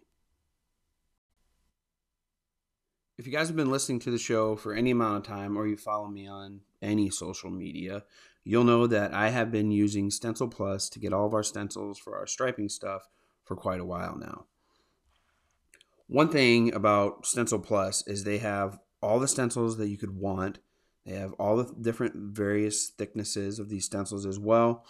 If 3.20 3.28
you 3.28 3.34
guys 3.34 3.48
have 3.48 3.58
been 3.58 3.70
listening 3.70 4.00
to 4.00 4.12
the 4.12 4.18
show 4.18 4.56
for 4.56 4.74
any 4.74 4.92
amount 4.92 5.18
of 5.18 5.24
time 5.30 5.58
or 5.58 5.68
you 5.68 5.76
follow 5.76 6.08
me 6.08 6.26
on 6.26 6.62
any 6.82 7.10
social 7.10 7.50
media, 7.50 8.06
you'll 8.46 8.64
know 8.64 8.88
that 8.88 9.14
I 9.14 9.28
have 9.28 9.52
been 9.52 9.72
using 9.72 10.10
Stencil 10.10 10.48
Plus 10.48 10.88
to 10.88 11.00
get 11.00 11.12
all 11.12 11.26
of 11.28 11.34
our 11.34 11.44
stencils 11.44 12.00
for 12.00 12.16
our 12.16 12.26
striping 12.26 12.70
stuff 12.70 13.10
for 13.44 13.58
quite 13.58 13.82
a 13.82 13.86
while 13.86 14.18
now. 14.18 14.46
One 16.08 16.30
thing 16.30 16.74
about 16.74 17.26
Stencil 17.26 17.60
Plus 17.60 18.08
is 18.08 18.24
they 18.24 18.38
have 18.38 18.80
all 19.02 19.20
the 19.20 19.28
stencils 19.28 19.76
that 19.80 19.90
you 19.90 19.98
could 19.98 20.16
want. 20.16 20.60
They 21.06 21.16
have 21.16 21.34
all 21.34 21.58
the 21.58 21.74
different 21.82 22.16
various 22.16 22.88
thicknesses 22.88 23.60
of 23.60 23.68
these 23.68 23.84
stencils 23.84 24.26
as 24.26 24.40
well. 24.40 24.86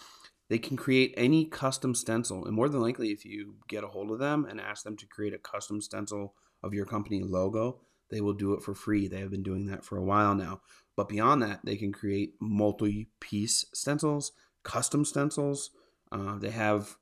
They 0.48 0.58
can 0.58 0.76
create 0.76 1.14
any 1.16 1.46
custom 1.46 1.96
stencil, 1.96 2.44
and 2.44 2.54
more 2.54 2.68
than 2.68 2.80
likely, 2.80 3.08
if 3.08 3.24
you 3.24 3.56
get 3.66 3.82
a 3.82 3.88
hold 3.88 4.12
of 4.12 4.20
them 4.20 4.46
and 4.48 4.60
ask 4.60 4.84
them 4.84 4.96
to 4.98 5.06
create 5.06 5.34
a 5.34 5.38
custom 5.38 5.80
stencil 5.80 6.34
of 6.62 6.72
your 6.72 6.86
company 6.86 7.24
logo, 7.24 7.80
they 8.10 8.20
will 8.20 8.34
do 8.34 8.54
it 8.54 8.62
for 8.62 8.74
free. 8.74 9.08
They 9.08 9.20
have 9.20 9.30
been 9.30 9.42
doing 9.42 9.66
that 9.66 9.84
for 9.84 9.96
a 9.96 10.04
while 10.04 10.34
now. 10.34 10.60
But 10.96 11.08
beyond 11.08 11.42
that, 11.42 11.60
they 11.64 11.76
can 11.76 11.92
create 11.92 12.34
multi 12.40 13.08
piece 13.20 13.64
stencils, 13.72 14.32
custom 14.62 15.04
stencils. 15.04 15.70
Uh, 16.12 16.38
they 16.38 16.50
have 16.50 16.96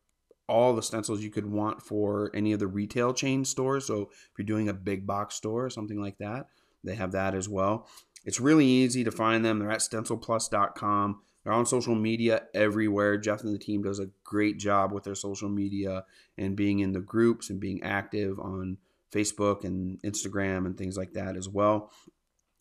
all 0.48 0.74
the 0.74 0.82
stencils 0.82 1.22
you 1.22 1.30
could 1.30 1.50
want 1.50 1.82
for 1.82 2.30
any 2.34 2.52
of 2.52 2.58
the 2.60 2.66
retail 2.66 3.12
chain 3.12 3.44
stores. 3.44 3.86
So 3.86 4.02
if 4.02 4.38
you're 4.38 4.46
doing 4.46 4.68
a 4.68 4.74
big 4.74 5.06
box 5.06 5.34
store 5.34 5.66
or 5.66 5.70
something 5.70 6.00
like 6.00 6.18
that, 6.18 6.46
they 6.84 6.94
have 6.94 7.12
that 7.12 7.34
as 7.34 7.48
well. 7.48 7.86
It's 8.24 8.40
really 8.40 8.66
easy 8.66 9.04
to 9.04 9.10
find 9.10 9.44
them. 9.44 9.58
They're 9.58 9.70
at 9.70 9.80
stencilplus.com. 9.80 11.20
They're 11.44 11.52
on 11.52 11.66
social 11.66 11.94
media 11.94 12.42
everywhere. 12.54 13.16
Jeff 13.18 13.42
and 13.42 13.54
the 13.54 13.58
team 13.58 13.82
does 13.82 14.00
a 14.00 14.10
great 14.24 14.58
job 14.58 14.92
with 14.92 15.04
their 15.04 15.14
social 15.14 15.48
media 15.48 16.04
and 16.36 16.56
being 16.56 16.80
in 16.80 16.92
the 16.92 17.00
groups 17.00 17.50
and 17.50 17.60
being 17.60 17.82
active 17.82 18.38
on 18.38 18.78
Facebook 19.12 19.64
and 19.64 20.00
Instagram 20.02 20.66
and 20.66 20.76
things 20.76 20.96
like 20.96 21.12
that 21.14 21.36
as 21.36 21.48
well. 21.48 21.90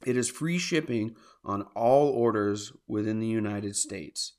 It 0.06 0.16
is 0.16 0.30
free 0.30 0.58
shipping 0.58 1.16
on 1.44 1.64
all 1.76 2.10
orders 2.10 2.72
within 2.88 3.20
the 3.20 3.28
United 3.28 3.76
States. 3.76 4.34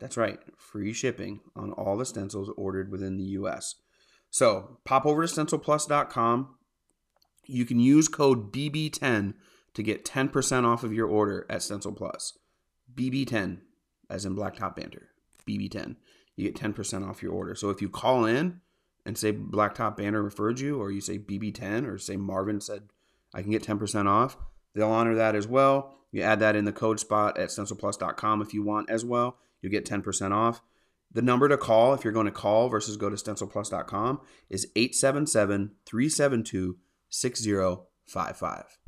That's 0.00 0.16
right, 0.16 0.40
free 0.56 0.92
shipping 0.92 1.40
on 1.54 1.70
all 1.72 1.96
the 1.96 2.04
stencils 2.04 2.50
ordered 2.56 2.90
within 2.90 3.16
the 3.16 3.24
US. 3.24 3.76
So 4.30 4.78
pop 4.84 5.06
over 5.06 5.24
to 5.24 5.32
stencilplus.com. 5.32 6.56
You 7.46 7.64
can 7.64 7.78
use 7.78 8.08
code 8.08 8.52
BB10 8.52 9.34
to 9.74 9.82
get 9.82 10.04
10% 10.04 10.64
off 10.64 10.84
of 10.84 10.92
your 10.92 11.06
order 11.06 11.46
at 11.48 11.62
Stencil 11.62 11.92
Plus. 11.92 12.36
BB10, 12.94 13.58
as 14.10 14.24
in 14.24 14.36
Blacktop 14.36 14.76
Banter. 14.76 15.10
BB10. 15.48 15.96
You 16.36 16.50
get 16.50 16.60
10% 16.60 17.08
off 17.08 17.22
your 17.22 17.32
order. 17.32 17.54
So 17.54 17.70
if 17.70 17.80
you 17.80 17.88
call 17.88 18.24
in 18.24 18.60
and 19.04 19.18
say 19.18 19.32
Blacktop 19.32 19.96
Banter 19.96 20.22
referred 20.22 20.60
you, 20.60 20.80
or 20.80 20.90
you 20.90 21.00
say 21.00 21.18
BB10, 21.18 21.86
or 21.88 21.98
say 21.98 22.16
Marvin 22.16 22.60
said 22.60 22.84
I 23.34 23.42
can 23.42 23.50
get 23.50 23.64
10% 23.64 24.06
off, 24.06 24.36
they'll 24.74 24.90
honor 24.90 25.14
that 25.14 25.34
as 25.34 25.46
well. 25.46 25.94
You 26.10 26.22
add 26.22 26.40
that 26.40 26.56
in 26.56 26.64
the 26.64 26.72
code 26.72 27.00
spot 27.00 27.38
at 27.38 27.48
stencilplus.com 27.48 28.42
if 28.42 28.52
you 28.52 28.62
want 28.62 28.90
as 28.90 29.04
well. 29.04 29.38
You'll 29.60 29.72
get 29.72 29.86
10% 29.86 30.32
off. 30.32 30.60
The 31.10 31.22
number 31.22 31.48
to 31.48 31.56
call 31.56 31.94
if 31.94 32.04
you're 32.04 32.12
going 32.12 32.26
to 32.26 32.32
call 32.32 32.68
versus 32.68 32.96
go 32.96 33.10
to 33.10 33.16
stencilplus.com 33.16 34.20
is 34.48 34.66
877 34.76 35.72
372 35.86 36.76
6055. 37.08 38.78